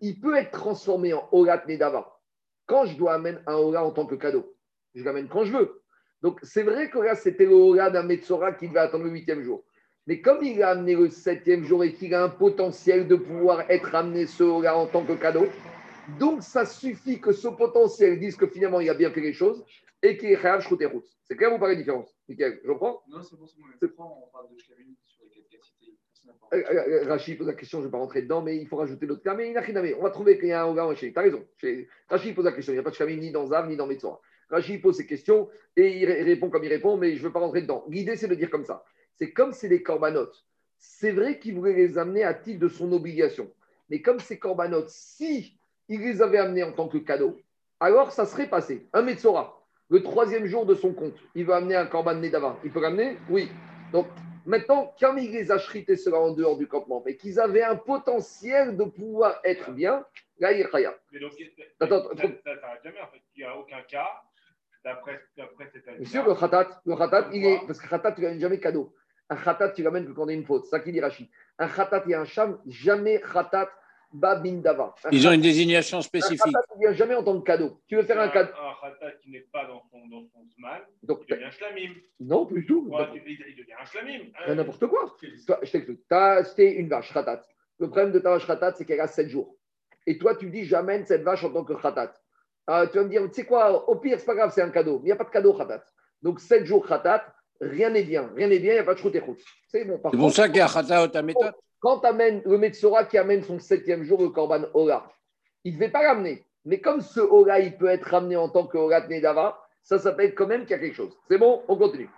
[0.00, 2.18] il peut être transformé en holat nedava.
[2.66, 4.56] Quand je dois amener un hola en tant que cadeau,
[4.94, 5.82] je l'amène quand je veux.
[6.22, 9.42] Donc, c'est vrai que là, c'était le Hora d'un Metzora qui devait attendre le huitième
[9.42, 9.64] jour.
[10.06, 13.68] Mais comme il a amené le septième jour et qu'il a un potentiel de pouvoir
[13.70, 15.46] être amené ce Hora en tant que cadeau,
[16.18, 19.64] donc ça suffit que ce potentiel dise que finalement il a bien fait les choses
[20.02, 21.08] et qu'il est Khayav routes.
[21.22, 23.02] C'est clair ou pas la différence Michael, je comprends?
[23.08, 24.04] Non, c'est bon, c'est bon.
[24.24, 24.84] On parle de sur les
[26.22, 26.32] cités.
[26.52, 28.76] Euh, euh, Rachid pose la question, je ne vais pas rentrer dedans, mais il faut
[28.76, 29.34] rajouter l'autre cas.
[29.34, 29.54] Mais
[29.98, 31.12] On va trouver qu'il y a un chez.
[31.12, 31.44] Tu as raison.
[32.08, 32.72] Rachid pose la question.
[32.72, 34.20] Il n'y a pas de Shlavim ni dans Zav ni dans Metzora.
[34.50, 37.40] Rachid pose ses questions et il répond comme il répond, mais je ne veux pas
[37.40, 37.84] rentrer dedans.
[37.88, 38.84] L'idée, c'est de dire comme ça.
[39.16, 40.44] C'est comme c'est des corbanotes.
[40.78, 43.50] C'est vrai qu'il voulait les amener à titre de son obligation.
[43.88, 45.56] Mais comme ces corbanotes, si
[45.88, 47.38] il les avait amenés en tant que cadeau,
[47.80, 48.86] alors ça serait passé.
[48.92, 52.58] Un Metzora, le troisième jour de son compte, il va amener un corban d'avant.
[52.64, 53.16] Il peut l'amener?
[53.28, 53.48] Oui.
[53.92, 54.06] Donc
[54.46, 57.76] maintenant, comme il les a chrités cela en dehors du campement, mais qu'ils avaient un
[57.76, 60.04] potentiel de pouvoir être bien,
[60.38, 60.68] là, il est
[61.12, 61.32] Mais donc,
[61.80, 62.02] attends,
[62.44, 63.20] ça n'arrête jamais en fait.
[63.36, 64.08] Il n'y a aucun cas
[64.84, 65.20] d'après
[65.72, 65.98] cette année.
[65.98, 67.60] Bien sûr, le khatat, le khatat, il est.
[67.66, 68.94] Parce que khatat, tu n'amènes jamais cadeau.
[69.28, 70.64] Un khatat, tu l'amènes que quand on a une faute.
[70.64, 71.28] C'est ça qu'il dit Rachid.
[71.58, 73.70] Un khatat et un sham, jamais khatat
[74.12, 74.94] Babindava.
[75.10, 76.40] Ils ont une désignation spécifique.
[76.46, 77.80] Un khatat ne vient jamais en tant que cadeau.
[77.86, 78.52] Tu veux faire un, cadeau.
[78.52, 81.94] Un khatat qui n'est pas dans son, dans son zman, Donc, il devient shlamim.
[82.20, 82.88] Non, plus du tout.
[82.90, 84.20] Ouais, il, il devient un shlamim.
[84.48, 85.16] Euh, N'importe quoi.
[85.46, 86.00] Toi, je t'explique.
[86.08, 87.42] Tu as acheté une vache khatat.
[87.78, 89.56] Le problème de ta vache khatat, c'est qu'elle a 7 jours.
[90.06, 92.12] Et toi, tu dis, j'amène cette vache en tant que khatat.
[92.70, 94.70] Euh, tu vas me dire, tu sais quoi, au pire, c'est pas grave, c'est un
[94.70, 94.98] cadeau.
[94.98, 95.84] Mais il n'y a pas de cadeau khatat.
[96.22, 97.24] Donc, 7 jours khatat,
[97.60, 98.30] rien n'est bien.
[98.36, 99.22] Rien n'est bien, il n'y a pas de chroute et
[99.68, 100.00] C'est bon.
[100.10, 101.54] C'est pour ça qu'il y a khatat ta méthode.
[101.82, 105.10] Quand tu amènes le Metsora qui amène son septième jour, le Korban Ola,
[105.64, 106.46] il ne devait pas l'amener.
[106.64, 110.32] Mais comme ce Ola, il peut être ramené en tant que Ola Nedava, ça s'appelle
[110.36, 111.18] quand même qu'il y a quelque chose.
[111.28, 112.08] C'est bon On continue.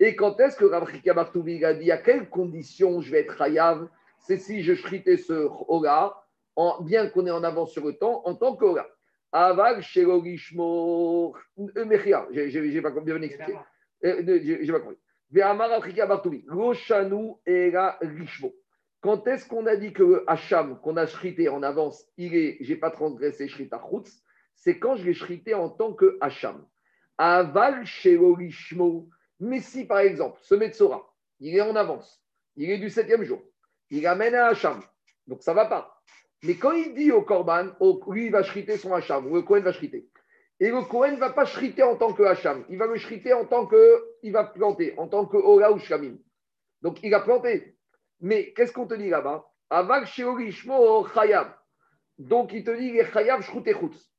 [0.00, 3.88] Et quand est-ce que Ravrika Bartouvi a dit à quelles conditions je vais être Hayav
[4.18, 6.24] C'est si je shritais ce Ola,
[6.80, 8.88] bien qu'on est en avance sur le temps, en tant qu'Ola.
[9.32, 11.34] Aval Shelogishmo
[11.86, 12.26] Mechia.
[12.30, 13.58] J'ai pas bien expliqué.
[14.02, 14.98] J'ai pas compris.
[15.30, 16.44] Ve'amar Afrika Bartoubi.
[16.48, 18.54] Roshanu Era Rishmo.
[19.00, 22.56] Quand est-ce qu'on a dit que le Hacham, qu'on a shrité en avance, il est,
[22.60, 24.22] j'ai pas transgressé shrita chutz,
[24.56, 26.66] c'est quand je l'ai shrité en tant que Hacham.
[27.16, 29.08] Aval Shelogishmo.
[29.40, 32.20] Mais si, par exemple, ce Metzora, il est en avance,
[32.56, 33.40] il est du septième jour,
[33.90, 34.80] il amène un Hacham,
[35.28, 35.97] donc ça va pas.
[36.44, 37.68] Mais quand il dit au Korban,
[38.08, 40.08] lui, il va shriter son Hacham, ou le Kohen va shriter.
[40.60, 43.32] Et le Kohen ne va pas shriter en tant que Hacham, il va le shriter
[43.32, 44.04] en tant que.
[44.22, 46.16] Il va planter, en tant que Ola ou Shamim.
[46.82, 47.76] Donc il a planté.
[48.20, 49.46] Mais qu'est-ce qu'on te dit là-bas?
[49.70, 51.48] Avak Sheorishmo Chayab.
[52.18, 54.10] Donc il te dit les Chayav Shroutechutz.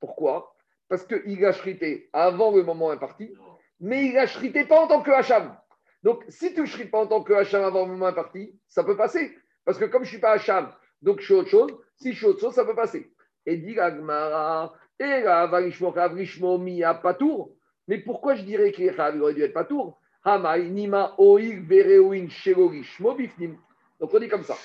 [0.00, 0.54] Pourquoi?
[0.88, 3.34] Parce qu'il a shrité avant le moment imparti,
[3.80, 5.56] mais il a shrité pas en tant que Hacham.
[6.02, 8.82] Donc si tu ne shrites pas en tant que Hacham avant le moment imparti, ça
[8.82, 9.36] peut passer.
[9.64, 10.72] Parce que comme je ne suis pas Hacham,
[11.02, 11.70] donc, je suis autre chose.
[11.96, 13.12] Si je suis autre chose, ça peut passer.
[13.44, 17.56] Et dit Agmara, et la Varishmo Mia Patour.
[17.88, 20.00] Mais pourquoi je dirais qu'il aurait dû être Patour?
[20.24, 23.58] Hamai Nima Oig Bifnim.
[23.98, 24.56] Donc, on dit comme ça.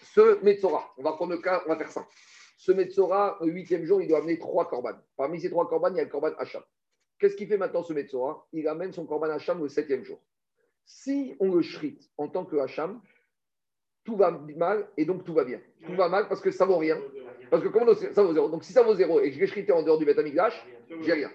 [0.00, 2.06] Ce Metzora, on va prendre le cas, on va faire ça.
[2.56, 5.00] Ce Metzora, le huitième jour, il doit amener trois corbanes.
[5.16, 6.62] Parmi ces trois corbanes, il y a le corban Hacham.
[7.18, 8.46] Qu'est-ce qu'il fait maintenant ce Metzora?
[8.52, 10.18] Il amène son corban Hacham le septième jour.
[10.86, 13.02] Si on le shrite en tant que Hacham,
[14.06, 15.60] tout va mal et donc tout va bien.
[15.84, 16.98] Tout va mal parce que ça vaut rien.
[17.50, 18.48] Parce que comment ça vaut zéro?
[18.48, 20.18] Donc si ça vaut zéro et que je vais shriter en dehors du Beth
[21.02, 21.30] j'ai rien.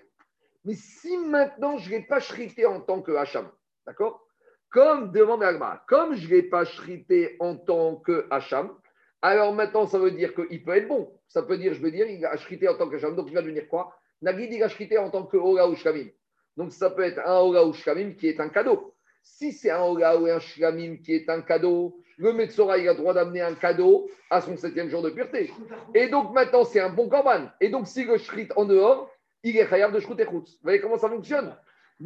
[0.65, 3.49] Mais si maintenant je ne l'ai pas shrité en tant que Hacham,
[3.85, 4.25] d'accord?
[4.69, 8.73] Comme demande Agma, comme je ne l'ai pas shrité en tant que Hacham,
[9.21, 11.11] alors maintenant ça veut dire qu'il peut être bon.
[11.27, 13.15] Ça peut dire, je veux dire, il a shrité en tant que Hacham.
[13.15, 13.93] Donc il va devenir quoi?
[14.21, 16.09] Nagid, il a shrité en tant que Ola ou Shkamim.
[16.57, 18.93] Donc ça peut être un Ola ou Shkamim qui est un cadeau.
[19.23, 22.93] Si c'est un Ola ou un Shkamim qui est un cadeau, le Metzora, il a
[22.93, 25.51] le droit d'amener un cadeau à son septième jour de pureté.
[25.95, 27.49] Et donc maintenant, c'est un bon korban.
[27.59, 29.09] Et donc, si le shrit en dehors,
[29.43, 31.55] il est khayab de shrut et Vous voyez comment ça fonctionne?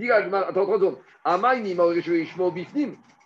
[0.10, 1.00] Attends,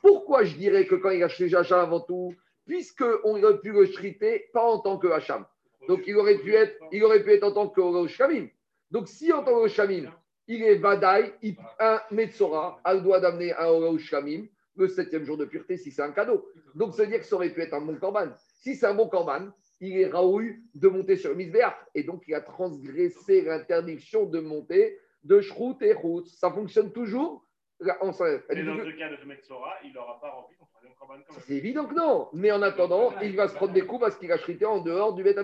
[0.02, 2.34] Pourquoi je dirais que quand il a acheté Hacham avant tout,
[2.66, 5.46] puisqu'on aurait pu le shriter pas en tant que Hacham.
[5.88, 8.48] Donc il aurait pu être, il aurait pu être en tant que Shamim.
[8.92, 10.12] Donc si en tant que Shamim,
[10.50, 11.32] il est Vadaï,
[11.80, 16.02] un Metzora a le droit d'amener un Shamim, le septième jour de pureté si c'est
[16.02, 16.50] un cadeau.
[16.74, 18.30] Donc, ça veut dire que ça aurait pu être un bon corban.
[18.60, 21.46] Si c'est un bon corban, il est raoul de monter sur le
[21.94, 26.26] Et donc, il a transgressé l'interdiction de monter de Shrout et Rout.
[26.26, 27.46] Ça fonctionne toujours.
[27.82, 31.86] Mais dans le cas de Metzora, il n'aura pas rempli son troisième corban C'est évident
[31.86, 32.28] que non.
[32.34, 35.14] Mais en attendant, il va se prendre des coups parce qu'il a chrité en dehors
[35.14, 35.40] du Beth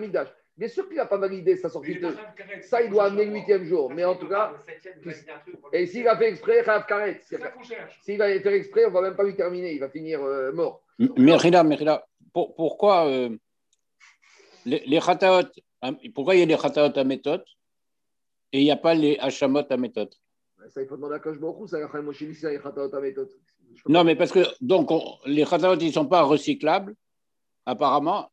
[0.57, 2.15] Bien sûr qu'il n'a pas validé sa sortie de.
[2.61, 3.91] Ça, il doit amener le huitième jour.
[3.91, 4.53] Mais en tout cas.
[5.73, 7.21] Et s'il a fait exprès, Rav Karet.
[8.01, 9.73] S'il va faire exprès, on ne va même pas lui terminer.
[9.73, 10.81] Il va finir euh, mort.
[11.17, 13.29] Merida, Merida, pourquoi euh,
[14.65, 14.99] les, les
[15.81, 17.43] hein, pourquoi il y a les khataot à méthode
[18.51, 20.13] et il n'y a pas les hachamot à méthode?
[20.69, 23.29] Ça, il faut demander à méthode.
[23.87, 24.89] Non, mais parce que donc
[25.25, 26.95] les khataot, ils ne sont pas recyclables,
[27.65, 28.29] apparemment,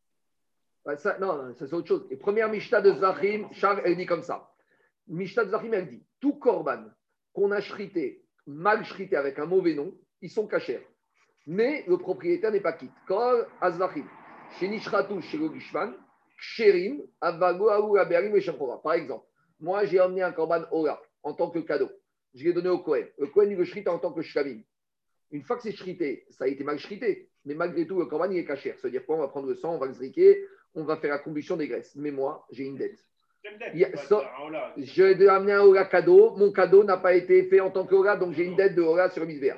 [0.97, 2.07] ça, non, ça c'est autre chose.
[2.09, 4.49] Et première Mishnah de Zachim, Charles, elle dit comme ça.
[5.07, 6.85] Mishnah de Zachim, elle dit tout korban
[7.33, 10.85] qu'on a shrité, mal shrité avec un mauvais nom, ils sont cachés.
[11.47, 12.91] Mais le propriétaire n'est pas quitte.
[13.07, 14.05] Kol Azvachim,
[14.59, 15.93] Shenishratou, Shegogishman,
[16.37, 18.45] Ksherim, Avago, Aou, Aberim et
[18.83, 19.25] Par exemple,
[19.59, 21.89] moi j'ai emmené un korban Ora en tant que cadeau.
[22.33, 23.07] Je l'ai donné au Kohen.
[23.17, 24.61] Le Kohen, il le shrite en tant que Shkamim.
[25.31, 27.29] Une fois que c'est shrité, ça a été mal shrité.
[27.45, 28.75] Mais malgré tout, le korban, il est caché.
[28.77, 29.17] C'est-à-dire quoi?
[29.17, 31.67] On va prendre le sang, on va le zriquer, on va faire la combustion des
[31.67, 31.95] graisses.
[31.95, 33.03] Mais moi, j'ai une dette.
[33.43, 36.35] je vais amener un Ola cadeau.
[36.37, 39.09] Mon cadeau n'a pas été fait en tant qu'Ola, donc j'ai une dette de Ola
[39.09, 39.57] sur Misbéa.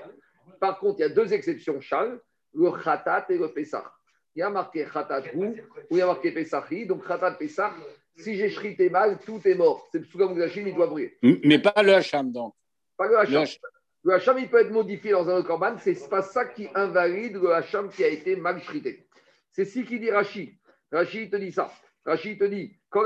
[0.59, 2.19] Par contre, il y a deux exceptions, Charles
[2.55, 3.91] le Khatat et le Pessah.
[4.35, 5.53] Il y a marqué Khatat ou
[5.91, 6.85] il y a marqué Pessahi.
[6.85, 7.73] Donc Khatat, Pessah,
[8.17, 9.87] si j'ai chrité mal, tout est mort.
[9.91, 11.17] C'est le Sougam il doit brûler.
[11.21, 12.53] Mais pas le Hacham, donc.
[12.97, 13.45] Pas le Hacham.
[14.03, 17.37] Le hacham, il peut être modifié dans un autre korban, c'est pas ça qui invalide
[17.37, 19.07] le hacham qui a été mal shrité.
[19.51, 20.59] C'est ce qui dit Rashi.
[20.91, 21.71] Rashi te dit ça.
[22.05, 23.03] Rashi te dit en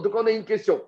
[0.00, 0.86] tout cas, on a une question.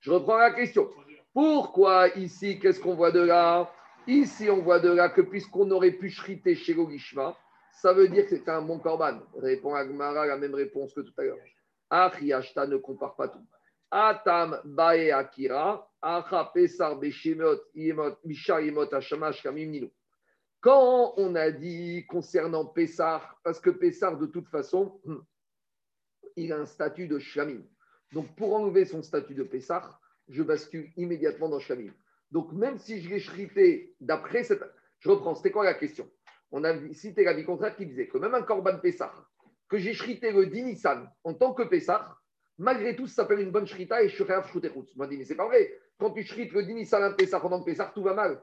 [0.00, 0.88] Je reprends la question.
[1.34, 3.70] Pourquoi ici, qu'est-ce qu'on voit de là?
[4.06, 7.36] Ici, on voit de là que puisqu'on aurait pu shriter chez Logishma,
[7.72, 9.20] ça veut dire que c'est un bon korban.
[9.36, 11.36] Répond Agmara la même réponse que tout à l'heure.
[11.90, 13.46] Achiashta ne compare pas tout.
[13.90, 19.90] Atam bae akira, acha pesar beshemot yemot misha yemot hashamash kamim nilu.
[20.60, 25.00] Quand on a dit concernant Pessar, parce que Pessar, de toute façon,
[26.36, 27.62] il a un statut de Shamim.
[28.12, 31.92] Donc, pour enlever son statut de Pessar, je bascule immédiatement dans Shamim.
[32.32, 34.62] Donc, même si je l'ai shrité d'après cette.
[34.98, 36.10] Je reprends, c'était quoi la question?
[36.50, 39.30] On a cité la vie contraire qui disait que même un Korban Pessar,
[39.68, 42.22] que j'ai shrité le Dinisan en tant que Pessar,
[42.58, 45.34] malgré tout, ça s'appelle une bonne shrita et je suis Je m'a dit, mais c'est
[45.34, 45.72] pas vrai.
[45.98, 48.42] Quand tu shrites le Dinisan un Pessar pendant que Pessar, tout va mal.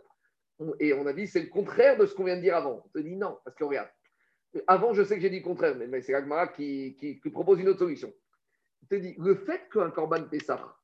[0.80, 2.84] Et on a dit, c'est le contraire de ce qu'on vient de dire avant.
[2.86, 3.90] On te dit non, parce que regarde,
[4.68, 7.80] avant, je sais que j'ai dit le contraire, mais c'est Agmara qui, propose une autre
[7.80, 8.14] solution.
[8.84, 10.76] On te dit, le fait qu'un Korban Pessah,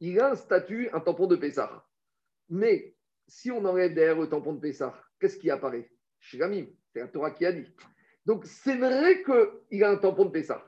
[0.00, 1.84] il a un statut, un tampon de Pessah.
[2.48, 2.94] Mais
[3.26, 5.90] si on enlève derrière le tampon de Pessah, qu'est-ce qui apparaît?
[6.20, 7.70] Shiramim, c'est la Torah qui a dit.
[8.28, 10.62] Donc c'est vrai qu'il a un tampon de Pessah.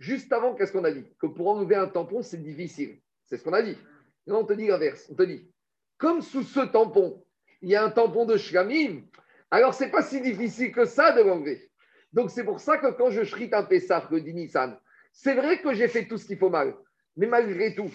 [0.00, 1.06] Juste avant, qu'est-ce qu'on a dit?
[1.20, 2.98] Que pour enlever un tampon, c'est difficile.
[3.22, 3.78] C'est ce qu'on a dit.
[4.26, 5.06] Là, on te dit l'inverse.
[5.12, 5.48] On te dit,
[5.96, 7.24] comme sous ce tampon,
[7.62, 9.02] il y a un tampon de shramim,
[9.48, 11.70] alors c'est pas si difficile que ça de l'enlever.
[12.12, 14.76] Donc c'est pour ça que quand je shrite un Pessah, le Nissan,
[15.12, 16.74] c'est vrai que j'ai fait tout ce qu'il faut mal.
[17.16, 17.92] Mais malgré tout,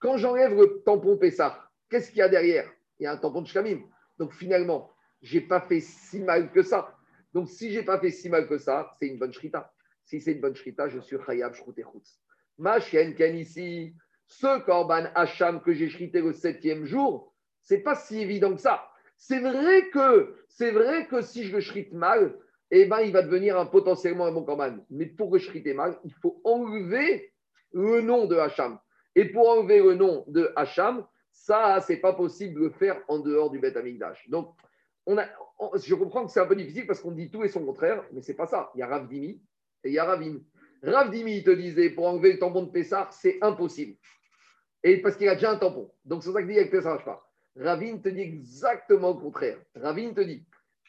[0.00, 2.72] quand j'enlève le tampon Pessah, qu'est-ce qu'il y a derrière?
[2.98, 3.82] Il y a un tampon de shramim.
[4.16, 6.96] Donc finalement, j'ai pas fait si mal que ça.
[7.32, 9.72] Donc si j'ai pas fait si mal que ça, c'est une bonne shrita.
[10.04, 12.20] Si c'est une bonne shrita, je suis Khayab Shroutechutz.
[12.58, 13.94] Ma chienne Ken ici,
[14.26, 18.88] ce Korban Hacham que j'ai shrité le septième jour, c'est pas si évident que ça.
[19.16, 22.36] C'est vrai que si je le shrite mal,
[22.70, 24.78] eh ben, il va devenir un, potentiellement un bon korban.
[24.90, 27.32] Mais pour le shriter mal, il faut enlever
[27.72, 28.78] le nom de Hacham.
[29.14, 33.18] Et pour enlever le nom de Hacham, ça, c'est pas possible de le faire en
[33.18, 34.28] dehors du Beth Amikdash.
[34.28, 34.54] Donc,
[35.06, 35.26] on a,
[35.74, 38.22] je comprends que c'est un peu difficile parce qu'on dit tout et son contraire, mais
[38.22, 38.70] c'est pas ça.
[38.74, 39.42] Il y a Ravdimi
[39.84, 40.38] et il y a Ravin.
[40.82, 43.96] Ravdimi, te disait, pour enlever le tampon de Pessar, c'est impossible.
[44.82, 45.90] Et parce qu'il a déjà un tampon.
[46.04, 47.28] Donc, c'est ça que dit avec Pessar, pas.
[47.56, 49.58] Ravine te dit exactement le contraire.
[49.74, 50.44] Ravine te dit,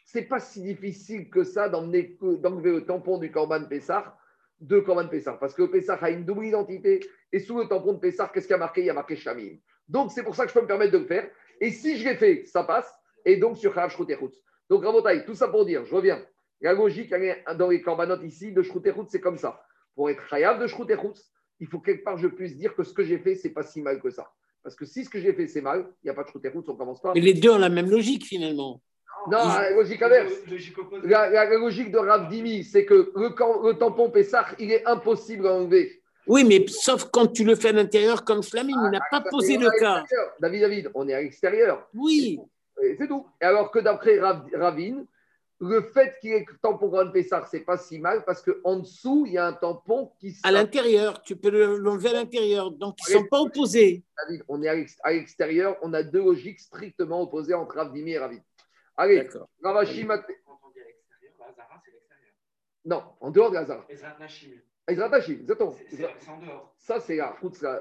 [0.05, 4.17] c'est pas si difficile que ça d'enlever le tampon du Corban Pessar
[4.59, 5.37] de Corban Pessar.
[5.39, 7.01] Parce que Pessar a une double identité.
[7.31, 8.81] Et sous le tampon de Pessar, qu'est-ce qu'il y a marqué?
[8.81, 9.57] Il y a marqué Shamim.
[9.87, 11.29] Donc, c'est pour ça que je peux me permettre de le faire.
[11.59, 12.91] Et si je l'ai fait, ça passe.
[13.25, 14.31] Et donc, sur Chav Shrouterhout.
[14.69, 16.23] Donc, Rabotai, tout ça pour dire, je reviens.
[16.61, 17.13] La logique
[17.57, 19.61] dans les corbanotes ici de Shrouterhout, c'est comme ça.
[19.95, 21.13] Pour être Chayav de Shrouterhout,
[21.59, 23.81] il faut quelque part je puisse dire que ce que j'ai fait, c'est pas si
[23.81, 24.31] mal que ça.
[24.63, 26.69] Parce que si ce que j'ai fait, c'est mal, il n'y a pas de route,
[26.69, 27.11] on ne commence pas.
[27.13, 28.81] Mais les deux ont la même logique, finalement.
[29.29, 30.33] Non, la logique inverse.
[31.03, 36.01] La, logique de Rav Dimi, c'est que le, tampon Pessah, il est impossible à enlever.
[36.27, 39.29] Oui, mais sauf quand tu le fais à l'intérieur comme Flamine, il n'a ah, pas
[39.29, 40.03] posé le cas.
[40.39, 41.87] David, David, on est à l'extérieur.
[41.93, 42.39] Oui.
[42.75, 43.27] C'est tout.
[43.41, 45.05] Et alors que d'après Ravine,
[45.59, 49.23] le fait qu'il y ait tampon Grand Pessar, c'est pas si mal parce qu'en dessous,
[49.25, 50.35] il y a un tampon qui.
[50.43, 52.71] À l'intérieur, tu peux l'enlever à l'intérieur.
[52.71, 54.03] Donc, ils ne sont pas opposés.
[54.47, 54.67] On est
[55.03, 58.43] à l'extérieur, on a deux logiques strictement opposées entre Ravdimi et Ravine.
[58.97, 59.27] Allez,
[59.63, 60.13] Ravashi Quand
[60.63, 62.33] on dit à l'extérieur, Lazara, c'est l'extérieur.
[62.85, 63.85] Non, en dehors de Lazara.
[63.89, 64.51] Ezra Tachim.
[64.87, 65.75] Ezra Tachim, exactement.
[65.89, 66.75] C'est en dehors.
[66.77, 67.35] Ça, c'est là.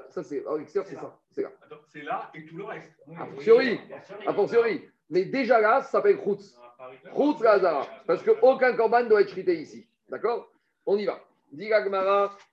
[0.09, 1.19] Ça, c'est à l'extérieur, c'est ça.
[1.33, 1.51] C'est là.
[1.87, 2.91] C'est là et tout le reste.
[3.17, 3.79] A fortiori.
[4.25, 4.81] A fortiori.
[5.09, 6.57] Mais déjà là, ça s'appelle Khoutz.
[7.11, 7.87] Route Lazara.
[8.05, 9.87] Parce qu'aucun corban doit être chrité ici.
[10.09, 10.51] D'accord?
[10.85, 11.23] On y va.
[11.51, 11.69] Dit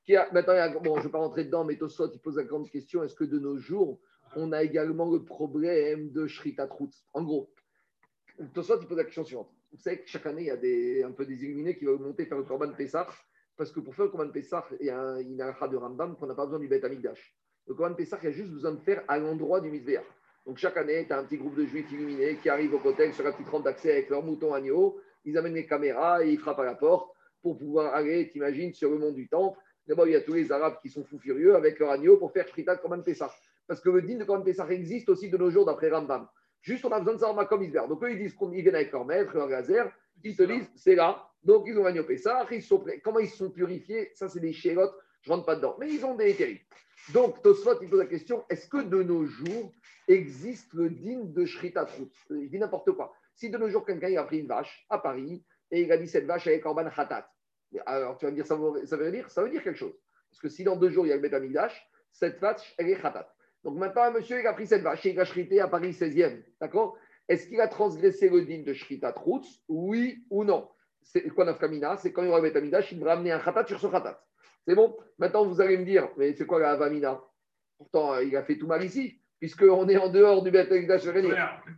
[0.04, 0.30] qui a.
[0.32, 3.02] Maintenant, bon, je ne vais pas rentrer dedans, mais Tosot, il pose la grande question
[3.02, 3.98] est-ce que de nos jours,
[4.36, 7.50] on a également le problème de Shrita Trout En gros,
[8.52, 9.50] Tosot, il pose la question suivante.
[9.72, 11.98] Vous savez que chaque année, il y a des, un peu des illuminés qui vont
[11.98, 13.06] monter faire le Corban Pessah,
[13.56, 15.68] parce que pour faire le Corban Pessah, il y a un, il y a un
[15.68, 17.34] de Rambam qu'on n'a pas besoin du Beth Amigdash.
[17.66, 20.04] Le Corban Pessah, a juste besoin de faire à l'endroit du Mizbeach.
[20.46, 23.12] Donc chaque année, tu as un petit groupe de juifs illuminés qui arrivent au côté
[23.12, 25.00] sur la petite rampe d'accès avec leur mouton agneau.
[25.24, 27.10] Ils amènent les caméras et ils frappent à la porte
[27.42, 29.58] pour pouvoir aller, t'imagines, sur le mont du temple.
[29.86, 32.32] D'abord, il y a tous les Arabes qui sont fous furieux avec leur agneau pour
[32.32, 33.32] faire Shrita de Korban Pessah.
[33.66, 36.28] Parce que le din de Korban Pessah existe aussi de nos jours d'après Rambam.
[36.60, 37.82] Juste, on a besoin de savoir comme Isber.
[37.88, 39.90] Donc, eux, ils disent qu'ils viennent avec leur maître, leur laser.
[40.22, 41.26] Ils te disent, c'est là.
[41.42, 42.46] Donc, ils ont l'agneau Pessah.
[42.50, 42.84] Ils sont.
[43.02, 44.10] Comment ils sont purifiés?
[44.14, 44.94] Ça, c'est des chérotes.
[45.22, 45.76] Je ne rentre pas dedans.
[45.78, 46.60] Mais ils ont des terribles.
[47.12, 49.72] Donc, Tosfot, il pose la question est-ce que de nos jours,
[50.08, 52.12] existe le digne de Shrita Trout.
[52.30, 53.12] Il dit n'importe quoi.
[53.34, 56.08] Si de nos jours, quelqu'un a pris une vache à Paris et il a dit
[56.08, 57.30] cette vache avec Korban Khatat,
[57.86, 59.94] alors tu vas me dire ça veut, dire quelque chose.
[60.30, 63.00] Parce que si dans deux jours, il y a le Betamigdash, cette vache, elle est
[63.00, 63.32] Khatat.
[63.62, 65.92] Donc maintenant, un monsieur, il a pris cette vache et il a shrité à Paris
[65.92, 66.42] 16e.
[66.60, 66.98] D'accord?
[67.28, 70.68] Est-ce qu'il a transgressé le din de Shrita Troutz Oui ou non?
[71.02, 73.78] C'est quoi Nafkamina C'est quand il y aura Betamidash, il devra amener un khatat sur
[73.78, 74.20] ce khatat.
[74.66, 77.20] C'est bon Maintenant, vous allez me dire, mais c'est quoi la Avamina?
[77.76, 81.02] Pourtant, il a fait tout mal ici, puisqu'on est en dehors du Betamidash.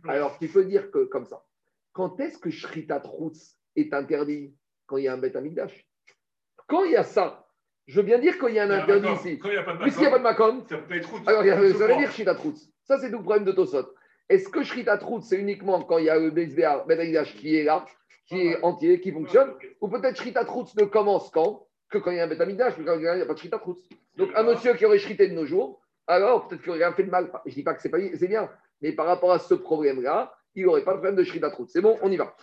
[0.07, 1.43] Alors, tu peux dire que comme ça.
[1.91, 4.55] Quand est-ce que Shrita Troutz est interdit?
[4.85, 5.87] Quand il y a un Betamidash.
[6.67, 7.47] Quand il y a ça,
[7.85, 9.39] je veux bien dire qu'il y a un interdit ici.
[9.81, 12.69] Puisqu'il n'y a pas de Macon, ça peut être Alors, ça veut dire Shrita Troutz.
[12.83, 13.93] Ça, c'est tout le problème de Tosot.
[14.29, 17.85] Est-ce que Shrita Troutz, c'est uniquement quand il y a le Betamidash qui est là,
[18.25, 19.53] qui est entier, qui fonctionne?
[19.81, 21.67] Ou peut-être Shrita Troutz ne commence quand?
[21.93, 23.61] Que quand il y a un Betamidash, mais quand il n'y a pas de Shrita.
[24.17, 27.03] Donc, un monsieur qui aurait shrité de nos jours, alors peut-être qu'il aurait rien fait
[27.03, 27.31] de mal.
[27.45, 28.49] Je ne dis pas que c'est bien,
[28.81, 31.55] mais par rapport à ce problème-là, il n'aurait pas de problème de Shrita.
[31.67, 32.35] C'est bon, on y va.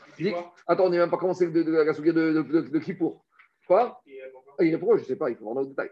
[0.67, 3.25] Attends, on n'est même pas commencé de, de, la de, de, Kippour.
[3.67, 4.01] Quoi
[4.59, 5.91] ah, Il est pourquoi Je ne sais pas, il faut voir dans le détail.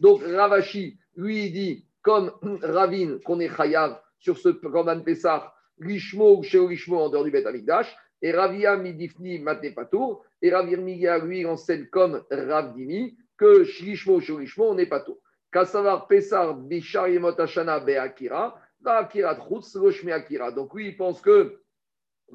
[0.00, 2.32] Donc Ravashi, lui, dit, comme
[2.62, 7.30] Ravine, qu'on est chayav sur ce Korban Pessah, Lishmo ou Sheo Lishmo en dehors du
[7.30, 13.64] Bet Amigdash, et Ravia Midifni Matne Patour, et Ravir Miga, lui, enseigne comme Ravdimi, que
[13.64, 15.18] Shlishmo, Shorishmo, on n'est pas tout.
[15.52, 20.52] Kassavar Pessar, Bishar Yemot Be'akira, Akira Trutz, Roshme Akira.
[20.52, 21.60] Donc, lui, il pense que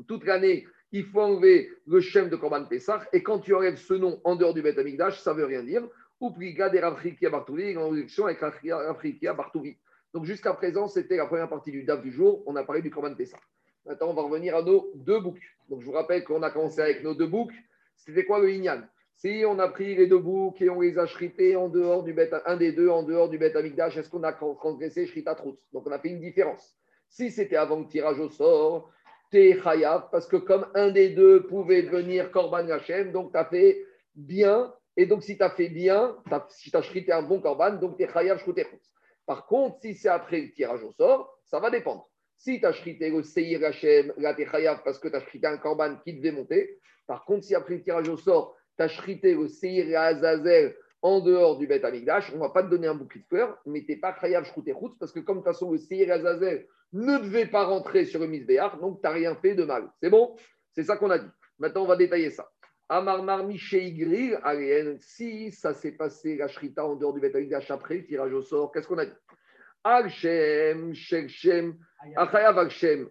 [0.08, 3.94] toute l'année, il faut enlever le shem de Korban Pessah, et quand tu enlèves ce
[3.94, 5.88] nom en dehors du Bet Amigdash, ça ne veut rien dire.
[6.20, 9.78] Ou Pliga des Ravrikia Bartouvi, en réduction avec Ravrikia Bartouvi.
[10.14, 12.44] Donc, jusqu'à présent, c'était la première partie du DAF du jour.
[12.46, 13.40] On a parlé du Korban Pessah.
[13.86, 15.42] Maintenant, on va revenir à nos deux boucs.
[15.70, 17.54] Donc, je vous rappelle qu'on a commencé avec nos deux boucs.
[18.06, 18.82] C'était quoi le Inyan
[19.16, 22.14] Si on a pris les deux boucs et on les a shrités en dehors du
[22.14, 25.60] bête, un des deux en dehors du bête amigdash, est-ce qu'on a transgressé shrita trout
[25.72, 26.76] Donc, on a fait une différence.
[27.10, 28.90] Si c'était avant le tirage au sort,
[29.30, 33.86] t'es chayav, parce que comme un des deux pouvait devenir korban Hashem, donc tu fait
[34.16, 34.74] bien.
[34.98, 36.18] Et donc, si tu fait bien,
[36.50, 38.44] si tu as un bon korban, donc t'es chayav
[39.28, 42.10] Par contre, si c'est après le tirage au sort, ça va dépendre.
[42.36, 44.44] Si tu as shrité le Seir Hashem, là tu
[44.84, 46.80] parce que tu as un korban qui devait monter.
[47.12, 51.20] Par contre, si après le tirage au sort, tu as shrité le Seir Azazel en
[51.20, 53.84] dehors du Bet Amigdash, on ne va pas te donner un bouclier de fleurs, mais
[53.84, 56.68] tu n'es pas chayav shrouté routes parce que comme de toute façon le Seir Azazel
[56.94, 59.90] ne devait pas rentrer sur le Misbéach, donc tu n'as rien fait de mal.
[60.02, 60.38] C'est bon?
[60.72, 61.28] C'est ça qu'on a dit.
[61.60, 62.50] Maintenant, on va détailler ça.
[62.88, 64.40] Amarmar Gril,
[65.02, 68.42] si ça s'est passé la shrita en dehors du Bet Amigdash après le tirage au
[68.42, 69.12] sort, qu'est-ce qu'on a dit?
[69.84, 71.78] Al-Shem, Shel-Shem,
[72.16, 73.10] Achayav Al-Shem,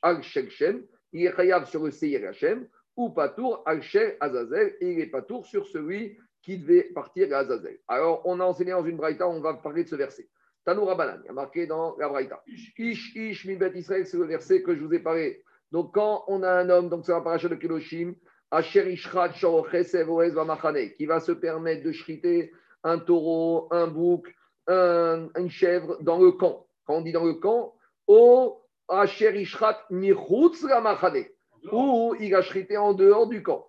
[0.00, 5.46] Al-Shel-Shem, il est sur le Seir Hashem, ou Patour Al-Shel Azazel, et il est Patour
[5.46, 7.78] sur celui qui devait partir à Azazel.
[7.88, 10.28] Alors, on a enseigné dans une braïta, on va parler de ce verset.
[10.64, 12.42] Tanoura Banan, il y a marqué dans la braïta.
[12.46, 15.44] Ish, Ish, mi Israël, c'est le verset que je vous ai parlé.
[15.70, 18.14] Donc, quand on a un homme, donc c'est la paracha de Keloshim,
[18.50, 18.96] Asher
[19.44, 22.52] Oez Vamachane, qui va se permettre de shriter
[22.82, 24.32] un taureau, un bouc,
[24.66, 26.66] un, une chèvre dans le camp.
[26.84, 27.74] Quand on dit dans le camp,
[28.06, 31.26] au Asher Ishrat Mirutz Ramachane,
[31.72, 33.66] ou il a shrité en dehors du camp.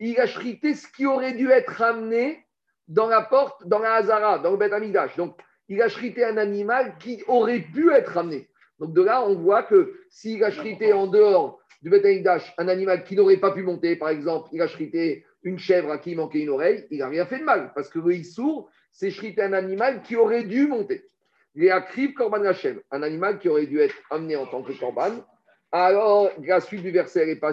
[0.00, 2.44] Il a shrité ce qui aurait dû être ramené
[2.88, 5.16] dans la porte, dans la Hazara, dans le Beth Amigdash.
[5.16, 5.38] Donc,
[5.68, 8.48] il a shrité un animal qui aurait pu être ramené.
[8.78, 12.68] Donc, de là, on voit que s'il a shrité en dehors du Beth Amigdash un
[12.68, 16.12] animal qui n'aurait pas pu monter, par exemple, il a shrité une chèvre à qui
[16.12, 19.10] il manquait une oreille, il n'a rien fait de mal, parce que le sourd, c'est
[19.10, 21.08] shriter un animal qui aurait dû monter.
[21.54, 24.72] Il a kriv korban Hashem, un animal qui aurait dû être amené en tant que
[24.72, 25.24] korban.
[25.72, 27.52] Alors, la suite du verset, elle n'est pas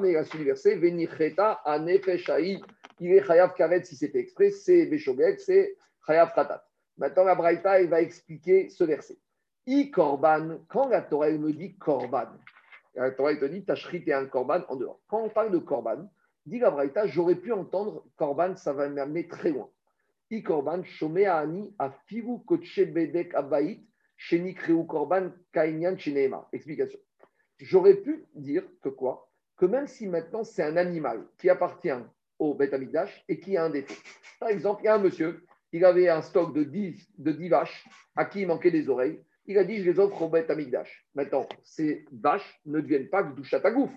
[0.00, 2.60] mais la suite du verset, Venicheta anefeshaï,
[3.00, 5.76] il est chayav karet si c'était exprès, c'est beshogek, c'est
[6.06, 6.64] chayav khatat.
[6.98, 9.18] Maintenant, la Braïta, va expliquer ce verset.
[9.66, 12.28] I korban, quand la Torah me dit korban,
[12.94, 13.64] la Torah te dit,
[14.12, 15.00] un korban en dehors.
[15.06, 16.08] Quand on parle de korban,
[16.44, 19.68] Dit la Braïta, j'aurais pu entendre Korban, ça va m'amener très loin.
[20.32, 20.82] I Korban,
[21.28, 23.86] Ani, Afivu Koche Bedek Abaït,
[24.16, 26.48] Sheni Kreu Korban, Kainyan Chinema.
[26.54, 26.98] Explication.
[27.58, 29.28] J'aurais pu dire que quoi?
[29.58, 31.90] Que même si maintenant c'est un animal qui appartient
[32.38, 33.94] au Beth Amidash et qui a un défaut.
[34.40, 37.86] Par exemple, il y a un monsieur, il avait un stock de 10, de vaches
[38.16, 39.22] à qui il manquait des oreilles.
[39.44, 41.06] Il a dit, je les offre au Beth Amigdash.
[41.14, 43.90] Maintenant, ces vaches ne deviennent pas Gdouchat Agouf.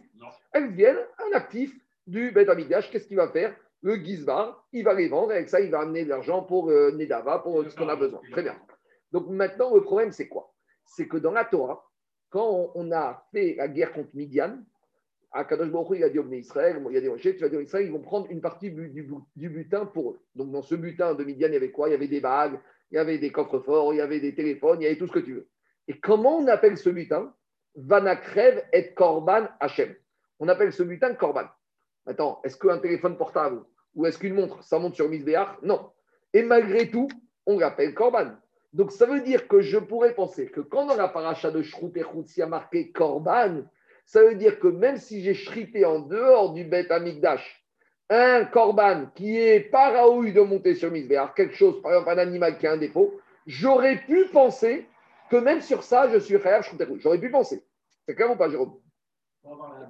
[0.51, 1.73] Elles deviennent un actif
[2.05, 3.55] du Beth Amigdash, qu'est-ce qu'il va faire?
[3.85, 6.71] Le Gizbar, il va les vendre, et avec ça, il va amener de l'argent pour
[6.71, 8.19] euh, Nedava, pour ce qu'on a besoin.
[8.31, 8.55] Très bien.
[9.11, 10.51] Donc maintenant, le problème, c'est quoi?
[10.85, 11.87] C'est que dans la Torah,
[12.31, 14.57] quand on a fait la guerre contre Midian,
[15.31, 17.49] à Kadosh Baruch il a dit au Israël, il y a des rochers, tu vas
[17.49, 20.19] dire Israël, ils vont prendre une partie du, du, butin pour eux.
[20.33, 21.87] Donc dans ce butin de Midian, il y avait quoi?
[21.87, 22.59] Il y avait des bagues,
[22.89, 25.05] il y avait des coffres forts, il y avait des téléphones, il y avait tout
[25.05, 25.47] ce que tu veux.
[25.87, 27.31] Et comment on appelle ce butin?
[27.75, 29.93] Vanakrev et Korban Hashem.
[30.39, 31.45] On appelle ce butin Korban.
[32.07, 33.63] Attends, est-ce qu'un téléphone portable
[33.95, 35.89] Ou est-ce qu'une montre, ça monte sur Misbéach Non.
[36.33, 37.07] Et malgré tout,
[37.45, 38.31] on l'appelle Korban.
[38.73, 41.93] Donc ça veut dire que je pourrais penser que quand dans la paracha de Shrout
[41.95, 43.63] et s'il y a marqué Korban,
[44.05, 47.65] ça veut dire que même si j'ai shrité en dehors du Bet Amigdash,
[48.09, 52.17] un Korban qui est pas raoui de monter sur Misbéach, quelque chose, par exemple un
[52.17, 54.87] animal qui a un défaut, j'aurais pu penser
[55.29, 57.63] que même sur ça, je suis Khayab Shrout J'aurais pu penser.
[58.05, 58.77] C'est clair ou pas, Jérôme?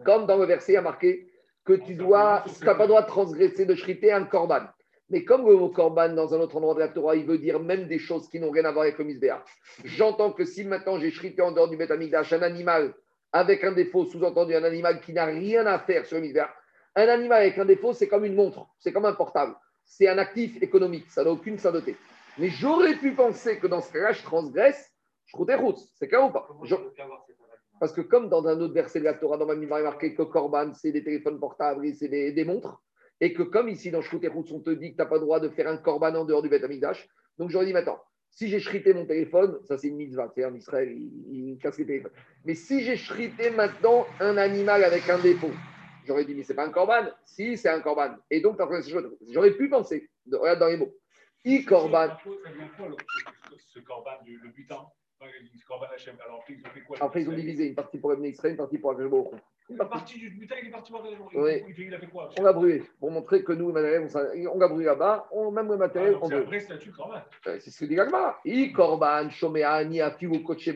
[0.05, 1.27] Comme dans le verset, il y a marqué
[1.65, 4.61] que tu dois, tu n'as pas le droit de transgresser, de shriter un korban.
[5.09, 7.59] Mais comme le mot korban dans un autre endroit de la Torah, il veut dire
[7.59, 9.43] même des choses qui n'ont rien à voir avec le misbéach.
[9.83, 12.93] J'entends que si maintenant j'ai shrité en dehors du Betamikdash un animal
[13.31, 16.49] avec un défaut, sous-entendu un animal qui n'a rien à faire sur le misbéach,
[16.95, 19.55] un animal avec un défaut, c'est comme une montre, c'est comme un portable.
[19.83, 21.95] C'est un actif économique, ça n'a aucune sainteté.
[22.37, 24.91] Mais j'aurais pu penser que dans ce cas-là, je transgresse,
[25.25, 26.47] je route C'est clair ou pas
[27.79, 30.23] parce que comme dans un autre verset de la Torah, dans ma il marqué que
[30.23, 32.81] Corban, c'est des téléphones portables et c'est des, montres,
[33.21, 35.39] et que comme ici dans Shrouterhoutz, on te dit que tu n'as pas le droit
[35.39, 37.07] de faire un Corban en dehors du Beth Amikdash,
[37.37, 37.99] donc j'aurais dit maintenant,
[38.31, 41.77] si j'ai shrité mon téléphone, ça c'est une mitzvah, c'est en Israël, il, il, casse
[41.77, 42.11] les téléphones.
[42.43, 45.51] Mais si j'ai shrité maintenant un animal avec un défaut,
[46.05, 48.15] j'aurais dit, mais c'est pas un Corban Si, c'est un Corban.
[48.29, 48.59] Et donc,
[49.29, 50.93] j'aurais pu penser, regarde dans les mots,
[51.43, 52.09] i Corban.
[53.57, 54.85] Ce Corban, le butin?
[56.99, 59.31] Après, ils ont divisé une partie pour Ebné Israël, une partie pour Akashbo.
[59.69, 61.63] Une partie du butin, il est parti pour oui.
[61.77, 62.29] Il a fait quoi?
[62.37, 66.17] On l'a brûlé pour montrer que nous, on l'a brûlé là-bas, on, même le matériel.
[66.21, 67.21] Ah, c'est un vrai statut Corban.
[67.43, 68.37] C'est ce que dit Gagma.
[68.45, 70.69] I Corban, Shomeani, Afiu, Koche.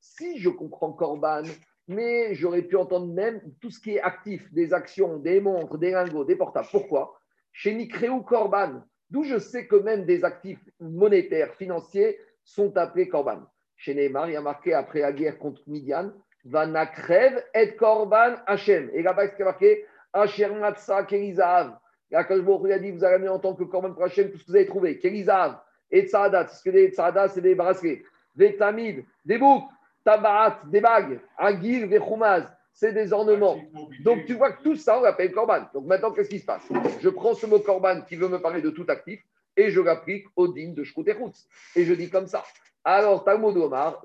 [0.00, 1.44] Si je comprends Corban,
[1.86, 5.92] mais j'aurais pu entendre même tout ce qui est actif, des actions, des montres, des
[5.92, 6.68] lingots, des portables.
[6.70, 7.18] Pourquoi?
[7.52, 13.42] Chez Nikreu Corban, d'où je sais que même des actifs monétaires, financiers, sont appelés Korban.
[13.76, 16.12] Chez Neymar, il y a marqué après la guerre contre Midian,
[16.44, 18.90] Vanakrev et Korban Hachem.
[18.92, 21.76] Et là-bas, il y a marqué Asher Matsa Kelizav.
[22.10, 24.38] Là, quand je a dit, vous allez amener en tant que Korban pour Hachem tout
[24.38, 24.98] ce que vous avez trouvé?
[24.98, 25.58] Kelizav,
[25.90, 26.48] et Tsadat.
[26.48, 28.02] Ce que des Tsadat, c'est des bracelets.
[28.34, 29.66] Des Tamid, des boucles,
[30.04, 32.44] Tabarat, des bagues, Agil, des Choumaz
[32.74, 33.56] c'est des ornements.
[34.00, 35.62] Donc tu vois que tout ça, on l'appelle korban.
[35.72, 36.62] Donc maintenant, qu'est-ce qui se passe?
[37.00, 39.24] Je prends ce mot korban qui veut me parler de tout actif
[39.56, 41.46] et je l'applique au digne de Shkouterutz.
[41.76, 42.44] Et je dis comme ça.
[42.84, 44.02] Alors, Talmud Omar,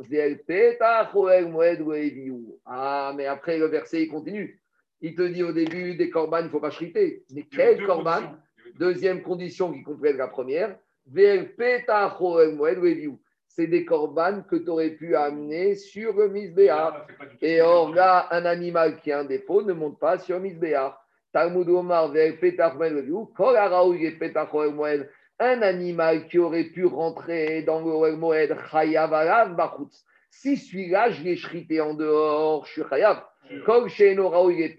[2.65, 4.61] Ah, mais après le verset, il continue.
[5.01, 7.25] Il te dit au début, des corbanes, il ne faut pas chriter.
[7.33, 8.35] Mais quel corban
[8.77, 10.77] Deuxième condition qui complète la première.
[13.47, 17.05] C'est des corbanes que tu aurais pu amener sur le misbéar.
[17.41, 21.03] Et or là, un animal qui a un défaut ne monte pas sur misbéar.
[21.33, 22.13] Talmud Omar,
[25.39, 30.05] un animal qui aurait pu rentrer dans le Moed Chayavalav Bachutz.
[30.29, 33.23] Si celui-là, je l'ai shrité en dehors, je suis Chayav.
[33.65, 34.75] Kol Sheeno Raoui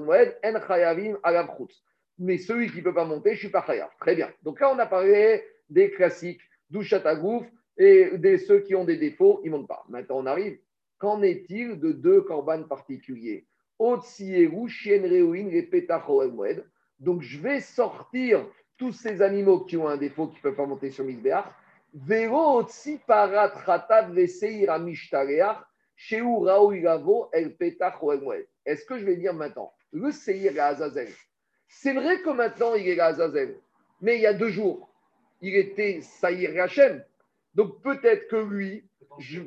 [0.00, 1.16] Moed, En Chayavim
[2.18, 3.90] Mais celui qui ne peut pas monter, je ne suis pas Chayav.
[4.00, 4.30] Très bien.
[4.42, 7.46] Donc là, on a parlé des classiques, Douchatagouf,
[7.78, 9.84] et de ceux qui ont des défauts, ils ne montent pas.
[9.88, 10.58] Maintenant, on arrive.
[10.98, 13.46] Qu'en est-il de deux corbanes particuliers?
[17.00, 18.46] Donc, je vais sortir
[18.82, 21.44] tous ces animaux qui ont un défaut qui ne peuvent pas monter sur Misbéach,
[28.66, 31.10] Est-ce que je vais dire maintenant, le Seir à Azazel,
[31.68, 33.54] c'est vrai que maintenant il est à Azazel,
[34.00, 34.92] mais il y a deux jours,
[35.42, 37.04] il était Saïr Hachem.
[37.54, 38.84] Donc peut-être que lui,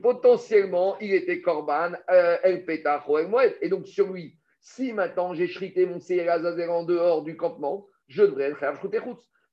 [0.01, 3.03] potentiellement, il était Korban, euh, El Petach,
[3.59, 7.85] Et donc sur lui, si maintenant j'ai shrité mon Seir Azazel en dehors du campement,
[8.07, 8.79] je devrais être Chayav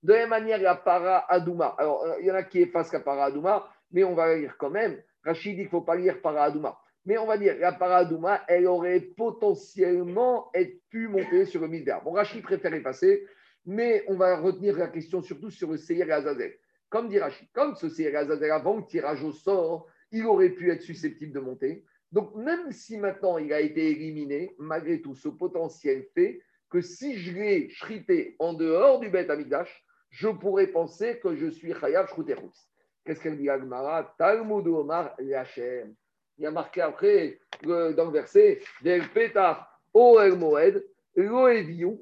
[0.02, 1.74] De la même manière, la para Adouma.
[1.78, 4.56] Alors, euh, il y en a qui effacent la para Adouma, mais on va lire
[4.58, 5.00] quand même.
[5.24, 6.78] Rachid dit qu'il ne faut pas lire para Adouma.
[7.04, 10.50] Mais on va dire, la para Adouma, elle aurait potentiellement
[10.90, 12.02] pu monter sur le Midbar.
[12.02, 13.26] Bon, Rachid préfère effacer,
[13.66, 16.54] mais on va retenir la question surtout sur le Seir et Azazel.
[16.88, 20.50] Comme dit Rachid, comme ce Seir et Azazel, avant le tirage au sort, il aurait
[20.50, 21.84] pu être susceptible de monter.
[22.12, 26.42] Donc, même si maintenant il a été éliminé, malgré tout, ce potentiel fait
[26.72, 31.50] que si je l'ai shrité en dehors du Beth Amigdash, je pourrais penser que je
[31.50, 32.70] suis Chayav Shruterus.
[33.04, 34.14] Qu'est-ce qu'elle dit Agmara?
[34.16, 35.94] Talmud Omar Yachem.
[36.38, 39.58] Il y a marqué après, dans le verset, Del Petach
[39.92, 40.82] O El Moed,
[41.14, 41.98] Lo Eviu,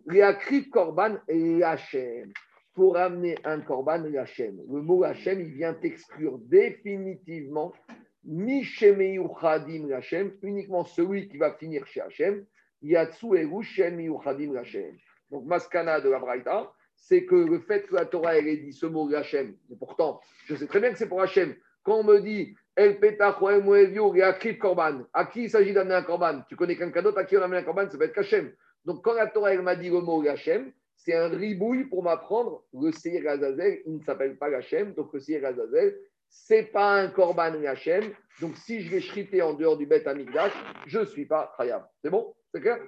[0.73, 2.33] Korban Yachem.
[2.73, 4.57] Pour amener un Korban Yachem.
[4.73, 7.73] Le mot Yachem, il vient exclure définitivement
[8.23, 12.45] Mishemeu Chadim Yachem, uniquement celui qui va finir chez Hachem,
[12.83, 13.29] Yatsu
[15.31, 18.87] Donc, Maskana de la Braïta, c'est que le fait que la Torah ait dit ce
[18.87, 21.55] mot Hachem, et pourtant, je sais très bien que c'est pour Hachem.
[21.83, 26.43] Quand on me dit El Petach El Korban, à qui il s'agit d'amener un Korban?
[26.49, 28.53] Tu connais quelqu'un d'autre à qui on amène un Korban, ça va être Hachem.
[28.85, 32.65] Donc, quand la Torah elle m'a dit le mot Hachem, c'est un ribouille pour m'apprendre
[32.75, 35.97] le Seir Azazel, il ne s'appelle pas Hachem, donc le Seir Azazel,
[36.31, 38.15] c'est pas un Korban Hachem.
[38.41, 40.53] Donc si je vais shriter en dehors du Beth Amikdash,
[40.87, 41.87] je ne suis pas Khayab.
[42.03, 42.35] C'est bon?
[42.55, 42.79] C'est clair?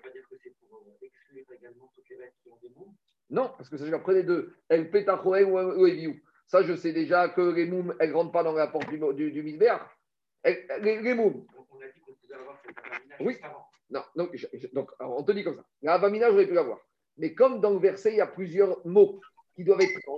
[3.30, 6.14] Non, parce que ça, je apprenais de El Petachoel ou Eviou.
[6.46, 8.98] Ça, je sais déjà que les moums, elles ne rentrent pas dans la porte du,
[9.14, 9.90] du, du misbéar.
[10.44, 11.46] Les, les moums.
[11.70, 13.36] On a dit qu'on pouvait avoir cette avamina Oui.
[13.42, 13.66] avant.
[13.90, 15.64] Non, donc, je- je- donc alors, on te dit comme ça.
[15.82, 16.78] La Avamina, j'aurais pu l'avoir.
[17.16, 19.20] Mais comme dans le verset, il y a plusieurs mots
[19.54, 20.16] qui doivent être dans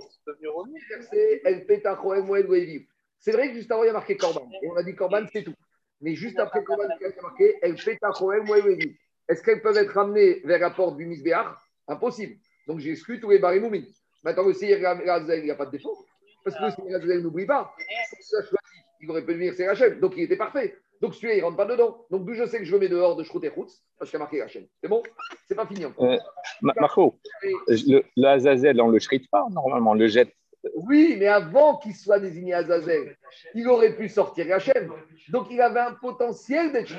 [0.65, 2.81] le verset, El Petachoel ou Eviou.
[3.25, 4.47] C'est vrai que juste avant, il y a marqué Korban.
[4.61, 5.55] Et on a dit Korban, c'est tout.
[5.99, 8.91] Mais juste après Korban, il y a marqué El Petachoel ou Eviou.
[9.27, 12.35] Est-ce qu'elles peuvent être ramenées vers la porte du misbéar Impossible.
[12.67, 13.91] Donc j'ai exclu tous les barimoumis.
[14.23, 16.05] Maintenant, le Seir il n'y a pas de défaut.
[16.43, 16.69] Parce que le
[16.99, 17.73] Seir n'oublie pas.
[18.21, 18.57] Ça choisi.
[19.01, 19.99] Il aurait pu devenir Seir Hachem.
[19.99, 20.75] Donc il était parfait.
[21.01, 22.05] Donc celui-là, il ne rentre pas dedans.
[22.11, 24.19] Donc d'où je sais que je le mets dehors de Shrut et Chutz, parce qu'il
[24.19, 24.67] y a marqué Hachem.
[24.83, 25.01] C'est bon?
[25.47, 26.05] C'est pas fini encore.
[26.11, 26.17] Euh,
[26.61, 30.31] Ma- Marco, le, le Azazel, on le shrite pas normalement, on le jette.
[30.73, 33.15] Oui, mais avant qu'il soit désigné Azazel,
[33.53, 34.91] il aurait pu sortir Hachem.
[35.29, 36.91] Donc il avait un potentiel d'être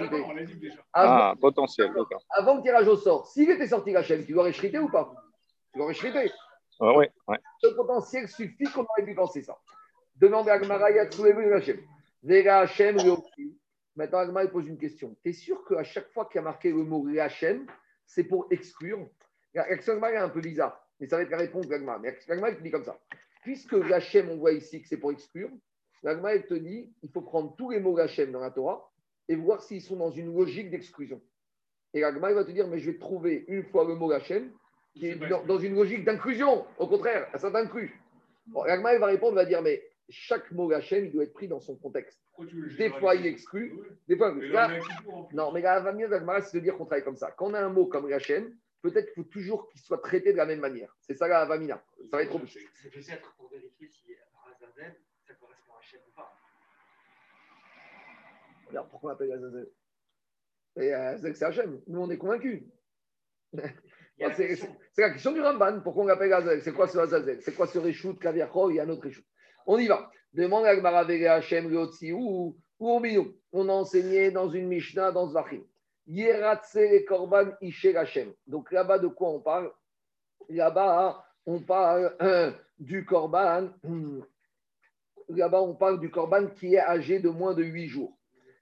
[0.61, 0.77] déjà.
[0.93, 2.23] Avant, Ah, potentiel, d'accord.
[2.31, 5.13] avant le tirage au sort, s'il était sorti Hachem, tu l'aurais shrité ou pas?
[5.73, 6.31] Tu l'aurais shrité.
[6.81, 7.39] Ah, ouais, ouais.
[7.61, 9.59] Ce potentiel suffit qu'on aurait pu penser ça.
[10.17, 11.81] Demande à Agmara Yatsuevu Hachem?
[12.23, 12.97] Vera Hachem.
[13.97, 15.17] Maintenant, Agmara il pose une question.
[15.23, 17.67] Tu es sûr qu'à chaque fois qu'il y a marqué le mot Hachem,
[18.05, 19.09] c'est pour exclure?
[19.55, 21.99] L'action Agmara est un peu bizarre, mais ça va être la réponse d'Agmara.
[21.99, 22.97] Mais Agmara il te dit comme ça.
[23.47, 25.51] Puisque Hachem, on voit ici que c'est pour exclure,
[26.03, 28.91] l'Agmara il te dit il faut prendre tous les mots Hachem dans la Torah
[29.29, 31.23] et voir s'ils sont dans une logique d'exclusion.
[31.95, 34.51] Et l'Agmara il va te dire mais je vais trouver une fois le mot Hachem
[34.97, 36.67] qui est dans, dans une logique d'inclusion.
[36.77, 38.03] Au contraire, ça t'inclut.
[38.49, 41.33] Bon, l'Agmara il va répondre, il va dire, mais chaque mot Hachem, il doit être
[41.33, 42.21] pris dans son contexte.
[42.41, 43.87] Le Des fois, il exclut, Oui.
[44.09, 44.81] des fois, là, là,
[45.33, 47.31] non, mais la mieux d'Agmara, c'est de dire qu'on travaille comme ça.
[47.31, 50.37] Quand on a un mot comme Hachem, peut-être qu'il faut toujours qu'il soit traité de
[50.37, 50.95] la même manière.
[51.01, 51.83] C'est ça la Avamina.
[52.11, 54.15] Ça va être trop C'est peut-être pour vérifier si
[54.47, 54.97] Azazel,
[55.27, 56.33] ça correspond à Hachem ou pas.
[58.69, 59.69] Regarde, pourquoi on appelle Azazel
[60.77, 61.83] Et Azazel, c'est Hachem.
[61.87, 62.63] Nous, on est convaincus.
[64.19, 65.83] C'est la question du Ramban.
[65.83, 68.89] Pourquoi on l'appelle Azazel C'est quoi ce Azazel C'est quoi ce Réchout, y a un
[68.89, 69.25] autre Réchout.
[69.67, 70.11] On y va.
[70.33, 73.35] Demande à Gmara Vega Hachem Leotzi ou ou au Minou.
[73.53, 75.65] On a enseigné dans une Mishnah, dans Zvachim.
[77.07, 77.53] Korban.
[78.47, 79.73] Donc là-bas, de quoi on parle?
[80.49, 83.71] Là-bas, on parle euh, du Korban.
[85.29, 88.17] Là-bas, on parle du Korban qui est âgé de moins de 8 jours.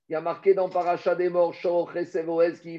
[0.09, 2.79] Il y a marqué dans Paracha des morts, qui.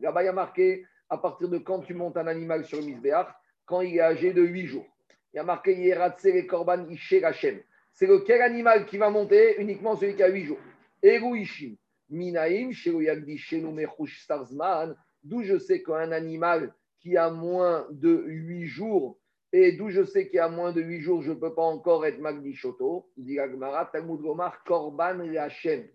[0.00, 3.28] Là-bas, il y a marqué à partir de quand tu montes un animal sur Misbéach,
[3.66, 4.86] quand il est âgé de 8 jours.
[5.32, 6.86] Il y a marqué Yeratse Korban
[7.24, 7.60] Hachem.
[7.94, 10.58] C'est lequel animal qui va monter Uniquement celui qui a 8 jours.
[11.02, 11.76] Eru Ishim.
[12.10, 14.94] Minaim, Shelo Yagdi, Shelo Mechush Starzman.
[15.22, 19.18] D'où je sais qu'un animal qui a moins de 8 jours,
[19.52, 21.62] et d'où je sais qu'il y a moins de 8 jours, je ne peux pas
[21.62, 23.10] encore être Magdi Shoto.
[23.16, 25.88] Dit Agmara, Talmud Gomar, Korban Hachem.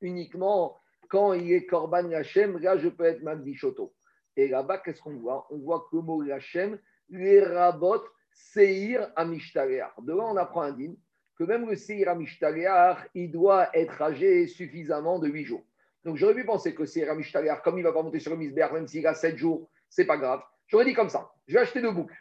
[0.00, 0.78] Uniquement
[1.08, 3.92] quand il est Korban Hachem, là je peux être Magdi Shoto.
[4.36, 5.46] Et là-bas, qu'est-ce qu'on voit?
[5.50, 6.78] On voit que le mot Hachem,
[7.08, 9.92] les rabots, Seir Amishtareach.
[10.02, 10.96] De là, on apprend un dîme
[11.36, 15.64] que même le Seir Amishtareach, il doit être âgé suffisamment de 8 jours.
[16.04, 18.36] Donc j'aurais pu penser que Seir Amishtareach, comme il ne va pas monter sur le
[18.36, 20.42] Misber, même s'il a 7 jours, c'est pas grave.
[20.66, 22.12] J'aurais dit comme ça je vais acheter deux boucs.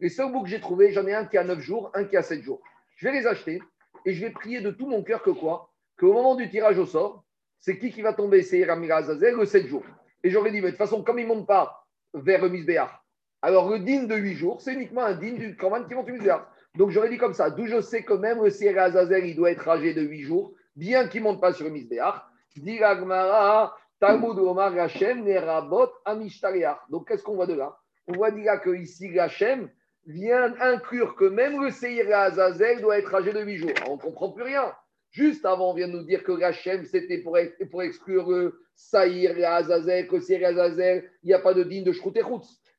[0.00, 2.16] Les seuls boucs que j'ai trouvés, j'en ai un qui a 9 jours, un qui
[2.16, 2.62] a 7 jours.
[2.96, 3.60] Je vais les acheter
[4.06, 5.72] et je vais prier de tout mon cœur que quoi?
[5.98, 7.24] Qu'au moment du tirage au sort,
[7.58, 9.84] c'est qui qui va tomber Seir Amirazazel le 7 jours.
[10.22, 11.84] Et j'aurais dit, mais de toute façon, comme il ne monte pas
[12.14, 12.90] vers le Misbéach,
[13.40, 16.12] alors le din de 8 jours, c'est uniquement un din du Korban qui monte au
[16.12, 16.42] Misbéach.
[16.76, 19.50] Donc j'aurais dit comme ça, d'où je sais que même le Seir Azazel, il doit
[19.50, 22.22] être âgé de 8 jours, bien qu'il ne monte pas sur le Misbéach.
[22.56, 22.80] Dit
[24.00, 26.78] Talmud Omar Nerabot, Amishtariach.
[26.90, 27.76] Donc qu'est-ce qu'on voit de là?
[28.08, 29.70] On voit dire que ici, Hachem
[30.06, 33.70] vient inclure que même le Seir Azazel doit être âgé de 8 jours.
[33.76, 34.72] Alors, on ne comprend plus rien.
[35.10, 37.36] Juste avant, on vient de nous dire que Hachem, c'était pour,
[37.70, 41.92] pour exclure le Saïr Azazel, que et Azazel, il n'y a pas de digne de
[41.92, 42.14] Shrout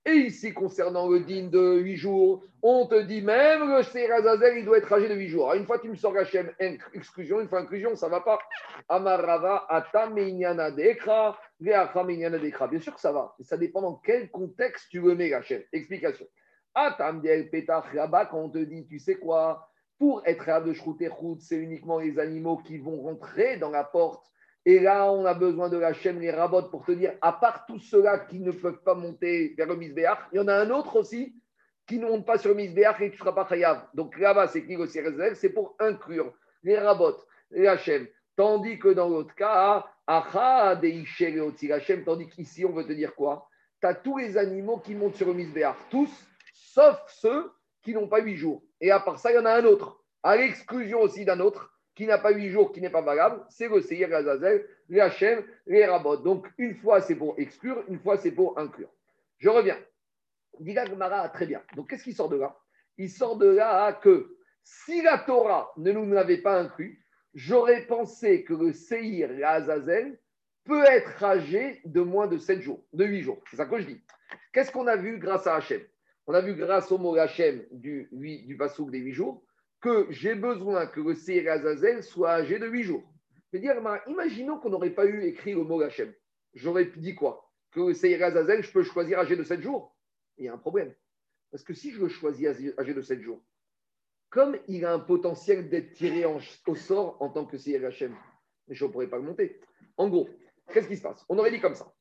[0.09, 4.57] et ici, concernant le digne de 8 jours, on te dit même le Seir Azazel,
[4.59, 5.53] il doit être âgé de 8 jours.
[5.53, 6.51] Une fois, tu me sors Hachem,
[6.93, 8.39] exclusion, une fois inclusion, ça ne va pas.
[8.87, 9.67] Amarava,
[10.75, 12.67] Dekra, Dekra.
[12.67, 13.35] Bien sûr que ça va.
[13.41, 15.61] Ça dépend dans quel contexte tu le mets, Hachem.
[15.71, 16.25] Explication.
[16.75, 19.69] Atam, Petach, là-bas, quand on te dit, tu sais quoi
[19.99, 23.69] pour être à de Shrout et Chutz, c'est uniquement les animaux qui vont rentrer dans
[23.69, 24.25] la porte.
[24.69, 27.65] Et là, on a besoin de la chaîne, les rabots, pour te dire, à part
[27.65, 30.69] tous ceux-là qui ne peuvent pas monter vers le Misbéach, il y en a un
[30.69, 31.35] autre aussi
[31.87, 33.87] qui ne monte pas sur le Misbéach et tu ne seras pas chayav.
[33.95, 36.31] Donc là-bas, c'est le CRSL C'est pour inclure
[36.61, 37.17] les rabots,
[37.49, 38.05] les Hachem,
[38.35, 43.49] Tandis que dans l'autre cas, Acha de tandis qu'ici, on veut te dire quoi?
[43.81, 46.11] Tu as tous les animaux qui montent sur le misbéar, tous,
[46.53, 47.51] sauf ceux
[47.81, 48.61] qui n'ont pas huit jours.
[48.79, 51.73] Et à part ça, il y en a un autre, à l'exclusion aussi d'un autre,
[51.99, 55.43] qui n'a pas huit jours, qui n'est pas valable, c'est le Seir, Azazel, les Hachem,
[55.67, 56.15] les Rabot.
[56.15, 58.87] Donc, une fois, c'est pour exclure, une fois, c'est pour inclure.
[59.37, 59.77] Je reviens.
[60.61, 61.61] Diga Gmara, très bien.
[61.75, 62.55] Donc, qu'est-ce qui sort de là?
[62.97, 68.45] Il sort de là que si la Torah ne nous l'avait pas inclus, j'aurais pensé
[68.45, 70.17] que le Seir, Azazel,
[70.63, 73.43] peut être âgé de moins de 7 jours, de 8 jours.
[73.49, 74.01] C'est ça que je dis.
[74.53, 75.81] Qu'est-ce qu'on a vu grâce à Hachem?
[76.27, 79.43] On a vu grâce au mot Hachem du, du Vasouk des 8 jours
[79.81, 83.03] que j'ai besoin que le Seir Azazel soit âgé de 8 jours.
[83.51, 83.75] Je veux dire,
[84.07, 86.13] imaginons qu'on n'aurait pas eu écrit le mot Hachem.
[86.53, 87.49] J'aurais dit quoi?
[87.71, 89.95] Que le Seir Azazel, je peux choisir âgé de 7 jours
[90.37, 90.93] Il y a un problème.
[91.51, 92.47] Parce que si je le choisis
[92.77, 93.41] âgé de 7 jours,
[94.29, 98.15] comme il a un potentiel d'être tiré au sort en tant que Seir Hachem,
[98.67, 99.59] je ne pourrais pas le monter.
[99.97, 100.29] En gros,
[100.71, 101.25] qu'est-ce qui se passe?
[101.29, 101.91] On aurait dit comme ça.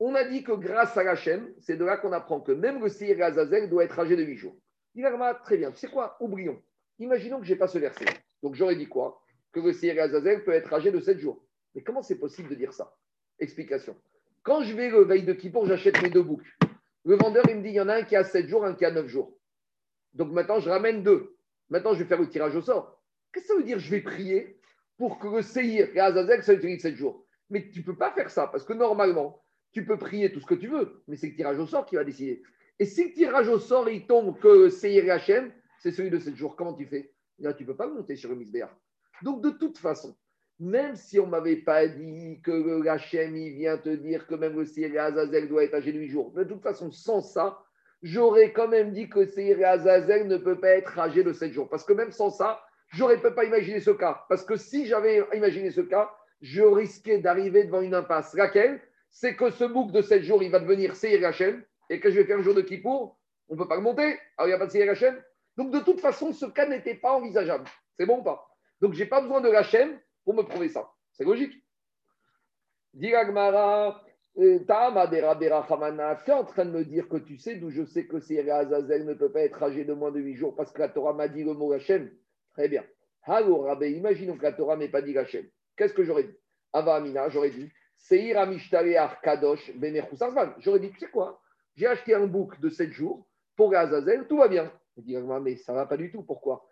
[0.00, 2.88] On a dit que grâce à Hachem, c'est de là qu'on apprend que même le
[2.88, 4.56] Seir Azazel doit être âgé de 8 jours.
[4.94, 5.04] Il
[5.44, 5.70] très bien.
[5.70, 6.16] Tu sais quoi?
[6.20, 6.62] Oublions.
[6.98, 8.06] Imaginons que je n'ai pas ce verset.
[8.42, 9.22] Donc j'aurais dit quoi?
[9.52, 11.44] Que le Seir Azazel peut être âgé de 7 jours.
[11.74, 12.96] Mais comment c'est possible de dire ça?
[13.38, 13.96] Explication.
[14.42, 16.46] Quand je vais le veille de Kippour, j'achète mes deux boucs.
[17.04, 18.74] Le vendeur, il me dit il y en a un qui a 7 jours, un
[18.74, 19.32] qui a 9 jours.
[20.14, 21.36] Donc maintenant, je ramène deux.
[21.70, 23.00] Maintenant, je vais faire le tirage au sort.
[23.32, 24.58] Qu'est-ce que ça veut dire Je vais prier
[24.96, 27.24] pour que le Seir Azazel, ça utilise 7 jours?
[27.50, 29.42] Mais tu ne peux pas faire ça parce que normalement,
[29.72, 31.96] tu peux prier tout ce que tu veux, mais c'est le tirage au sort qui
[31.96, 32.42] va décider.
[32.78, 36.18] Et si le tirage au sort, il tombe que Seir et Hachem, c'est celui de
[36.18, 36.56] 7 jours.
[36.56, 37.12] Comment tu fais?
[37.38, 38.74] Là, tu ne peux pas monter sur le misbéar.
[39.22, 40.16] Donc, de toute façon,
[40.60, 44.64] même si on ne m'avait pas dit que Hachem, vient te dire que même le
[44.64, 47.62] Seir Azazel doit être âgé de 8 jours, de toute façon, sans ça,
[48.02, 51.68] j'aurais quand même dit que Seir Azazel ne peut pas être âgé de 7 jours.
[51.68, 52.60] Parce que même sans ça,
[52.92, 54.24] j'aurais ne peux pas imaginer ce cas.
[54.28, 56.10] Parce que si j'avais imaginé ce cas,
[56.40, 58.34] je risquais d'arriver devant une impasse.
[58.34, 58.80] Laquelle?
[59.10, 62.16] C'est que ce bouc de 7 jours, il va devenir Seir Hachem et que je
[62.16, 63.18] vais faire un jour de Kippour,
[63.48, 64.18] on ne peut pas le monter.
[64.36, 65.16] Alors il n'y a pas de Seir Hachem?
[65.58, 67.68] Donc, de toute façon, ce cas n'était pas envisageable.
[67.96, 68.48] C'est bon ou pas?
[68.80, 70.88] Donc, je n'ai pas besoin de Hachem pour me prouver ça.
[71.14, 71.52] C'est logique.
[72.94, 74.00] Diragmara,
[74.38, 78.06] euh, Tama tu es en train de me dire que tu sais d'où je sais
[78.06, 80.78] que c'est Azazel ne peut pas être âgé de moins de 8 jours parce que
[80.78, 82.08] la Torah m'a dit le mot Hachem.
[82.52, 82.84] Très bien.
[83.24, 85.44] Alors, Rabbi, imaginons que la Torah m'ait pas dit Hachem.
[85.76, 86.36] Qu'est-ce que j'aurais dit?
[86.72, 89.72] Ava Amina, j'aurais dit Seir Amishtare Kadosh
[90.60, 91.42] J'aurais dit, tu sais quoi?
[91.74, 93.26] J'ai acheté un bouc de 7 jours
[93.56, 94.72] pour Azazel, tout va bien.
[94.98, 96.22] Je dis, mais ça va pas du tout.
[96.24, 96.66] Pourquoi?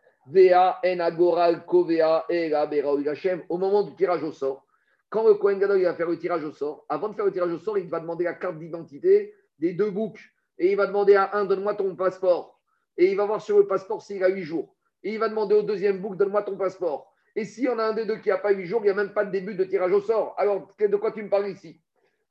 [3.49, 4.67] Au moment du tirage au sort,
[5.09, 7.53] quand le Kohen Gadol va faire le tirage au sort, avant de faire le tirage
[7.53, 10.19] au sort, il va demander la carte d'identité des deux boucs.
[10.59, 12.61] Et il va demander à un, donne-moi ton passeport.
[12.99, 14.75] Et il va voir sur le passeport s'il a 8 jours.
[15.05, 17.13] Et il va demander au deuxième bouc, donne-moi ton passeport.
[17.37, 18.95] Et si on a un des deux qui n'a pas 8 jours, il n'y a
[18.95, 20.35] même pas de début de tirage au sort.
[20.37, 21.81] Alors, de quoi tu me parles ici?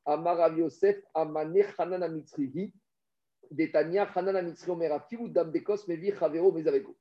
[0.04, 0.98] Amarav Yosef,
[3.50, 6.96] Amane Hanan Detania, Hanan Amitzri Omera, Fiou Dam Bekos, Mevi Chavero, Mezaveko.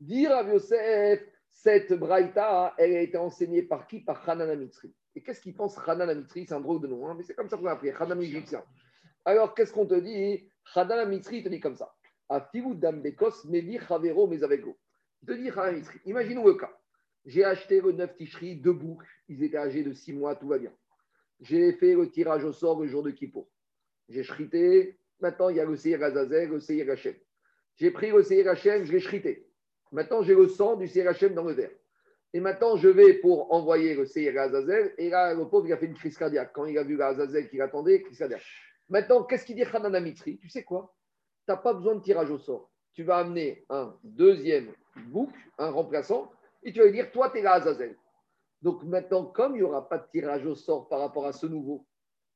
[0.00, 4.00] Dire Rav Yosef, cette braïta, elle a été enseignée par qui?
[4.00, 4.94] Par Hanan Amitzri.
[5.14, 6.46] Et qu'est-ce qu'il pense Hanan Amitzri?
[6.46, 8.64] C'est un drôle de nom, hein, mais c'est comme ça qu'on a appris, Hanan Égyptien.
[9.24, 10.48] Alors, qu'est-ce qu'on te dit?
[10.74, 11.92] Hanan Amitzri, il te dit comme ça.
[12.28, 14.76] A Fiou Dam Bekos, Mevi Chavero, Mezaveko.
[15.22, 15.98] Il te dit Hanan Amitzri.
[16.06, 16.70] Imaginons le cas.
[17.24, 20.58] J'ai acheté le 9 ticheries, deux boucs, ils étaient âgés de 6 mois, tout va
[20.58, 20.72] bien.
[21.38, 23.48] J'ai fait le tirage au sort le jour de Kippour.
[24.08, 26.96] J'ai chrité, Maintenant, il y a le Seir Azazel, le Seir.
[27.76, 29.48] J'ai pris le Seir Hachem, je l'ai chrité.
[29.92, 31.70] Maintenant, j'ai le sang du Seir Hachem dans le verre.
[32.32, 34.92] Et maintenant, je vais pour envoyer le Seir Azazel.
[34.98, 36.50] Et là, le pauvre, il a fait une crise cardiaque.
[36.52, 38.42] Quand il a vu l'Azazel qu'il attendait, crise cardiaque.
[38.88, 40.38] Maintenant, qu'est-ce qu'il dit Hanan Amitri?
[40.38, 40.92] Tu sais quoi?
[41.46, 42.72] Tu n'as pas besoin de tirage au sort.
[42.92, 44.72] Tu vas amener un deuxième
[45.06, 46.32] bouc, un remplaçant,
[46.64, 47.96] et tu vas lui dire Toi, tu es l'Azazel.
[48.60, 51.46] Donc maintenant, comme il n'y aura pas de tirage au sort par rapport à ce
[51.46, 51.86] nouveau,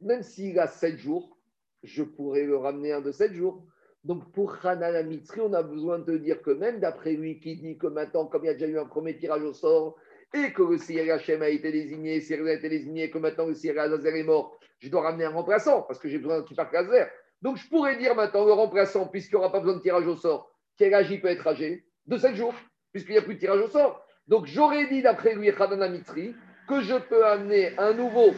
[0.00, 1.35] même s'il a sept jours,
[1.82, 3.64] je pourrais le ramener un de sept jours.
[4.04, 7.76] Donc pour Hanan Mitri, on a besoin de dire que même d'après lui qui dit
[7.76, 9.96] que maintenant, comme il y a déjà eu un premier tirage au sort,
[10.34, 14.16] et que le Hachem a été désigné, Sierra a été désigné, que maintenant le Azazer
[14.16, 17.08] est mort, je dois ramener un remplaçant parce que j'ai besoin d'un part Azazer.
[17.42, 20.16] Donc je pourrais dire maintenant le remplaçant, puisqu'il n'y aura pas besoin de tirage au
[20.16, 21.84] sort, quel il peut être âgé?
[22.06, 22.54] De 7 jours,
[22.92, 24.04] puisqu'il n'y a plus de tirage au sort.
[24.28, 26.34] Donc j'aurais dit d'après lui, Hanan Mitri,
[26.68, 28.32] que je peux amener un nouveau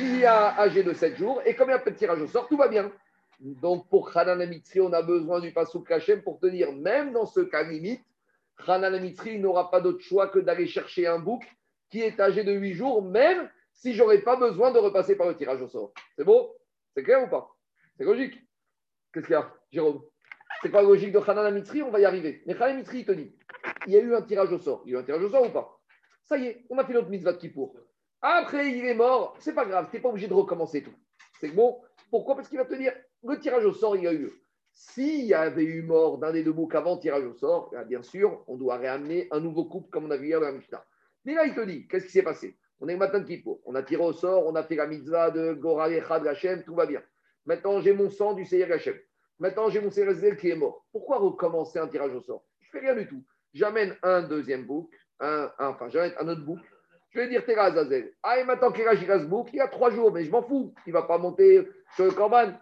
[0.00, 2.26] qui a âgé de 7 jours, et comme il y a pas de tirage au
[2.26, 2.90] sort, tout va bien.
[3.40, 7.40] Donc pour Hanan Amitri, on a besoin du Passouk Kachem pour tenir, même dans ce
[7.40, 8.02] cas limite,
[8.66, 11.44] Hanan Amitri n'aura pas d'autre choix que d'aller chercher un bouc
[11.90, 15.36] qui est âgé de 8 jours, même si j'aurais pas besoin de repasser par le
[15.36, 15.92] tirage au sort.
[16.16, 16.56] C'est beau
[16.94, 17.50] C'est clair ou pas?
[17.98, 18.38] C'est logique?
[19.12, 20.02] Qu'est-ce qu'il y a, Jérôme?
[20.62, 22.42] C'est pas logique de Hanan Amitri On va y arriver.
[22.46, 23.34] Mais Hanan Amitri, il te dit
[23.86, 24.82] il y a eu un tirage au sort.
[24.86, 25.78] Il y a eu un tirage au sort ou pas?
[26.24, 27.74] Ça y est, on a fait notre mitzvah de Kippour.
[28.22, 30.94] Après, il est mort, c'est pas grave, tu n'es pas obligé de recommencer tout.
[31.40, 31.80] C'est bon.
[32.10, 32.36] Pourquoi?
[32.36, 32.92] Parce qu'il va te dire,
[33.24, 34.30] le tirage au sort, il a eu.
[34.72, 38.44] S'il y avait eu mort d'un des deux boucs avant tirage au sort, bien sûr,
[38.46, 40.84] on doit réamener un nouveau couple comme on a vu hier dans la Mishnah.
[41.24, 42.58] Mais là, il te dit, qu'est-ce qui s'est passé?
[42.80, 44.86] On est le matin de Kippo, on a tiré au sort, on a fait la
[44.86, 47.02] mitzvah de Goral Echad Hachem, tout va bien.
[47.44, 48.96] Maintenant, j'ai mon sang du Seyer Hachem.
[49.38, 50.86] Maintenant, j'ai mon Seyer qui est mort.
[50.92, 52.44] Pourquoi recommencer un tirage au sort?
[52.60, 53.22] Je fais rien du tout.
[53.52, 56.60] J'amène un deuxième bouc, enfin, j'amène un autre bouc.
[57.10, 58.12] Je vais dire Terra Azazel.
[58.22, 60.42] Ah, et maintenant qu'il a ce bouc, il y a trois jours, mais je m'en
[60.42, 60.72] fous.
[60.86, 62.52] Il ne va pas monter sur le Korban.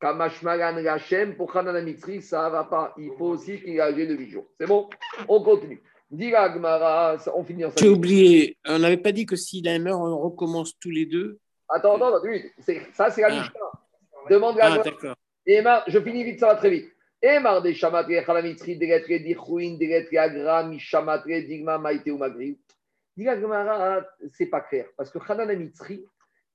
[0.00, 2.94] Kamashmagan Hachem, pour Hanan Mitri, ça ne va pas.
[2.98, 4.46] Il faut aussi qu'il ait âgé de 8 jours.
[4.60, 4.88] C'est bon?
[5.26, 5.82] On continue.
[6.10, 9.78] Dira Gmara, on finit en J'ai oublié, on n'avait pas dit que s'il a un
[9.78, 11.38] meurt, on recommence tous les deux
[11.68, 12.28] Attends, attends, attends
[12.94, 13.30] ça c'est la ah.
[13.30, 14.30] Mishnah.
[14.30, 15.16] Demande la ah, d'accord.
[15.46, 16.88] Et je finis vite, ça va très vite.
[17.20, 22.06] Et mar de chamatre chalamitri de lettre dichouin de lettre agra mi chamatre digma maite
[22.06, 22.56] ou magri.
[23.24, 26.04] Gmara, c'est pas clair parce que Hanan Amitri,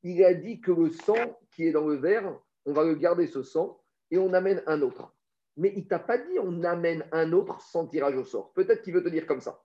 [0.03, 3.27] il a dit que le sang qui est dans le verre, on va le garder
[3.27, 3.79] ce sang
[4.11, 5.13] et on amène un autre.
[5.57, 8.53] Mais il t'a pas dit on amène un autre sans tirage au sort.
[8.53, 9.61] Peut-être qu'il veut te dire comme ça.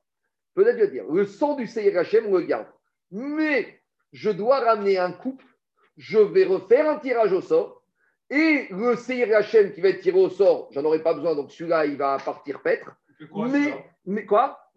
[0.55, 2.67] Peut-être qu'il veut dire le sang du Seir Hachem, on le garde.
[3.11, 3.81] Mais
[4.13, 5.45] je dois ramener un couple,
[5.97, 7.83] je vais refaire un tirage au sort.
[8.31, 11.51] Et le Seir Hachem qui va être tiré au sort, j'en aurai pas besoin, donc
[11.51, 12.91] celui-là, il va partir paître.
[13.33, 14.68] mais, mais quoi?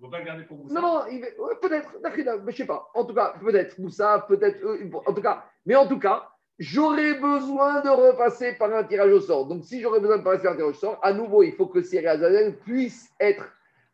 [0.72, 1.02] Non, non,
[1.62, 1.96] peut-être,
[2.48, 2.90] je sais pas.
[2.96, 4.60] En tout cas, peut-être Moussa, peut-être.
[5.06, 9.22] En tout cas, mais en tout cas, j'aurais besoin de repasser par un tirage au
[9.22, 9.46] sort.
[9.48, 11.68] Donc, si j'aurais besoin de passer par un tirage au sort, à nouveau, il faut
[11.68, 13.48] que Siri Azazel puisse être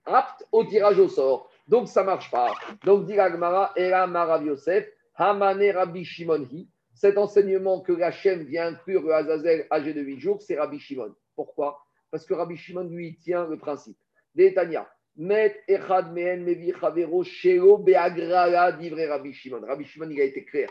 [0.05, 1.49] apte au tirage au sort.
[1.67, 2.53] Donc, ça ne marche pas.
[2.85, 6.69] Donc, dit Agmara, Era Marav Yosef, Hamane Rabbi Shimonhi.
[6.93, 11.13] Cet enseignement que la chaîne vient inclure Azazel âgé de 8 jours, c'est Rabbi Shimon.
[11.35, 11.79] Pourquoi?
[12.09, 13.97] Parce que Rabbi Shimon, lui, tient le principe.
[14.33, 14.87] Détania.
[15.17, 19.65] Met Echad Mehen Mevi Chavero Beagrala d'Ivre Rabbi Shimon.
[19.65, 20.69] Rabbi Shimon, il a été clair.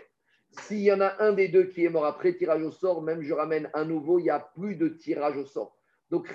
[0.51, 3.23] S'il y en a un des deux qui est mort après tirage au sort, même
[3.23, 5.77] je ramène un nouveau, il n'y a plus de tirage au sort.
[6.11, 6.29] Donc,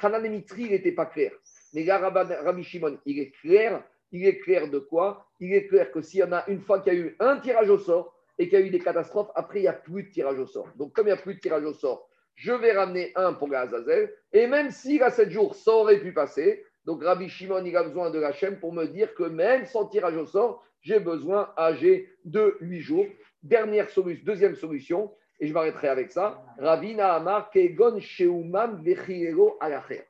[0.00, 1.30] Hanan Mitri, il n'était pas clair.
[1.72, 3.84] Mais là, Rabbi Shimon, il est clair.
[4.10, 5.28] Il est clair de quoi?
[5.38, 7.38] Il est clair que s'il y en a une fois qu'il y a eu un
[7.38, 10.02] tirage au sort et qu'il y a eu des catastrophes, après, il n'y a plus
[10.02, 10.68] de tirage au sort.
[10.76, 13.48] Donc, comme il n'y a plus de tirage au sort, je vais ramener un pour
[13.48, 14.12] Gazazel.
[14.32, 16.64] Et même s'il a 7 jours, ça aurait pu passer.
[16.84, 19.86] Donc, Rabbi Shimon, il a besoin de la chaîne pour me dire que même sans
[19.86, 23.06] tirage au sort, j'ai besoin âgé de 8 jours.
[23.42, 26.44] Dernière solution, deuxième solution, et je m'arrêterai avec ça.
[26.58, 30.04] Ravina Amar Kegon Sheumam Vechiero Alacher.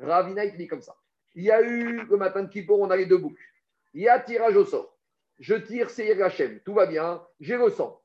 [0.00, 0.96] Ravina, il dit comme ça.
[1.34, 3.42] Il y a eu le matin de Kippour, on a les deux boucles.
[3.92, 4.96] Il y a tirage au sort.
[5.40, 8.00] Je tire Seir Hachem, tout va bien, j'ai le sang.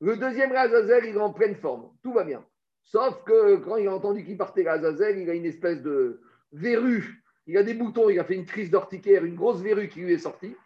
[0.00, 2.44] Le deuxième Razazel, il est en pleine forme, tout va bien.
[2.82, 6.20] Sauf que quand il a entendu qu'il partait Razazel, il a une espèce de
[6.52, 7.21] verrue.
[7.46, 10.12] Il a des boutons, il a fait une crise d'orticaire, une grosse verrue qui lui
[10.12, 10.56] est sortie.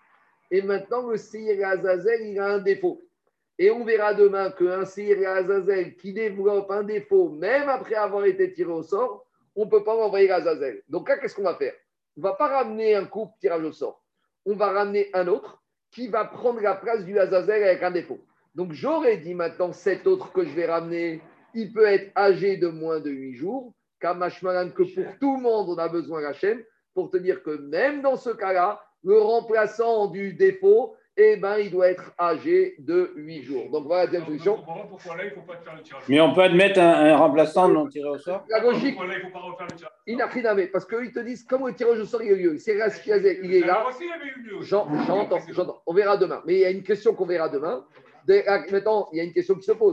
[0.51, 3.03] Et maintenant, le Seir Azazel, il a un défaut.
[3.59, 8.53] Et on verra demain qu'un Sir Azazel qui développe un défaut, même après avoir été
[8.53, 10.83] tiré au sort, on ne peut pas envoyer Azazel.
[10.89, 11.73] Donc là, qu'est-ce qu'on va faire?
[12.17, 14.05] On ne va pas ramener un couple tirage au sort.
[14.45, 18.21] On va ramener un autre qui va prendre la place du Azazel avec un défaut.
[18.55, 21.23] Donc j'aurais dit maintenant, cet autre que je vais ramener,
[21.55, 25.69] il peut être âgé de moins de 8 jours, Kamashmalan, que pour tout le monde,
[25.71, 26.63] on a besoin de la chaîne,
[26.95, 31.71] pour te dire que même dans ce cas-là, le remplaçant du défaut, eh ben, il
[31.71, 33.71] doit être âgé de 8 jours.
[33.71, 34.63] Donc voilà la deuxième solution.
[36.09, 38.99] Mais on peut admettre un, remplaçant non tiré au sort La logique.
[40.07, 42.33] Il n'a rien à parce qu'ils te disent comment le tirage au sort il a
[42.33, 42.59] eu lieu.
[42.59, 42.77] C'est
[43.43, 43.87] il est là.
[44.61, 45.83] J'entends, j'entends.
[45.87, 46.43] On verra demain.
[46.47, 47.87] Mais il y a une question qu'on verra demain.
[48.71, 49.85] Maintenant, il y a une question qui se pose.